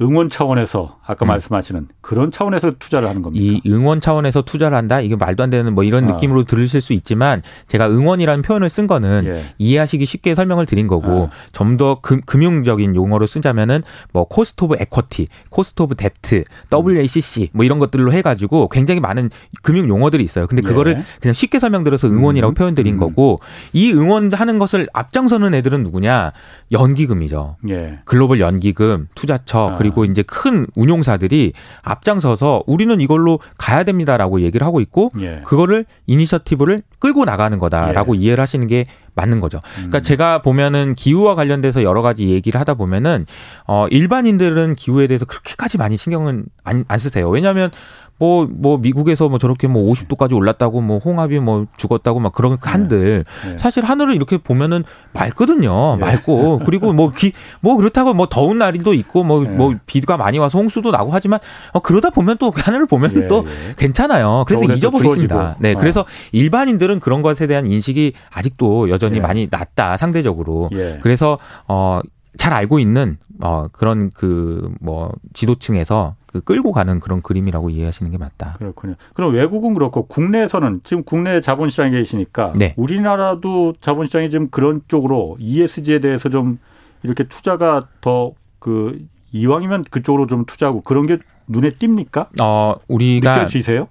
응원 0.00 0.28
차원에서 0.28 0.98
아까 1.04 1.26
음. 1.26 1.28
말씀하시는 1.28 1.88
그런 2.08 2.30
차원에서 2.30 2.72
투자를 2.78 3.06
하는 3.06 3.20
겁니다. 3.20 3.44
이 3.44 3.60
응원 3.70 4.00
차원에서 4.00 4.40
투자를 4.40 4.78
한다? 4.78 4.98
이게 5.02 5.14
말도 5.14 5.42
안 5.42 5.50
되는 5.50 5.74
뭐 5.74 5.84
이런 5.84 6.04
아. 6.04 6.12
느낌으로 6.14 6.44
들으실 6.44 6.80
수 6.80 6.94
있지만 6.94 7.42
제가 7.66 7.86
응원이라는 7.86 8.40
표현을 8.40 8.70
쓴 8.70 8.86
거는 8.86 9.26
예. 9.26 9.44
이해하시기 9.58 10.06
쉽게 10.06 10.34
설명을 10.34 10.64
드린 10.64 10.86
거고 10.86 11.24
아. 11.24 11.30
좀더 11.52 12.00
금융적인 12.00 12.96
용어로 12.96 13.26
쓰자면은 13.26 13.82
뭐 14.14 14.24
cost 14.24 14.64
of 14.64 14.76
equity, 14.80 15.26
cost 15.50 15.82
of 15.82 15.96
debt, 15.96 16.44
WACC 16.72 17.50
뭐 17.52 17.66
이런 17.66 17.78
것들로 17.78 18.10
해 18.14 18.22
가지고 18.22 18.68
굉장히 18.68 19.00
많은 19.00 19.28
금융 19.62 19.86
용어들이 19.90 20.24
있어요. 20.24 20.46
근데 20.46 20.62
그거를 20.62 20.96
예. 20.96 21.04
그냥 21.20 21.34
쉽게 21.34 21.60
설명드려서 21.60 22.08
응원이라고 22.08 22.52
음. 22.52 22.54
표현 22.54 22.74
드린 22.74 22.94
음. 22.94 23.00
거고 23.00 23.38
이 23.74 23.92
응원하는 23.92 24.58
것을 24.58 24.86
앞장서는 24.94 25.52
애들은 25.52 25.82
누구냐? 25.82 26.32
연기금이죠. 26.72 27.58
예. 27.68 27.98
글로벌 28.06 28.40
연기금, 28.40 29.08
투자처 29.14 29.72
아. 29.72 29.76
그리고 29.76 30.06
이제 30.06 30.22
큰 30.22 30.66
운용사들이 30.74 31.52
앞 31.82 31.97
장서서 32.04 32.64
우리는 32.66 33.00
이걸로 33.00 33.40
가야 33.58 33.84
됩니다라고 33.84 34.40
얘기를 34.40 34.66
하고 34.66 34.80
있고 34.80 35.10
예. 35.20 35.42
그거를 35.44 35.84
이니셔티브를 36.06 36.82
끌고 36.98 37.24
나가는 37.24 37.56
거다라고 37.58 38.16
예. 38.16 38.20
이해를 38.20 38.42
하시는 38.42 38.66
게 38.66 38.84
맞는 39.14 39.40
거죠. 39.40 39.60
그러니까 39.74 39.98
음. 39.98 40.02
제가 40.02 40.42
보면은 40.42 40.94
기후와 40.94 41.34
관련돼서 41.34 41.82
여러 41.82 42.02
가지 42.02 42.28
얘기를 42.28 42.60
하다 42.60 42.74
보면은 42.74 43.26
어 43.66 43.86
일반인들은 43.90 44.76
기후에 44.76 45.06
대해서 45.06 45.24
그렇게까지 45.24 45.78
많이 45.78 45.96
신경은 45.96 46.46
안, 46.64 46.84
안 46.88 46.98
쓰세요. 46.98 47.28
왜냐하면 47.28 47.70
뭐, 48.18 48.46
뭐, 48.50 48.78
미국에서 48.78 49.28
뭐 49.28 49.38
저렇게 49.38 49.68
뭐 49.68 49.90
50도까지 49.92 50.34
올랐다고 50.34 50.80
뭐 50.80 50.98
홍합이 50.98 51.38
뭐 51.40 51.66
죽었다고 51.76 52.20
막 52.20 52.32
그런 52.32 52.52
네. 52.52 52.58
한들 52.60 53.24
네. 53.44 53.58
사실 53.58 53.84
하늘을 53.84 54.14
이렇게 54.14 54.38
보면은 54.38 54.84
맑거든요. 55.12 55.96
네. 55.98 56.04
맑고. 56.04 56.60
그리고 56.64 56.92
뭐 56.92 57.10
기, 57.10 57.32
뭐 57.60 57.76
그렇다고 57.76 58.14
뭐 58.14 58.26
더운 58.26 58.58
날도 58.58 58.94
있고 58.94 59.22
뭐, 59.22 59.44
네. 59.44 59.50
뭐 59.50 59.74
비가 59.86 60.16
많이 60.16 60.38
와서 60.38 60.58
홍수도 60.58 60.90
나고 60.90 61.10
하지만 61.12 61.38
어, 61.72 61.80
그러다 61.80 62.10
보면 62.10 62.38
또 62.38 62.52
하늘을 62.54 62.86
보면 62.86 63.12
예, 63.14 63.26
또 63.26 63.44
예. 63.46 63.74
괜찮아요. 63.76 64.44
그래서 64.48 64.72
잊어버리십니다. 64.72 65.56
네. 65.60 65.72
어. 65.72 65.78
그래서 65.78 66.04
일반인들은 66.32 67.00
그런 67.00 67.22
것에 67.22 67.46
대한 67.46 67.66
인식이 67.66 68.14
아직도 68.32 68.90
여전히 68.90 69.18
예. 69.18 69.20
많이 69.20 69.48
낮다 69.50 69.96
상대적으로. 69.96 70.68
예. 70.72 70.98
그래서 71.02 71.38
어, 71.68 72.00
잘 72.36 72.52
알고 72.52 72.78
있는 72.78 73.16
어 73.40 73.66
그런 73.72 74.10
그 74.10 74.70
뭐 74.80 75.12
지도층에서 75.34 76.14
그 76.32 76.40
끌고 76.40 76.72
가는 76.72 77.00
그런 77.00 77.22
그림이라고 77.22 77.70
이해하시는 77.70 78.10
게 78.10 78.18
맞다. 78.18 78.54
그렇군요. 78.58 78.94
그럼 79.14 79.34
외국은 79.34 79.74
그렇고 79.74 80.06
국내에서는 80.06 80.80
지금 80.84 81.02
국내 81.02 81.40
자본시장에 81.40 81.90
계시니까 81.90 82.54
네. 82.56 82.72
우리나라도 82.76 83.74
자본시장이 83.80 84.30
지금 84.30 84.48
그런 84.50 84.82
쪽으로 84.88 85.36
ESG에 85.40 86.00
대해서 86.00 86.28
좀 86.28 86.58
이렇게 87.02 87.24
투자가 87.24 87.88
더 88.00 88.34
그 88.58 89.06
이왕이면 89.32 89.84
그쪽으로 89.90 90.26
좀 90.26 90.44
투자하고 90.44 90.82
그런 90.82 91.06
게 91.06 91.18
눈에 91.46 91.68
띕니까? 91.68 92.28
어 92.40 92.76
우리가 92.88 93.36
느껴지세요? 93.36 93.88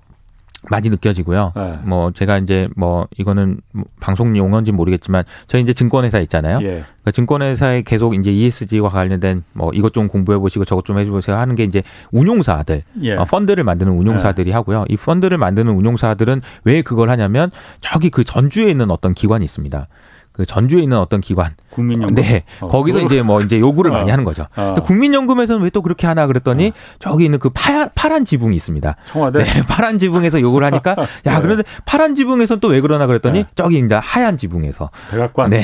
많이 0.69 0.89
느껴지고요. 0.89 1.53
네. 1.55 1.79
뭐 1.83 2.11
제가 2.11 2.37
이제 2.37 2.67
뭐 2.75 3.07
이거는 3.17 3.59
뭐 3.71 3.85
방송 3.99 4.35
용어인지 4.35 4.71
모르겠지만 4.71 5.23
저희 5.47 5.61
이제 5.61 5.73
증권회사 5.73 6.19
있잖아요. 6.19 6.59
예. 6.61 6.67
그러니까 6.67 7.11
증권회사에 7.13 7.83
계속 7.83 8.15
이제 8.15 8.31
ESG와 8.31 8.89
관련된 8.89 9.41
뭐 9.53 9.71
이것 9.73 9.93
좀 9.93 10.07
공부해 10.07 10.37
보시고 10.37 10.65
저것 10.65 10.85
좀 10.85 10.99
해보세요 10.99 11.37
하는 11.37 11.55
게 11.55 11.63
이제 11.63 11.81
운용사들, 12.11 12.81
예. 13.03 13.15
어, 13.15 13.25
펀드를 13.25 13.63
만드는 13.63 13.93
운용사들이 13.93 14.49
예. 14.49 14.53
하고요. 14.53 14.85
이 14.89 14.97
펀드를 14.97 15.37
만드는 15.37 15.73
운용사들은 15.73 16.41
왜 16.63 16.81
그걸 16.81 17.09
하냐면 17.09 17.51
저기 17.81 18.09
그 18.09 18.23
전주에 18.23 18.69
있는 18.69 18.91
어떤 18.91 19.13
기관이 19.13 19.45
있습니다. 19.45 19.87
그 20.31 20.45
전주에 20.45 20.83
있는 20.83 20.97
어떤 20.97 21.19
기관 21.19 21.51
국민연금 21.77 22.15
네 22.15 22.43
어, 22.59 22.67
거기서 22.67 23.01
이제 23.01 23.21
뭐 23.21 23.39
이제 23.41 23.57
요구를 23.57 23.91
어. 23.91 23.93
많이 23.93 24.11
하는 24.11 24.25
거죠. 24.25 24.43
어. 24.57 24.73
국민연금에서는 24.83 25.63
왜 25.63 25.71
또 25.77 25.83
그렇게 25.83 26.07
하나 26.07 26.25
그랬더니 26.25 26.69
어. 26.69 26.71
저기 26.97 27.25
있는 27.25 27.37
그 27.37 27.51
파란 27.53 27.91
파란 27.93 28.25
지붕이 28.25 28.55
있습니다. 28.55 28.95
청와대 29.05 29.43
네, 29.43 29.45
파란 29.69 29.99
지붕에서 29.99 30.41
요구를 30.41 30.65
하니까 30.65 30.95
야 31.27 31.35
네. 31.35 31.41
그런데 31.41 31.63
파란 31.85 32.15
지붕에서는 32.15 32.59
또왜 32.61 32.81
그러나 32.81 33.05
그랬더니 33.05 33.43
네. 33.43 33.49
저기 33.53 33.77
이제 33.77 33.93
하얀 33.93 34.37
지붕에서 34.37 34.89
백악관 35.11 35.51
네 35.51 35.61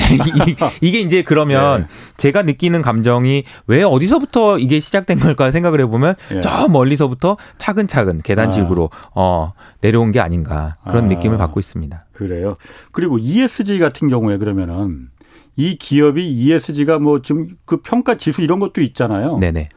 이, 0.80 0.92
게 0.92 1.00
이제 1.00 1.22
그러면 1.22 1.88
네. 1.90 2.12
제가 2.16 2.42
느끼는 2.42 2.82
감정이 2.82 3.42
왜 3.66 3.82
어디서부터 3.82 4.58
이게 4.58 4.78
시작된 4.78 5.18
걸까 5.18 5.50
생각을 5.50 5.80
해보면 5.80 6.14
네. 6.30 6.40
저 6.40 6.68
멀리서부터 6.68 7.36
차근차근 7.58 8.22
계단식으로 8.22 8.90
아. 8.92 9.08
어 9.16 9.52
내려온 9.80 10.12
게 10.12 10.20
아닌가 10.20 10.74
그런 10.86 11.06
아. 11.06 11.08
느낌을 11.08 11.38
받고 11.38 11.58
있습니다. 11.58 11.98
그래요. 12.12 12.56
그리고 12.92 13.18
ESG 13.18 13.80
같은 13.80 14.06
경우에 14.08 14.38
그러면은 14.38 15.08
이 15.56 15.76
기업이 15.76 16.26
ESG가 16.26 16.98
뭐 16.98 17.22
지금 17.22 17.48
그 17.64 17.78
평가 17.78 18.16
지수 18.16 18.42
이런 18.42 18.58
것도 18.58 18.80
있잖아요. 18.80 19.38
네네. 19.38 19.68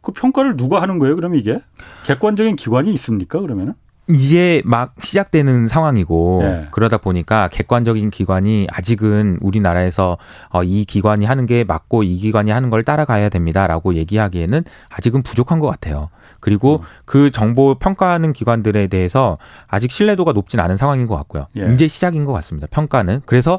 그 0.00 0.12
평가를 0.12 0.56
누가 0.56 0.82
하는 0.82 0.98
거예요? 0.98 1.16
그럼 1.16 1.34
이게 1.34 1.60
객관적인 2.06 2.56
기관이 2.56 2.92
있습니까? 2.94 3.40
그러면은? 3.40 3.74
이제 4.08 4.62
막 4.64 4.94
시작되는 5.00 5.68
상황이고 5.68 6.40
네. 6.42 6.66
그러다 6.72 6.98
보니까 6.98 7.48
객관적인 7.48 8.10
기관이 8.10 8.66
아직은 8.72 9.38
우리나라에서 9.40 10.18
어, 10.50 10.64
이 10.64 10.84
기관이 10.84 11.24
하는 11.24 11.46
게 11.46 11.62
맞고 11.62 12.02
이 12.02 12.16
기관이 12.16 12.50
하는 12.50 12.68
걸 12.68 12.82
따라가야 12.82 13.28
됩니다라고 13.28 13.94
얘기하기에는 13.94 14.64
아직은 14.90 15.22
부족한 15.22 15.60
것 15.60 15.68
같아요. 15.68 16.10
그리고 16.40 16.78
음. 16.80 16.84
그 17.04 17.30
정보 17.30 17.76
평가하는 17.76 18.32
기관들에 18.32 18.88
대해서 18.88 19.36
아직 19.68 19.92
신뢰도가 19.92 20.32
높진 20.32 20.58
않은 20.58 20.76
상황인 20.76 21.06
것 21.06 21.14
같고요. 21.16 21.44
예. 21.56 21.72
이제 21.72 21.86
시작인 21.86 22.24
것 22.24 22.32
같습니다. 22.32 22.66
평가는 22.70 23.22
그래서 23.24 23.58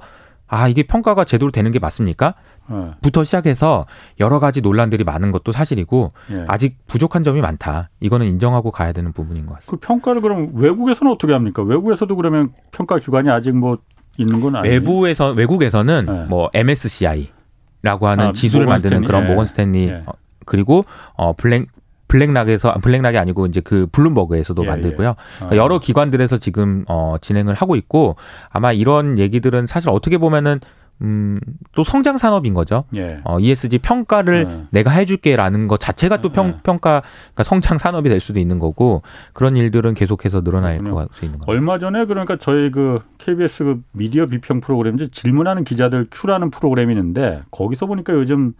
아 0.54 0.68
이게 0.68 0.84
평가가 0.84 1.24
제대로 1.24 1.50
되는 1.50 1.72
게 1.72 1.80
맞습니까? 1.80 2.36
예. 2.72 2.92
부터 3.02 3.24
시작해서 3.24 3.84
여러 4.20 4.40
가지 4.40 4.62
논란들이 4.62 5.04
많은 5.04 5.32
것도 5.32 5.52
사실이고 5.52 6.10
예. 6.30 6.46
아직 6.48 6.78
부족한 6.86 7.24
점이 7.24 7.42
많다. 7.42 7.90
이거는 8.02 8.28
인정하고 8.28 8.70
가야 8.70 8.92
되는 8.92 9.12
부분인 9.14 9.48
것 9.48 9.56
같습니다. 9.56 9.72
그 9.72 9.78
평가를 9.78 10.22
그럼 10.22 10.52
외국에서는 10.54 11.12
어떻게 11.12 11.34
합니까? 11.34 11.64
외국에서도 11.64 12.16
그러면 12.16 12.54
평가 12.72 13.00
기관이 13.00 13.30
아직 13.32 13.58
뭐 13.58 13.80
있는 14.20 14.42
건 14.42 14.58
아니에요? 14.58 14.72
외부에서 14.76 15.32
외국에서는 15.32 16.06
예. 16.08 16.30
뭐 16.30 16.52
MSCI라고 16.54 18.08
하는 18.08 18.28
아, 18.28 18.32
지수를 18.32 18.68
만드는? 18.68 19.06
그런 19.06 19.24
예. 19.24 19.30
모건 19.30 19.48
스탠리 19.48 19.88
예. 19.88 20.04
어, 20.06 20.14
그리고 20.46 20.84
어 21.16 21.34
블랙 21.34 21.66
블랙락에서 22.14 22.76
블랙락이 22.76 23.18
아니고 23.18 23.48
이제 23.48 23.60
그 23.60 23.88
블룸버그에서도 23.92 24.64
예, 24.64 24.68
만들고요. 24.68 25.08
예. 25.08 25.14
그러니까 25.38 25.58
여러 25.58 25.80
기관들에서 25.80 26.38
지금 26.38 26.86
어 26.88 27.16
진행을 27.20 27.56
하고 27.56 27.76
있고 27.76 28.16
아마 28.50 28.72
이런 28.72 29.18
얘기들은 29.18 29.66
사실 29.66 29.90
어떻게 29.90 30.20
보면은 30.20 30.60
음, 31.02 31.40
또 31.76 31.84
성장 31.84 32.20
산업인 32.20 32.54
거죠. 32.54 32.84
예. 32.96 33.20
어, 33.24 33.40
ESG 33.40 33.80
평가를 33.80 34.46
예. 34.48 34.64
내가 34.70 34.92
해줄게라는 34.92 35.68
것 35.68 35.80
자체가 35.80 36.22
또 36.22 36.30
평, 36.30 36.50
예. 36.50 36.58
평가, 36.64 37.02
그러니까 37.02 37.44
성장 37.44 37.80
산업이 37.80 38.08
될 38.10 38.20
수도 38.20 38.40
있는 38.40 38.60
거고 38.60 39.00
그런 39.34 39.58
일들은 39.58 39.96
계속해서 39.96 40.42
늘어날 40.44 40.78
수 41.12 41.26
있는 41.26 41.40
거죠. 41.40 41.52
얼마 41.52 41.80
전에 41.80 42.06
그러니까 42.06 42.38
저희 42.38 42.70
그 42.70 43.00
KBS 43.18 43.64
그 43.64 43.82
미디어 43.92 44.28
비평 44.28 44.62
프로그램 44.62 44.96
이제 44.96 45.10
질문하는 45.12 45.64
기자들 45.64 46.08
큐라는 46.12 46.52
프로그램이 46.52 46.94
있는데 46.94 47.42
거기서 47.50 47.88
보니까 47.88 48.14
요즘 48.14 48.54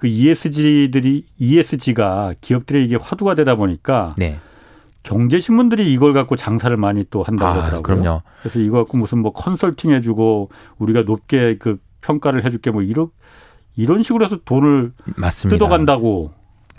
그 0.00 0.06
ESG들이 0.06 1.26
ESG가 1.38 2.32
기업들의 2.40 2.86
이게 2.86 2.96
화두가 2.96 3.34
되다 3.34 3.54
보니까 3.56 4.14
네. 4.16 4.40
경제 5.02 5.40
신문들이 5.40 5.92
이걸 5.92 6.14
갖고 6.14 6.36
장사를 6.36 6.74
많이 6.74 7.04
또 7.10 7.22
한다고 7.22 7.48
아, 7.48 7.64
하더라고요. 7.64 7.82
그럼요. 7.82 8.22
그래서 8.40 8.60
이거 8.60 8.78
갖고 8.78 8.96
무슨 8.96 9.18
뭐 9.18 9.34
컨설팅 9.34 9.92
해주고 9.92 10.48
우리가 10.78 11.02
높게 11.02 11.58
그 11.58 11.78
평가를 12.00 12.46
해줄게 12.46 12.70
뭐 12.70 12.80
이런 12.80 13.08
이런 13.76 14.02
식으로 14.02 14.24
해서 14.24 14.38
돈을 14.42 14.92
맞습니다. 15.16 15.54
뜯어간다고 15.54 16.32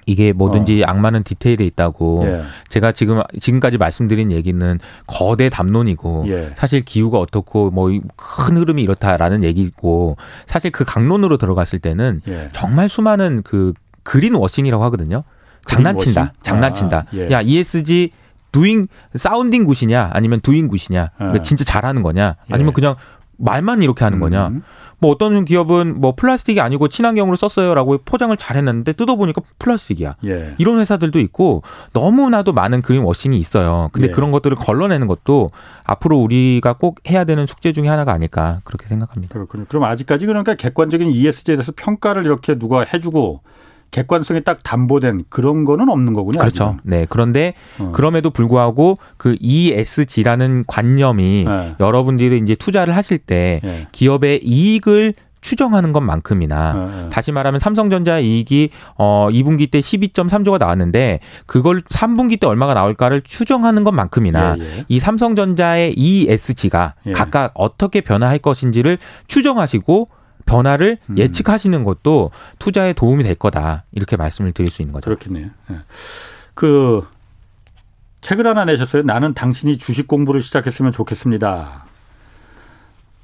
이게 0.06 0.34
뭐든지 0.34 0.84
어. 0.84 0.88
악마는 0.89 1.24
디테일에 1.24 1.66
있다고 1.66 2.24
예. 2.26 2.41
제가 2.70 2.91
지금 2.91 3.22
지금까지 3.39 3.78
말씀드린 3.78 4.32
얘기는 4.32 4.80
거대 5.08 5.49
담론이고 5.49 6.26
예. 6.28 6.54
사실 6.56 6.82
기후가 6.82 7.20
어떻고 7.20 7.70
뭐 7.72 7.91
큰 8.16 8.58
흐름이 8.58 8.82
이렇다라는 8.84 9.43
얘기고 9.43 10.16
사실 10.45 10.72
그 10.72 10.84
각론으로 10.86 11.38
들어갔을 11.38 11.80
때는 11.80 12.22
예. 12.28 12.49
정말 12.52 12.89
수많은 12.89 13.41
그 13.43 13.74
green 14.04 14.36
washing이라고 14.36 14.84
하거든요. 14.86 15.24
장난친다. 15.66 16.22
washing? 16.22 16.34
장난친다. 16.41 16.97
아, 16.97 17.04
예. 17.14 17.30
야, 17.32 17.41
ESG 17.41 18.10
doing 18.52 18.88
sounding 19.16 19.66
good이냐 19.66 20.10
아니면 20.14 20.41
doing 20.41 20.68
good이냐. 20.68 21.12
그러니까 21.16 21.39
예. 21.39 21.41
진짜 21.43 21.64
잘하는 21.64 22.02
거냐 22.02 22.36
아니면 22.49 22.72
예. 22.72 22.74
그냥 22.74 22.95
말만 23.42 23.84
이렇게 23.84 24.04
하는 24.04 24.20
거냐. 24.20 24.48
음. 24.48 24.64
뭐 25.02 25.10
어떤 25.10 25.46
기업은 25.46 26.00
뭐 26.00 26.14
플라스틱이 26.16 26.60
아니고 26.60 26.88
친환경으로 26.88 27.36
썼어요라고 27.36 27.98
포장을 28.06 28.36
잘 28.38 28.56
했는데 28.56 28.94
뜯어보니까 28.94 29.42
플라스틱이야. 29.58 30.14
예. 30.26 30.54
이런 30.60 30.80
회사들도 30.80 31.20
있고 31.22 31.64
너무나도 31.94 32.54
많은 32.54 32.84
green 32.84 33.02
washing이 33.02 33.36
있어요. 33.38 33.89
근데 33.94 34.10
예. 34.10 34.12
그런 34.12 34.30
것들을 34.32 34.56
걸러내는 34.58 35.08
것도 35.08 35.50
앞으로 35.86 36.20
우리가 36.20 36.74
꼭 36.74 37.00
해야 37.10 37.24
되는 37.24 37.48
숙제 37.48 37.72
중에 37.72 37.88
하나가 37.88 38.14
아닐까 38.14 38.62
그렇게 38.64 38.86
생각합니다. 38.86 39.34
그렇군요. 39.34 39.66
그럼 39.68 39.86
아직까지 39.86 40.28
그러니까 40.28 40.54
객관적인 40.54 41.10
ESG에 41.10 41.56
대해서 41.56 41.74
평가를 41.76 42.24
이렇게 42.26 42.60
누가 42.60 42.84
해주고 42.84 43.42
객관성이 43.92 44.44
딱 44.44 44.64
담보된 44.64 45.26
그런 45.30 45.66
거는 45.66 45.89
없는 45.89 46.14
거군요. 46.14 46.39
그렇죠. 46.39 46.64
아직은. 46.66 46.80
네. 46.84 47.06
그런데 47.10 47.54
어. 47.78 47.92
그럼에도 47.92 48.30
불구하고 48.30 48.96
그 49.18 49.36
ESG라는 49.39 50.64
관념이 50.66 51.46
네. 51.48 51.76
여러분들이 51.80 52.38
이제 52.38 52.56
투자를 52.56 52.96
하실 52.96 53.18
때 53.18 53.60
네. 53.64 53.88
기업의 53.92 54.42
이익을 54.44 55.14
추정하는 55.42 55.92
것만큼이나 55.92 56.74
네. 56.74 57.10
다시 57.10 57.32
말하면 57.32 57.60
삼성전자 57.60 58.20
이익이 58.20 58.70
어 58.96 59.28
2분기 59.32 59.70
때 59.70 59.80
12.3조가 59.80 60.60
나왔는데 60.60 61.20
그걸 61.48 61.82
3분기 61.82 62.39
때 62.39 62.48
얼마가 62.48 62.76
나올까를 62.76 63.22
추정하는 63.22 63.84
것만큼이나 63.84 64.56
예, 64.60 64.64
예. 64.64 64.86
이 64.88 65.00
삼성전자의 65.00 65.94
ESG가 65.98 66.94
예. 67.08 67.12
각각 67.14 67.52
어떻게 67.56 68.02
변화할 68.02 68.38
것인지를 68.38 69.00
추정하시고 69.28 70.08
변화를 70.46 70.98
음. 71.10 71.18
예측하시는 71.18 71.84
것도 71.84 72.32
투자에 72.60 72.94
도움이 72.94 73.24
될 73.24 73.36
거다 73.36 73.84
이렇게 73.92 74.18
말씀을 74.18 74.52
드릴 74.52 74.70
수 74.72 74.82
있는 74.82 74.94
거죠. 74.94 75.06
그렇겠네요. 75.06 75.50
네. 75.70 75.78
그 76.56 77.06
책을 78.22 78.46
하나 78.46 78.66
내셨어요. 78.66 79.04
나는 79.04 79.34
당신이 79.34 79.78
주식 79.78 80.08
공부를 80.08 80.42
시작했으면 80.42 80.92
좋겠습니다. 80.92 81.86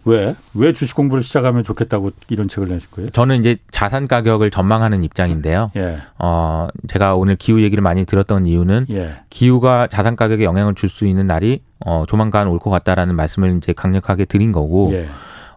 왜? 0.05 0.35
왜 0.53 0.71
주식 0.71 0.95
공부를 0.95 1.21
시작하면 1.21 1.65
좋겠다고 1.65 2.11
이런 2.29 2.47
책을 2.47 2.69
내실 2.69 2.89
거예요? 2.91 3.09
저는 3.09 3.41
이제 3.41 3.57
자산 3.71 4.07
가격을 4.07 4.51
전망하는 4.51 5.03
입장인데요. 5.03 5.69
예. 5.75 5.97
어, 6.17 6.69
제가 6.87 7.15
오늘 7.15 7.35
기후 7.35 7.61
얘기를 7.61 7.81
많이 7.81 8.05
들었던 8.05 8.45
이유는 8.45 8.85
예. 8.89 9.17
기후가 9.29 9.87
자산 9.87 10.15
가격에 10.15 10.45
영향을 10.45 10.75
줄 10.75 10.87
수 10.89 11.05
있는 11.05 11.27
날이 11.27 11.61
어, 11.85 12.05
조만간 12.07 12.47
올 12.47 12.57
것 12.59 12.69
같다라는 12.69 13.15
말씀을 13.17 13.57
이제 13.57 13.73
강력하게 13.73 14.23
드린 14.25 14.53
거고 14.53 14.91
예. 14.93 15.09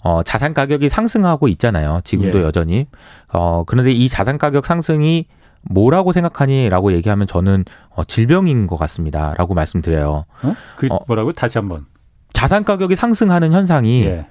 어, 0.04 0.22
자산 0.22 0.54
가격이 0.54 0.88
상승하고 0.88 1.48
있잖아요. 1.48 2.00
지금도 2.04 2.40
예. 2.40 2.42
여전히. 2.44 2.86
어, 3.32 3.64
그런데 3.66 3.92
이 3.92 4.08
자산 4.08 4.38
가격 4.38 4.66
상승이 4.66 5.26
뭐라고 5.62 6.12
생각하니 6.12 6.68
라고 6.70 6.92
얘기하면 6.92 7.26
저는 7.26 7.64
어, 7.90 8.04
질병인 8.04 8.66
것 8.66 8.76
같습니다 8.78 9.34
라고 9.36 9.52
말씀드려요. 9.54 10.24
어? 10.42 10.54
그 10.76 10.88
어, 10.90 11.00
뭐라고 11.06 11.32
다시 11.32 11.58
한 11.58 11.68
번 11.68 11.84
자산 12.32 12.64
가격이 12.64 12.96
상승하는 12.96 13.52
현상이 13.52 14.04
예. 14.06 14.26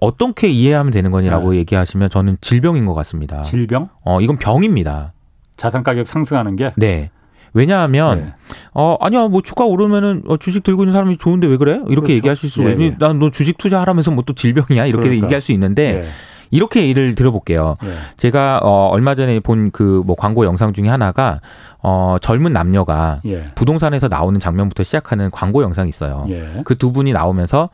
어떻게 0.00 0.48
이해하면 0.48 0.92
되는 0.92 1.10
거니라고 1.10 1.50
네. 1.52 1.58
얘기하시면 1.58 2.08
저는 2.08 2.36
질병인 2.40 2.86
것 2.86 2.94
같습니다. 2.94 3.42
질병? 3.42 3.88
어, 4.04 4.20
이건 4.20 4.36
병입니다. 4.38 5.12
자산 5.56 5.82
가격 5.82 6.06
상승하는 6.06 6.54
게? 6.56 6.72
네. 6.76 7.10
왜냐하면 7.52 8.18
네. 8.20 8.32
어 8.74 8.96
아니야 9.00 9.28
뭐 9.28 9.42
주가 9.42 9.64
오르면은 9.64 10.22
어, 10.28 10.36
주식 10.36 10.62
들고 10.62 10.82
있는 10.84 10.92
사람이 10.92 11.18
좋은데 11.18 11.46
왜 11.46 11.56
그래? 11.56 11.74
이렇게 11.88 11.90
그렇죠. 11.94 12.12
얘기하실 12.12 12.50
수 12.50 12.60
있는. 12.62 12.80
예, 12.80 12.84
예. 12.86 12.96
난너 12.98 13.30
주식 13.30 13.58
투자하라면서 13.58 14.10
뭐 14.12 14.22
또 14.26 14.34
질병이야 14.34 14.86
이렇게 14.86 15.04
그러니까. 15.08 15.24
얘기할 15.26 15.42
수 15.42 15.52
있는데 15.52 16.02
예. 16.04 16.08
이렇게 16.52 16.88
예를 16.88 17.14
들어볼게요. 17.14 17.74
예. 17.84 17.88
제가 18.16 18.58
어 18.62 18.88
얼마 18.92 19.14
전에 19.14 19.38
본 19.40 19.70
그 19.70 20.02
뭐 20.04 20.16
광고 20.16 20.44
영상 20.44 20.72
중에 20.72 20.88
하나가 20.88 21.40
어 21.82 22.16
젊은 22.20 22.52
남녀가 22.52 23.20
예. 23.26 23.50
부동산에서 23.54 24.08
나오는 24.08 24.38
장면부터 24.40 24.82
시작하는 24.82 25.30
광고 25.30 25.62
영상이 25.62 25.88
있어요. 25.88 26.26
예. 26.28 26.60
그두 26.64 26.92
분이 26.92 27.12
나오면서 27.12 27.68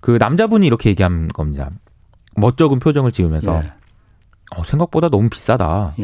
그 0.00 0.16
남자분이 0.20 0.66
이렇게 0.66 0.90
얘기한 0.90 1.28
겁니다. 1.28 1.70
멋쩍은 2.36 2.78
표정을 2.78 3.12
지으면서 3.12 3.60
예. 3.62 3.72
어, 4.56 4.62
생각보다 4.64 5.08
너무 5.08 5.28
비싸다. 5.28 5.94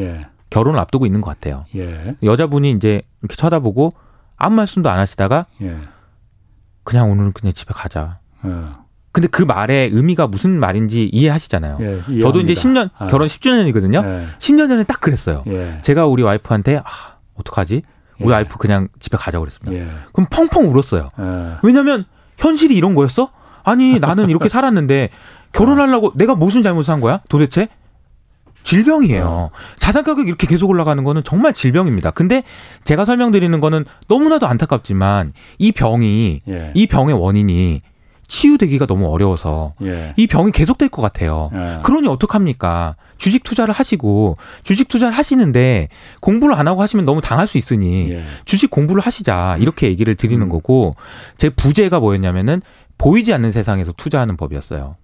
예. 0.47 0.49
결혼을 0.49 0.79
앞두고 0.79 1.05
있는 1.05 1.21
것 1.21 1.29
같아요. 1.29 1.65
예. 1.75 2.15
여자분이 2.23 2.71
이제 2.71 3.01
이렇게 3.21 3.35
쳐다보고 3.35 3.89
아무 4.37 4.55
말씀도 4.55 4.89
안 4.89 4.99
하시다가 4.99 5.45
그냥 6.83 7.11
오늘은 7.11 7.33
그냥 7.33 7.53
집에 7.53 7.73
가자. 7.73 8.19
근데 9.11 9.27
그 9.27 9.41
말의 9.41 9.89
의미가 9.93 10.27
무슨 10.27 10.59
말인지 10.59 11.09
이해하시잖아요. 11.11 11.77
예, 11.81 12.19
저도 12.19 12.39
이제 12.41 12.53
10년 12.53 12.91
아. 12.99 13.07
결혼 13.07 13.27
10주년이거든요. 13.27 14.05
예. 14.05 14.27
10년 14.37 14.69
전에 14.69 14.83
딱 14.83 15.01
그랬어요. 15.01 15.43
예. 15.47 15.79
제가 15.81 16.05
우리 16.05 16.21
와이프한테 16.21 16.77
아, 16.77 17.17
어떡하지? 17.33 17.81
우리 18.19 18.29
예. 18.29 18.33
와이프 18.33 18.57
그냥 18.59 18.89
집에 18.99 19.17
가자고 19.17 19.43
그랬습니다. 19.43 19.73
예. 19.83 19.89
그럼 20.13 20.27
펑펑 20.29 20.65
울었어요. 20.65 21.09
예. 21.19 21.55
왜냐면 21.63 22.05
현실이 22.37 22.75
이런 22.75 22.93
거였어? 22.93 23.29
아니 23.63 23.97
나는 23.99 24.29
이렇게 24.29 24.49
살았는데 24.49 25.09
결혼하려고 25.51 26.11
내가 26.15 26.35
무슨 26.35 26.61
잘못을 26.61 26.93
한 26.93 27.01
거야? 27.01 27.19
도대체? 27.27 27.67
질병이에요. 28.67 29.25
어. 29.25 29.49
자산 29.77 30.03
가격이 30.03 30.27
이렇게 30.27 30.45
계속 30.45 30.69
올라가는 30.69 31.01
거는 31.01 31.23
정말 31.23 31.53
질병입니다. 31.53 32.11
근데 32.11 32.43
제가 32.83 33.05
설명드리는 33.05 33.57
거는 33.61 33.85
너무나도 34.09 34.45
안타깝지만 34.45 35.31
이 35.57 35.71
병이 35.71 36.41
예. 36.49 36.71
이 36.73 36.85
병의 36.87 37.15
원인이 37.17 37.79
치유되기가 38.27 38.85
너무 38.85 39.07
어려워서 39.07 39.71
예. 39.83 40.13
이 40.17 40.27
병이 40.27 40.51
계속될 40.51 40.89
것 40.89 41.01
같아요. 41.01 41.49
예. 41.53 41.79
그러니 41.83 42.09
어떡합니까? 42.09 42.95
주식 43.17 43.43
투자를 43.43 43.73
하시고 43.73 44.35
주식 44.63 44.89
투자를 44.89 45.15
하시는데 45.15 45.87
공부를 46.19 46.53
안 46.53 46.67
하고 46.67 46.81
하시면 46.81 47.05
너무 47.05 47.21
당할 47.21 47.47
수 47.47 47.57
있으니 47.57 48.11
예. 48.11 48.23
주식 48.43 48.69
공부를 48.69 49.01
하시자 49.01 49.55
이렇게 49.61 49.87
얘기를 49.87 50.13
드리는 50.15 50.45
음. 50.45 50.49
거고 50.49 50.91
제 51.37 51.47
부제가 51.47 52.01
뭐였냐면은 52.01 52.61
보이지 52.97 53.33
않는 53.33 53.53
세상에서 53.53 53.93
투자하는 53.93 54.35
법이었어요. 54.35 54.97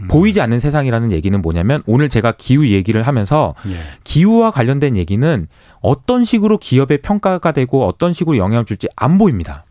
음. 0.00 0.08
보이지 0.08 0.40
않는 0.40 0.60
세상이라는 0.60 1.12
얘기는 1.12 1.40
뭐냐면 1.40 1.82
오늘 1.86 2.08
제가 2.08 2.32
기후 2.32 2.68
얘기를 2.68 3.02
하면서 3.02 3.54
예. 3.66 3.76
기후와 4.04 4.50
관련된 4.50 4.96
얘기는 4.96 5.46
어떤 5.80 6.24
식으로 6.24 6.58
기업의 6.58 6.98
평가가 7.02 7.52
되고 7.52 7.86
어떤 7.86 8.12
식으로 8.12 8.36
영향을 8.36 8.64
줄지 8.64 8.88
안 8.96 9.18
보입니다. 9.18 9.64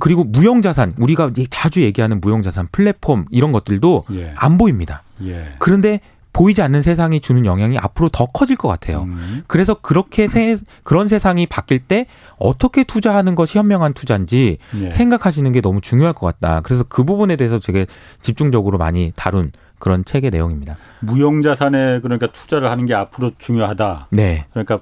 그리고 0.00 0.24
무형자산 0.24 0.94
우리가 0.98 1.30
자주 1.50 1.82
얘기하는 1.82 2.20
무형자산 2.20 2.68
플랫폼 2.72 3.26
이런 3.30 3.52
것들도 3.52 4.04
예. 4.12 4.32
안 4.36 4.56
보입니다. 4.56 5.00
예. 5.22 5.54
그런데 5.58 6.00
보이지 6.38 6.62
않는 6.62 6.82
세상이 6.82 7.18
주는 7.18 7.44
영향이 7.44 7.78
앞으로 7.78 8.08
더 8.10 8.26
커질 8.26 8.54
것 8.54 8.68
같아요. 8.68 9.06
음. 9.08 9.42
그래서 9.48 9.74
그렇게 9.74 10.28
세, 10.28 10.56
그런 10.84 11.08
세상이 11.08 11.46
바뀔 11.46 11.80
때 11.80 12.06
어떻게 12.38 12.84
투자하는 12.84 13.34
것이 13.34 13.58
현명한 13.58 13.92
투자인지 13.92 14.58
예. 14.80 14.90
생각하시는 14.90 15.50
게 15.50 15.60
너무 15.60 15.80
중요할 15.80 16.12
것 16.12 16.26
같다. 16.26 16.60
그래서 16.60 16.84
그 16.88 17.02
부분에 17.02 17.34
대해서 17.34 17.58
되게 17.58 17.86
집중적으로 18.22 18.78
많이 18.78 19.12
다룬 19.16 19.48
그런 19.80 20.04
책의 20.04 20.30
내용입니다. 20.30 20.76
무형자산에 21.00 22.00
그러니까 22.02 22.28
투자를 22.28 22.70
하는 22.70 22.86
게 22.86 22.94
앞으로 22.94 23.32
중요하다. 23.38 24.06
네. 24.12 24.46
그러니까 24.50 24.78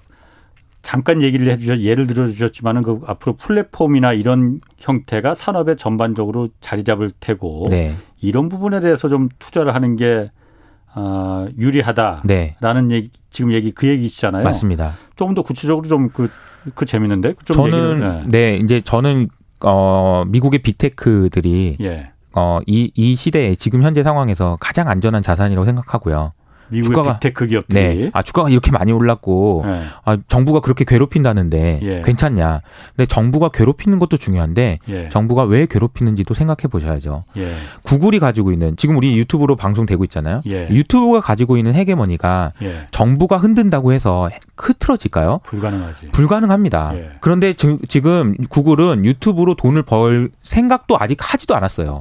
잠깐 0.82 1.22
얘기를 1.22 1.50
해주셨 1.50 1.80
예를 1.80 2.07
들어주셨지만은 2.07 2.82
그 2.82 3.00
앞으로 3.07 3.36
플랫폼이나 3.36 4.12
이런 4.12 4.61
형태가 4.76 5.34
산업에 5.34 5.76
전반적으로 5.76 6.50
자리 6.61 6.84
잡을 6.84 7.12
테고 7.18 7.68
네. 7.70 7.96
이런 8.20 8.50
부분에 8.50 8.80
대해서 8.80 9.09
좀 9.09 9.30
투자를 9.38 9.74
하는 9.74 9.96
게 9.96 10.30
어, 10.97 11.47
유리하다라는 11.59 12.24
네. 12.88 12.94
얘기 12.94 13.11
지금 13.30 13.53
얘기 13.53 13.70
그 13.70 13.86
얘기시잖아요. 13.86 14.42
맞습니다. 14.42 14.94
조금 15.14 15.34
더 15.34 15.42
구체적으로 15.42 15.86
좀 15.86 16.09
그그 16.09 16.30
그 16.74 16.86
재밌는데 16.86 17.34
좀 17.44 17.57
저는 17.57 17.90
얘기를, 17.90 18.24
네. 18.26 18.28
네. 18.28 18.57
이제 18.57 18.80
저는 18.80 19.28
어 19.61 20.24
미국의 20.26 20.61
빅테크들이 20.61 21.74
예. 21.82 22.11
어이 22.32 22.92
이 22.94 23.14
시대에 23.14 23.55
지금 23.55 23.82
현재 23.82 24.03
상황에서 24.03 24.57
가장 24.59 24.88
안전한 24.88 25.22
자산이라고 25.22 25.66
생각하고요. 25.66 26.32
미국의 26.69 26.95
주가가, 26.97 27.19
빅테크 27.19 27.47
기업들이 27.47 27.79
네. 27.79 28.11
아 28.12 28.23
주가가 28.23 28.49
이렇게 28.49 28.71
많이 28.71 28.93
올랐고 28.93 29.64
네. 29.67 29.83
아 30.05 30.17
정부가 30.29 30.61
그렇게 30.61 30.85
괴롭힌다는데 30.85 31.81
예. 31.83 32.03
괜찮냐? 32.03 32.61
근데 32.97 33.07
정부가 33.07 33.49
괴롭히는 33.51 33.99
것도 33.99 34.17
중요한데 34.17 34.79
예. 34.89 35.09
정부가 35.11 35.45
왜 35.45 35.67
괴롭히는지도 35.67 36.35
생각해 36.35 36.69
보셔야죠. 36.71 37.25
예. 37.37 37.55
구글이 37.85 38.19
가지고 38.19 38.53
있는 38.53 38.77
지금 38.77 38.97
우리 38.97 39.17
유튜브로 39.19 39.57
방송되고 39.57 40.03
있잖아요. 40.05 40.43
예. 40.47 40.69
유튜브가 40.71 41.21
가지고 41.21 41.57
있는 41.57 41.75
헤게머니가 41.75 42.53
예. 42.62 42.87
정부가 42.91 43.37
흔든다고 43.39 43.93
해서 43.93 44.31
흐트러질까요? 44.57 45.41
불가능하지. 45.45 46.09
불가능합니다. 46.09 46.93
예. 46.95 47.11
그런데 47.21 47.53
지 47.55 48.01
금 48.01 48.35
구글은 48.51 49.05
유튜브로 49.05 49.55
돈을 49.55 49.83
벌 49.83 50.31
생각도 50.43 50.97
아직 51.01 51.19
하지도 51.21 51.57
않았어요. 51.57 52.01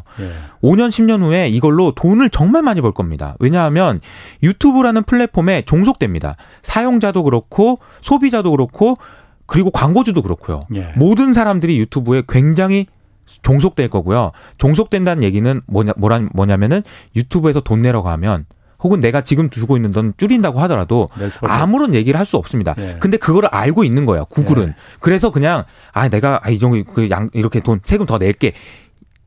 5년 0.61 0.89
10년 0.89 1.21
후에 1.21 1.47
이걸로 1.47 1.93
돈을 1.93 2.29
정말 2.29 2.61
많이 2.63 2.81
벌 2.81 2.91
겁니다. 2.91 3.35
왜냐하면 3.39 4.01
유 4.43 4.53
튜브라는 4.59 5.03
플랫폼에 5.03 5.63
종속됩니다. 5.63 6.35
사용자도 6.63 7.23
그렇고 7.23 7.77
소비자도 8.01 8.51
그렇고 8.51 8.95
그리고 9.45 9.69
광고주도 9.71 10.21
그렇고요. 10.21 10.63
예. 10.75 10.91
모든 10.95 11.33
사람들이 11.33 11.77
유튜브에 11.79 12.23
굉장히 12.27 12.87
종속될 13.41 13.89
거고요. 13.89 14.31
종속된다는 14.57 15.23
얘기는 15.23 15.61
뭐냐 15.67 15.93
뭐라 15.97 16.21
뭐냐면은 16.33 16.83
유튜브에서 17.15 17.59
돈 17.59 17.81
내러 17.81 18.01
가면 18.03 18.45
혹은 18.83 18.99
내가 18.99 19.21
지금 19.21 19.49
주고 19.49 19.77
있는 19.77 19.91
돈 19.91 20.13
줄인다고 20.17 20.59
하더라도 20.61 21.07
아무런 21.41 21.95
얘기를 21.95 22.19
할 22.19 22.25
수 22.25 22.37
없습니다. 22.37 22.75
예. 22.77 22.97
근데 22.99 23.17
그거를 23.17 23.49
알고 23.51 23.83
있는 23.83 24.05
거예요. 24.05 24.25
구글은. 24.25 24.69
예. 24.69 24.75
그래서 24.99 25.31
그냥 25.31 25.63
아 25.93 26.07
내가 26.09 26.39
아, 26.43 26.49
이 26.49 26.59
정도 26.59 26.83
그 26.83 27.09
양 27.09 27.29
이렇게 27.33 27.59
돈 27.61 27.79
세금 27.83 28.05
더 28.05 28.17
낼게. 28.17 28.51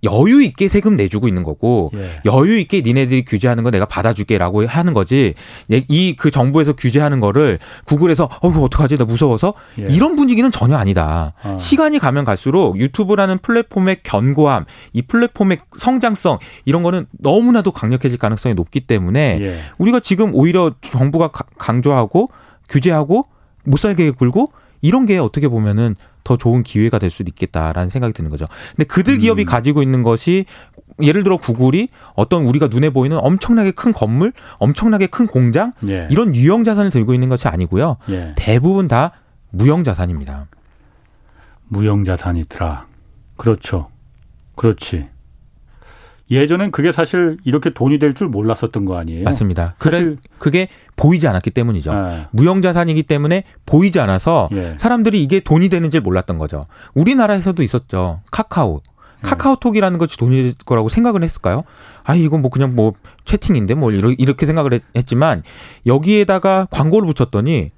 여유 0.05 0.43
있게 0.43 0.69
세금 0.69 0.97
내주고 0.97 1.27
있는 1.29 1.43
거고 1.43 1.91
예. 1.95 2.21
여유 2.25 2.59
있게 2.59 2.83
니네들이 2.83 3.25
규제하는 3.25 3.65
거 3.65 3.71
내가 3.71 3.85
받아줄게라고 3.85 4.67
하는 4.67 4.93
거지 4.93 5.35
이 5.69 6.15
그 6.19 6.31
정부에서 6.31 6.73
규제하는 6.73 7.21
거를 7.21 7.59
구글에서 7.87 8.29
어우 8.43 8.65
어떡하지 8.65 8.97
나 8.99 9.05
무서워서 9.05 9.53
예. 9.79 9.87
이런 9.91 10.17
분위기는 10.17 10.51
전혀 10.51 10.77
아니다 10.77 11.33
어. 11.45 11.57
시간이 11.59 11.99
가면 11.99 12.25
갈수록 12.25 12.79
유튜브라는 12.79 13.39
플랫폼의 13.39 13.99
견고함 14.03 14.65
이 14.93 15.03
플랫폼의 15.03 15.59
성장성 15.79 16.39
이런 16.65 16.83
거는 16.83 17.07
너무나도 17.19 17.73
강력해질 17.73 18.19
가능성이 18.19 18.55
높기 18.55 18.81
때문에 18.81 19.39
예. 19.41 19.61
우리가 19.79 20.01
지금 20.01 20.35
오히려 20.35 20.73
정부가 20.81 21.29
강조하고 21.29 22.27
규제하고 22.69 23.23
못 23.65 23.79
살게 23.79 24.11
굴고 24.11 24.47
이런 24.81 25.07
게 25.07 25.19
어떻게 25.19 25.49
보면은 25.49 25.97
더 26.29 26.37
좋은 26.37 26.63
기회가 26.63 26.99
될 26.99 27.09
수도 27.09 27.31
있겠다라는 27.31 27.89
생각이 27.89 28.13
드는 28.13 28.29
거죠. 28.29 28.45
근데 28.77 28.85
그들 28.85 29.15
음. 29.15 29.19
기업이 29.21 29.45
음. 29.45 29.47
가지고 29.47 29.83
있는 29.83 30.03
것이 30.03 30.45
예를 31.01 31.25
들어 31.25 31.39
구글이 31.39 31.89
어떤 32.15 32.45
우리가 32.45 32.67
눈에 32.67 32.91
보이는 32.91 33.17
엄청나게 33.19 33.71
큰 33.71 33.95
건물, 33.95 34.35
엄청나게 34.59 35.07
큰 35.07 35.27
공장 35.27 35.73
예. 35.89 36.07
이런 36.11 36.35
유형 36.37 36.65
자산을 36.65 36.91
들고 36.91 37.15
있는 37.15 37.31
것이 37.31 37.49
아니고요. 37.49 37.97
예. 38.11 38.35
대부분 38.37 38.89
다 38.89 39.13
무형 39.51 39.85
자산입니다. 39.85 40.49
무형 41.69 42.05
자산이더라. 42.05 42.87
그렇죠. 43.39 43.89
그렇지. 44.57 45.09
예전엔 46.31 46.71
그게 46.71 46.93
사실 46.93 47.39
이렇게 47.45 47.71
돈이 47.71 47.99
될 47.99 48.15
줄 48.15 48.29
몰랐었던 48.29 48.85
거 48.85 48.97
아니에요? 48.99 49.25
맞습니다. 49.25 49.75
그래 49.79 50.17
그게 50.39 50.69
보이지 50.97 51.27
않았기 51.29 51.51
때문이죠. 51.51 51.93
네. 51.95 52.27
무형자산이기 52.33 53.05
때문에 53.05 53.45
보이지 53.67 54.01
않아서 54.01 54.49
예. 54.53 54.75
사람들이 54.79 55.23
이게 55.23 55.41
돈이 55.41 55.69
되는지 55.69 56.01
몰랐던 56.01 56.39
거죠. 56.39 56.63
우리나라에서도 56.95 57.63
있었죠. 57.63 58.21
카카오. 58.33 58.81
네. 59.23 59.29
카카오톡이라는 59.31 59.99
것이 59.99 60.17
될 60.17 60.55
거라고 60.65 60.89
생각을 60.89 61.23
했을까요? 61.25 61.63
아, 62.05 62.15
이건 62.15 62.41
뭐 62.43 62.51
그냥 62.51 62.75
뭐 62.75 62.93
채팅인데 63.25 63.75
뭐 63.75 63.91
이렇게 63.93 64.47
생각을 64.47 64.81
했지만 64.97 65.43
여기에다가 65.87 66.67
광고를 66.71 67.13
붙였더니 67.13 67.69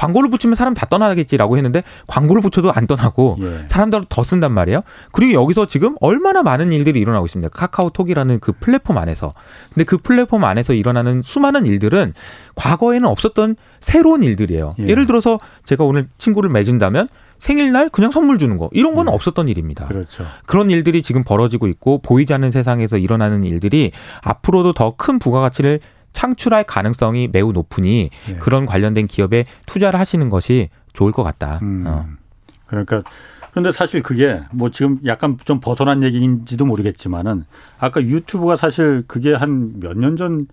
광고를 0.00 0.30
붙이면 0.30 0.54
사람 0.54 0.72
다 0.72 0.86
떠나겠지라고 0.86 1.58
했는데 1.58 1.82
광고를 2.06 2.40
붙여도 2.40 2.72
안 2.72 2.86
떠나고 2.86 3.36
예. 3.40 3.64
사람들 3.68 4.04
더 4.08 4.22
쓴단 4.22 4.50
말이에요. 4.52 4.80
그리고 5.12 5.42
여기서 5.42 5.66
지금 5.66 5.94
얼마나 6.00 6.42
많은 6.42 6.72
일들이 6.72 7.00
일어나고 7.00 7.26
있습니다. 7.26 7.50
카카오톡이라는 7.50 8.40
그 8.40 8.52
플랫폼 8.52 8.96
안에서. 8.96 9.30
근데 9.74 9.84
그 9.84 9.98
플랫폼 9.98 10.44
안에서 10.44 10.72
일어나는 10.72 11.20
수많은 11.20 11.66
일들은 11.66 12.14
과거에는 12.54 13.06
없었던 13.06 13.56
새로운 13.80 14.22
일들이에요. 14.22 14.70
예. 14.78 14.94
를 14.94 15.04
들어서 15.04 15.38
제가 15.66 15.84
오늘 15.84 16.08
친구를 16.16 16.48
맺은다면 16.48 17.06
생일날 17.38 17.88
그냥 17.90 18.10
선물 18.10 18.38
주는 18.38 18.56
거 18.56 18.68
이런 18.72 18.94
건 18.94 19.08
음. 19.08 19.12
없었던 19.12 19.48
일입니다. 19.48 19.86
그렇죠. 19.86 20.24
그런 20.46 20.70
일들이 20.70 21.02
지금 21.02 21.24
벌어지고 21.24 21.68
있고 21.68 22.00
보이지 22.02 22.32
않는 22.34 22.50
세상에서 22.50 22.96
일어나는 22.98 23.44
일들이 23.44 23.92
앞으로도 24.22 24.72
더 24.72 24.94
큰 24.96 25.18
부가가치를 25.18 25.80
창출할 26.12 26.64
가능성이 26.64 27.28
매우 27.28 27.52
높으니 27.52 28.10
예. 28.28 28.34
그런 28.36 28.66
관련된 28.66 29.06
기업에 29.06 29.44
투자를 29.66 29.98
하시는 30.00 30.28
것이 30.30 30.68
좋을 30.92 31.12
것 31.12 31.22
같다. 31.22 31.58
음. 31.62 31.84
어. 31.86 32.06
그러니까 32.66 33.02
그런데 33.50 33.72
사실 33.72 34.00
그게 34.02 34.40
뭐 34.52 34.70
지금 34.70 34.98
약간 35.06 35.36
좀 35.44 35.58
벗어난 35.60 36.02
얘기인지도 36.02 36.64
모르겠지만은 36.66 37.44
아까 37.78 38.00
유튜브가 38.02 38.56
사실 38.56 39.02
그게 39.08 39.34
한 39.34 39.80
몇 39.80 39.96
년 39.96 40.16
전 40.16 40.46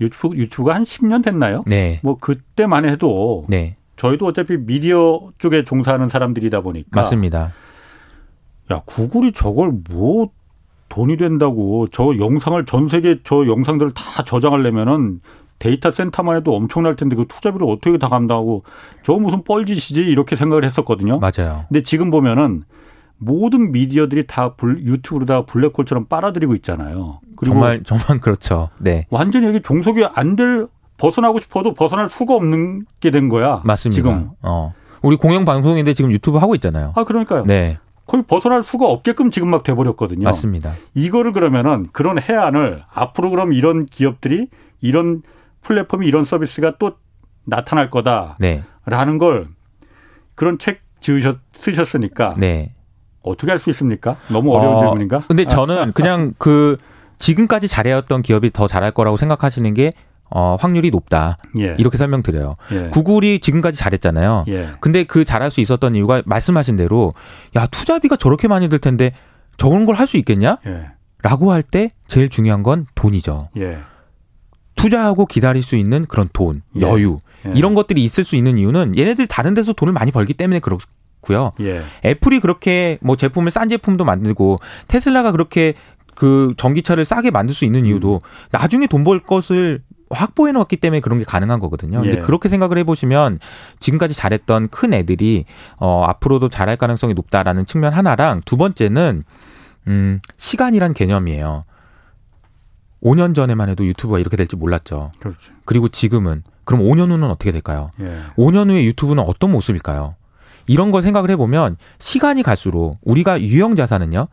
유튜브 0.00 0.36
유튜브가 0.36 0.74
한 0.74 0.82
10년 0.82 1.24
됐나요? 1.24 1.64
네. 1.66 2.00
뭐 2.02 2.16
그때만 2.18 2.88
해도 2.88 3.46
네. 3.48 3.76
저희도 3.96 4.26
어차피 4.26 4.56
미디어 4.58 5.30
쪽에 5.38 5.64
종사하는 5.64 6.06
사람들이다 6.08 6.60
보니까 6.60 6.88
맞습니다. 7.00 7.52
야 8.70 8.82
구글이 8.84 9.32
저걸 9.32 9.72
뭐 9.90 10.30
돈이 10.88 11.16
된다고 11.16 11.86
저 11.92 12.16
영상을 12.18 12.64
전 12.64 12.88
세계 12.88 13.18
저 13.24 13.46
영상들을 13.46 13.92
다 13.94 14.22
저장하려면은 14.24 15.20
데이터 15.58 15.90
센터만 15.90 16.36
해도 16.36 16.54
엄청날 16.54 16.96
텐데 16.96 17.16
그 17.16 17.24
투자비를 17.26 17.66
어떻게 17.68 17.96
다 17.98 18.08
감당하고 18.08 18.62
저 19.02 19.14
무슨 19.14 19.42
뻘짓이지 19.42 20.00
이렇게 20.02 20.36
생각을 20.36 20.64
했었거든요. 20.64 21.18
맞아요. 21.18 21.64
근데 21.68 21.82
지금 21.82 22.10
보면은 22.10 22.64
모든 23.18 23.72
미디어들이 23.72 24.26
다 24.26 24.52
불, 24.54 24.80
유튜브로 24.84 25.24
다 25.24 25.44
블랙홀처럼 25.46 26.04
빨아들이고 26.04 26.54
있잖아요. 26.56 27.20
그리고 27.36 27.54
정말 27.54 27.82
정말 27.84 28.20
그렇죠. 28.20 28.68
네. 28.78 29.06
완전히 29.10 29.46
여기 29.46 29.62
종속이 29.62 30.04
안 30.14 30.36
될 30.36 30.66
벗어나고 30.98 31.38
싶어도 31.40 31.74
벗어날 31.74 32.08
수가 32.08 32.34
없는 32.34 32.84
게 33.00 33.10
된 33.10 33.28
거야. 33.28 33.60
맞습니다. 33.64 33.94
지금. 33.96 34.30
어. 34.42 34.72
우리 35.02 35.16
공영 35.16 35.44
방송인데 35.44 35.92
지금 35.94 36.10
유튜브 36.12 36.38
하고 36.38 36.54
있잖아요. 36.54 36.92
아 36.96 37.04
그러니까요. 37.04 37.44
네. 37.44 37.78
거의 38.06 38.22
벗어날 38.26 38.62
수가 38.62 38.86
없게끔 38.86 39.30
지금 39.30 39.50
막 39.50 39.64
돼버렸거든요. 39.64 40.24
맞습니다. 40.24 40.72
이거를 40.94 41.32
그러면은 41.32 41.86
그런 41.92 42.20
해안을 42.20 42.82
앞으로 42.92 43.30
그럼 43.30 43.52
이런 43.52 43.84
기업들이 43.84 44.48
이런 44.80 45.22
플랫폼이 45.62 46.06
이런 46.06 46.24
서비스가 46.24 46.72
또 46.78 46.92
나타날 47.44 47.90
거다라는 47.90 48.34
네. 48.38 49.18
걸 49.18 49.48
그런 50.34 50.58
책 50.58 50.80
지으셨 51.00 51.38
쓰셨으니까 51.52 52.34
네. 52.38 52.74
어떻게 53.22 53.50
할 53.50 53.58
수 53.58 53.70
있습니까? 53.70 54.16
너무 54.30 54.54
어려운 54.54 54.76
어, 54.76 54.78
질문인가? 54.78 55.24
근데 55.26 55.44
저는 55.44 55.92
그냥 55.92 56.32
그 56.38 56.76
지금까지 57.18 57.66
잘해왔던 57.66 58.22
기업이 58.22 58.52
더 58.52 58.68
잘할 58.68 58.92
거라고 58.92 59.16
생각하시는 59.16 59.74
게 59.74 59.94
어, 60.30 60.56
확률이 60.58 60.90
높다. 60.90 61.38
예. 61.58 61.76
이렇게 61.78 61.98
설명드려요. 61.98 62.52
예. 62.72 62.88
구글이 62.88 63.38
지금까지 63.40 63.78
잘했잖아요. 63.78 64.44
예. 64.48 64.70
근데 64.80 65.04
그 65.04 65.24
잘할 65.24 65.50
수 65.50 65.60
있었던 65.60 65.94
이유가 65.94 66.22
말씀하신 66.26 66.76
대로 66.76 67.12
야, 67.56 67.66
투자비가 67.66 68.16
저렇게 68.16 68.48
많이 68.48 68.68
들 68.68 68.78
텐데 68.78 69.12
저런 69.56 69.86
걸 69.86 69.94
할 69.96 70.06
수 70.08 70.16
있겠냐? 70.18 70.58
예. 70.66 70.86
라고 71.22 71.52
할 71.52 71.62
때 71.62 71.90
제일 72.08 72.28
중요한 72.28 72.62
건 72.62 72.86
돈이죠. 72.94 73.48
예. 73.56 73.78
투자하고 74.74 75.26
기다릴 75.26 75.62
수 75.62 75.74
있는 75.76 76.04
그런 76.06 76.28
돈, 76.32 76.60
예. 76.76 76.80
여유. 76.82 77.16
이런 77.54 77.74
것들이 77.74 78.02
있을 78.04 78.24
수 78.24 78.34
있는 78.36 78.58
이유는 78.58 78.98
얘네들이 78.98 79.26
다른 79.28 79.54
데서 79.54 79.72
돈을 79.72 79.92
많이 79.92 80.10
벌기 80.10 80.34
때문에 80.34 80.58
그렇 80.60 80.78
고요. 81.20 81.52
애플이 82.04 82.40
그렇게 82.40 82.98
뭐 83.00 83.16
제품을 83.16 83.50
싼 83.50 83.68
제품도 83.68 84.04
만들고 84.04 84.58
테슬라가 84.88 85.32
그렇게 85.32 85.74
그 86.14 86.54
전기차를 86.56 87.04
싸게 87.04 87.30
만들 87.30 87.54
수 87.54 87.64
있는 87.64 87.84
이유도 87.86 88.14
음. 88.14 88.48
나중에 88.52 88.86
돈 88.86 89.02
벌 89.04 89.20
것을 89.20 89.82
확보해 90.10 90.52
놓았기 90.52 90.76
때문에 90.76 91.00
그런 91.00 91.18
게 91.18 91.24
가능한 91.24 91.60
거거든요. 91.60 91.98
근데 91.98 92.18
예. 92.18 92.20
그렇게 92.20 92.48
생각을 92.48 92.78
해보시면 92.78 93.38
지금까지 93.80 94.14
잘했던 94.14 94.68
큰 94.68 94.94
애들이 94.94 95.44
어, 95.78 96.04
앞으로도 96.04 96.48
잘할 96.48 96.76
가능성이 96.76 97.14
높다라는 97.14 97.66
측면 97.66 97.92
하나랑 97.92 98.42
두 98.44 98.56
번째는 98.56 99.22
음, 99.88 100.20
시간이란 100.36 100.94
개념이에요. 100.94 101.62
5년 103.02 103.34
전에만 103.34 103.68
해도 103.68 103.84
유튜브가 103.84 104.18
이렇게 104.18 104.36
될지 104.36 104.56
몰랐죠. 104.56 105.08
그렇죠. 105.18 105.52
그리고 105.64 105.88
지금은 105.88 106.42
그럼 106.64 106.82
5년 106.82 107.10
후는 107.10 107.30
어떻게 107.30 107.52
될까요? 107.52 107.90
예. 108.00 108.22
5년 108.36 108.70
후에 108.70 108.84
유튜브는 108.84 109.22
어떤 109.22 109.52
모습일까요? 109.52 110.14
이런 110.66 110.90
걸 110.90 111.02
생각을 111.02 111.30
해보면 111.30 111.76
시간이 111.98 112.42
갈수록 112.42 112.98
우리가 113.02 113.40
유형 113.40 113.76
자산은요. 113.76 114.26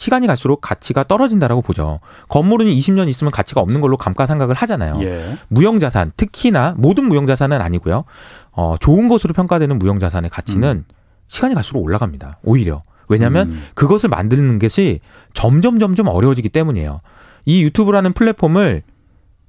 시간이 0.00 0.26
갈수록 0.26 0.62
가치가 0.62 1.04
떨어진다라고 1.04 1.60
보죠. 1.60 2.00
건물은 2.30 2.64
20년 2.64 3.06
있으면 3.10 3.30
가치가 3.30 3.60
없는 3.60 3.82
걸로 3.82 3.98
감가상각을 3.98 4.54
하잖아요. 4.54 4.98
예. 5.02 5.36
무형자산, 5.48 6.12
특히나 6.16 6.74
모든 6.78 7.04
무형자산은 7.04 7.60
아니고요. 7.60 8.04
어, 8.52 8.76
좋은 8.80 9.10
것으로 9.10 9.34
평가되는 9.34 9.78
무형자산의 9.78 10.30
가치는 10.30 10.84
음. 10.88 10.94
시간이 11.28 11.54
갈수록 11.54 11.82
올라갑니다. 11.82 12.38
오히려. 12.42 12.80
왜냐하면 13.08 13.50
음. 13.50 13.62
그것을 13.74 14.08
만드는 14.08 14.58
것이 14.58 15.00
점점 15.34 15.78
점점 15.78 16.08
어려워지기 16.08 16.48
때문이에요. 16.48 16.98
이 17.44 17.62
유튜브라는 17.64 18.14
플랫폼을 18.14 18.82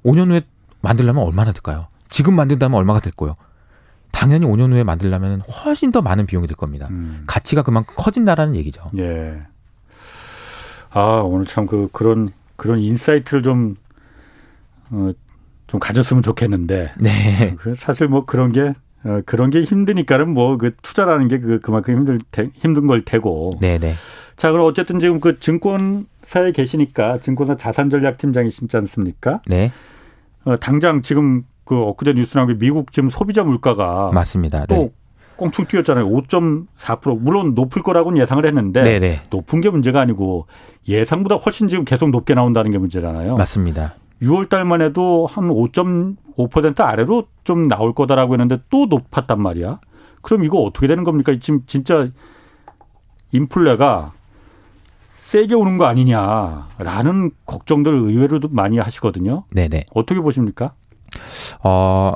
5년 0.04 0.32
후에 0.32 0.42
만들려면 0.82 1.24
얼마나 1.24 1.54
들까요? 1.54 1.84
지금 2.10 2.36
만든다면 2.36 2.78
얼마가 2.78 3.00
될 3.00 3.14
거요? 3.14 3.32
당연히 4.12 4.46
5년 4.48 4.74
후에 4.74 4.84
만들려면 4.84 5.40
훨씬 5.44 5.94
더 5.94 6.02
많은 6.02 6.26
비용이 6.26 6.48
들 6.48 6.58
겁니다. 6.58 6.90
음. 6.92 7.24
가치가 7.26 7.62
그만큼 7.62 7.96
커진다라는 7.98 8.58
얘기죠. 8.58 8.84
예. 8.98 9.44
아 10.92 11.22
오늘 11.24 11.46
참 11.46 11.66
그 11.66 11.88
그런 11.92 12.30
그런 12.56 12.80
insight를 12.80 13.44
좀 13.44 13.76
어, 14.92 15.12
좀 15.68 15.80
가졌으면 15.80 16.22
좋겠는데. 16.24 16.92
네. 17.00 17.56
그 17.58 17.76
사실 17.76 18.08
뭐 18.08 18.26
그런 18.26 18.52
게 18.52 18.74
어, 19.04 19.22
그런 19.26 19.50
게 19.50 19.64
힘드니까는 19.64 20.32
뭐 20.32 20.58
그 20.58 20.72
투자라는 20.82 21.28
게 21.28 21.40
그 21.40 21.60
그만큼 21.60 21.96
힘들 21.96 22.20
테, 22.32 22.50
힘든 22.54 22.88
걸 22.88 23.02
테고. 23.04 23.58
네, 23.62 23.80
네. 23.80 23.94
자, 24.36 24.52
그럼 24.52 24.66
어쨌든 24.66 25.00
지금 25.00 25.20
그 25.20 25.40
증권사에 25.40 26.52
계시니까 26.54 27.20
증권사 27.20 27.58
자산전략팀장이시지 27.58 28.76
않습니까? 28.78 29.42
네. 29.48 29.72
어, 30.44 30.56
당장 30.58 31.02
지금 31.02 31.44
그 31.64 31.80
엊그제 31.80 32.14
뉴스 32.14 32.38
나온 32.38 32.48
게 32.48 32.56
미국 32.58 32.92
지금 32.92 33.10
소비자 33.10 33.44
물가가 33.44 34.10
맞습니다. 34.14 34.66
또 34.66 34.76
네. 34.76 34.92
꽁충 35.42 35.66
뛰었잖아요. 35.66 36.08
5.4% 36.08 37.20
물론 37.20 37.56
높을 37.56 37.82
거라고는 37.82 38.22
예상을 38.22 38.46
했는데 38.46 38.84
네네. 38.84 39.22
높은 39.32 39.60
게 39.60 39.72
문제가 39.72 40.00
아니고 40.00 40.46
예상보다 40.88 41.36
훨씬 41.36 41.68
지금 41.68 41.84
계속 41.84 42.12
높게 42.12 42.36
나온다는 42.36 42.70
게 42.70 42.78
문제잖아요. 42.78 43.38
맞습니다. 43.38 43.96
6월 44.22 44.50
달만 44.50 44.84
해도 44.84 45.26
한 45.28 45.48
5.5% 45.48 46.82
아래로 46.82 47.26
좀 47.44 47.68
나올 47.68 47.96
거다라고 47.96 48.34
했는데 48.36 48.60
또 48.70 48.86
높았단 48.86 49.42
말이야. 49.42 49.80
그럼 50.22 50.44
이거 50.44 50.60
어떻게 50.60 50.86
되는 50.86 51.04
겁니까? 51.04 51.34
지금 51.42 51.62
진짜 51.66 52.08
인플레가 53.32 54.12
세게 55.18 55.56
오는 55.56 55.78
거 55.78 55.86
아니냐라는 55.86 57.32
걱정들 57.48 57.92
의외로 57.92 58.40
많이 58.52 58.78
하시거든요. 58.78 59.46
네네. 59.50 59.82
어떻게 59.96 60.20
보십니까? 60.20 60.74
어, 61.64 62.14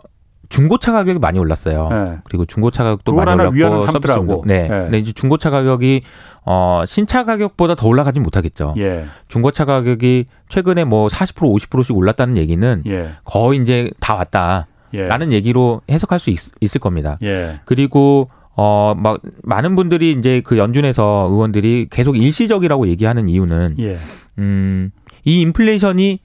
중고차 0.49 0.91
가격이 0.91 1.19
많이 1.19 1.39
올랐어요. 1.39 1.87
네. 1.91 2.17
그리고 2.23 2.45
중고차 2.45 2.83
가격도 2.83 3.13
많이 3.13 3.31
올랐고 3.31 3.81
서비스도 3.81 4.43
네. 4.45 4.63
네. 4.63 4.67
근데 4.67 4.97
이제 4.99 5.11
중고차 5.11 5.49
가격이 5.49 6.01
어 6.45 6.83
신차 6.85 7.23
가격보다 7.25 7.75
더 7.75 7.87
올라가진 7.87 8.23
못하겠죠. 8.23 8.73
예. 8.77 9.05
중고차 9.27 9.65
가격이 9.65 10.25
최근에 10.49 10.83
뭐 10.83 11.07
40% 11.07 11.35
50%씩 11.35 11.95
올랐다는 11.95 12.37
얘기는 12.37 12.83
예. 12.87 13.09
거의 13.23 13.61
이제 13.61 13.89
다 13.99 14.15
왔다. 14.15 14.67
예. 14.93 15.01
라는 15.07 15.33
얘기로 15.33 15.81
해석할 15.89 16.19
수 16.19 16.29
있, 16.29 16.39
을 16.75 16.79
겁니다. 16.79 17.17
예. 17.23 17.59
그리고 17.65 18.27
어, 18.57 18.93
막, 18.95 19.19
많은 19.43 19.75
분들이 19.75 20.11
이제 20.13 20.41
그 20.41 20.57
연준에서 20.57 21.27
위원들이 21.29 21.87
계속 21.91 22.15
일시적이라고 22.15 22.87
얘기하는 22.87 23.27
이유는, 23.27 23.75
예. 23.79 23.97
음, 24.37 24.91
이 25.25 25.41
인플레이션이 25.41 26.19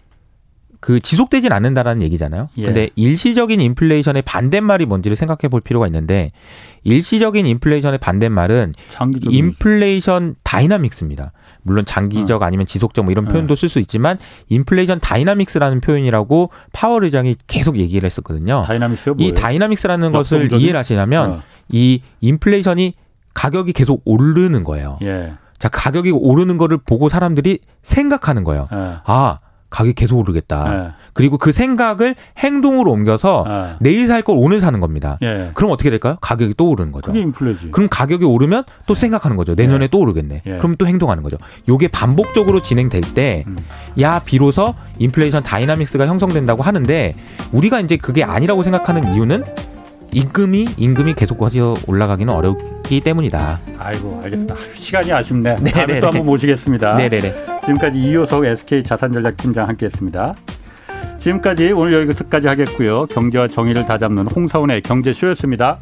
그 0.80 0.98
지속되진 0.98 1.52
않는다라는 1.52 2.02
얘기잖아요. 2.02 2.48
예. 2.56 2.64
근데 2.64 2.88
일시적인 2.96 3.60
인플레이션의 3.60 4.22
반대말이 4.22 4.86
뭔지를 4.86 5.16
생각해 5.16 5.48
볼 5.50 5.60
필요가 5.60 5.86
있는데 5.86 6.32
일시적인 6.84 7.44
인플레이션의 7.44 7.98
반대말은 7.98 8.74
인플레이션 9.28 10.36
dynamics입니다. 10.42 11.32
물론 11.62 11.84
장기적 11.84 12.40
어. 12.40 12.44
아니면 12.46 12.64
지속적 12.66 13.04
뭐 13.04 13.12
이런 13.12 13.26
예. 13.26 13.30
표현도 13.30 13.54
쓸수 13.54 13.78
있지만 13.80 14.16
인플레이션 14.48 15.00
dynamics라는 15.00 15.80
표현이라고 15.82 16.48
파월 16.72 17.04
의장이 17.04 17.36
계속 17.46 17.76
얘기를 17.76 18.06
했었거든요. 18.06 18.64
dynamics 18.66 19.14
이 19.18 19.34
dynamics라는 19.34 20.12
것을 20.12 20.50
이해를 20.52 20.78
하시려면 20.78 21.30
어. 21.30 21.42
이 21.68 22.00
인플레이션이 22.20 22.92
가격이 23.34 23.74
계속 23.74 24.00
오르는 24.06 24.64
거예요. 24.64 24.98
예. 25.02 25.34
자, 25.58 25.68
가격이 25.68 26.10
오르는 26.10 26.56
거를 26.56 26.78
보고 26.78 27.10
사람들이 27.10 27.58
생각하는 27.82 28.44
거예요. 28.44 28.64
예. 28.72 28.96
아, 29.04 29.36
가격이 29.70 29.94
계속 29.94 30.18
오르겠다. 30.18 30.68
네. 30.68 30.88
그리고 31.12 31.38
그 31.38 31.52
생각을 31.52 32.14
행동으로 32.38 32.90
옮겨서 32.90 33.44
네. 33.48 33.76
내일 33.80 34.06
살 34.08 34.20
걸 34.22 34.36
오늘 34.38 34.60
사는 34.60 34.78
겁니다. 34.80 35.16
네. 35.20 35.50
그럼 35.54 35.70
어떻게 35.70 35.88
될까요? 35.88 36.16
가격이 36.20 36.54
또 36.56 36.68
오르는 36.68 36.92
거죠. 36.92 37.06
그게 37.12 37.20
인플레지. 37.22 37.70
그럼 37.70 37.88
가격이 37.90 38.24
오르면 38.24 38.64
또 38.86 38.94
네. 38.94 39.00
생각하는 39.00 39.36
거죠. 39.36 39.54
내년에 39.54 39.86
네. 39.86 39.88
또 39.88 39.98
오르겠네. 40.00 40.42
예. 40.44 40.56
그럼 40.58 40.74
또 40.76 40.86
행동하는 40.86 41.22
거죠. 41.22 41.38
요게 41.68 41.88
반복적으로 41.88 42.60
진행될 42.60 43.00
때, 43.14 43.44
음. 43.46 43.56
야, 44.00 44.20
비로소 44.24 44.74
인플레이션 44.98 45.42
dynamics가 45.42 46.06
형성된다고 46.06 46.62
하는데, 46.62 47.14
우리가 47.52 47.80
이제 47.80 47.96
그게 47.96 48.22
아니라고 48.24 48.62
생각하는 48.62 49.14
이유는 49.14 49.44
임금이 50.12 50.66
임금이 50.76 51.14
계속 51.14 51.38
올라가기는 51.86 52.32
어렵기 52.32 53.00
때문이다. 53.00 53.60
아이고 53.78 54.20
알겠습니다. 54.24 54.54
시간이 54.74 55.12
아쉽네. 55.12 55.56
네네네. 55.56 55.70
다음에 55.70 56.00
또 56.00 56.06
한번 56.08 56.26
모시겠습니다. 56.26 56.96
네네네. 56.96 57.32
지금까지 57.62 57.98
이효석 57.98 58.44
SK 58.44 58.82
자산전략팀장 58.82 59.68
함께했습니다. 59.68 60.34
지금까지 61.18 61.72
오늘 61.72 62.08
여기까지 62.08 62.48
하겠고요. 62.48 63.06
경제와 63.06 63.46
정의를 63.46 63.86
다잡는 63.86 64.26
홍사훈의 64.26 64.82
경제쇼였습니다. 64.82 65.78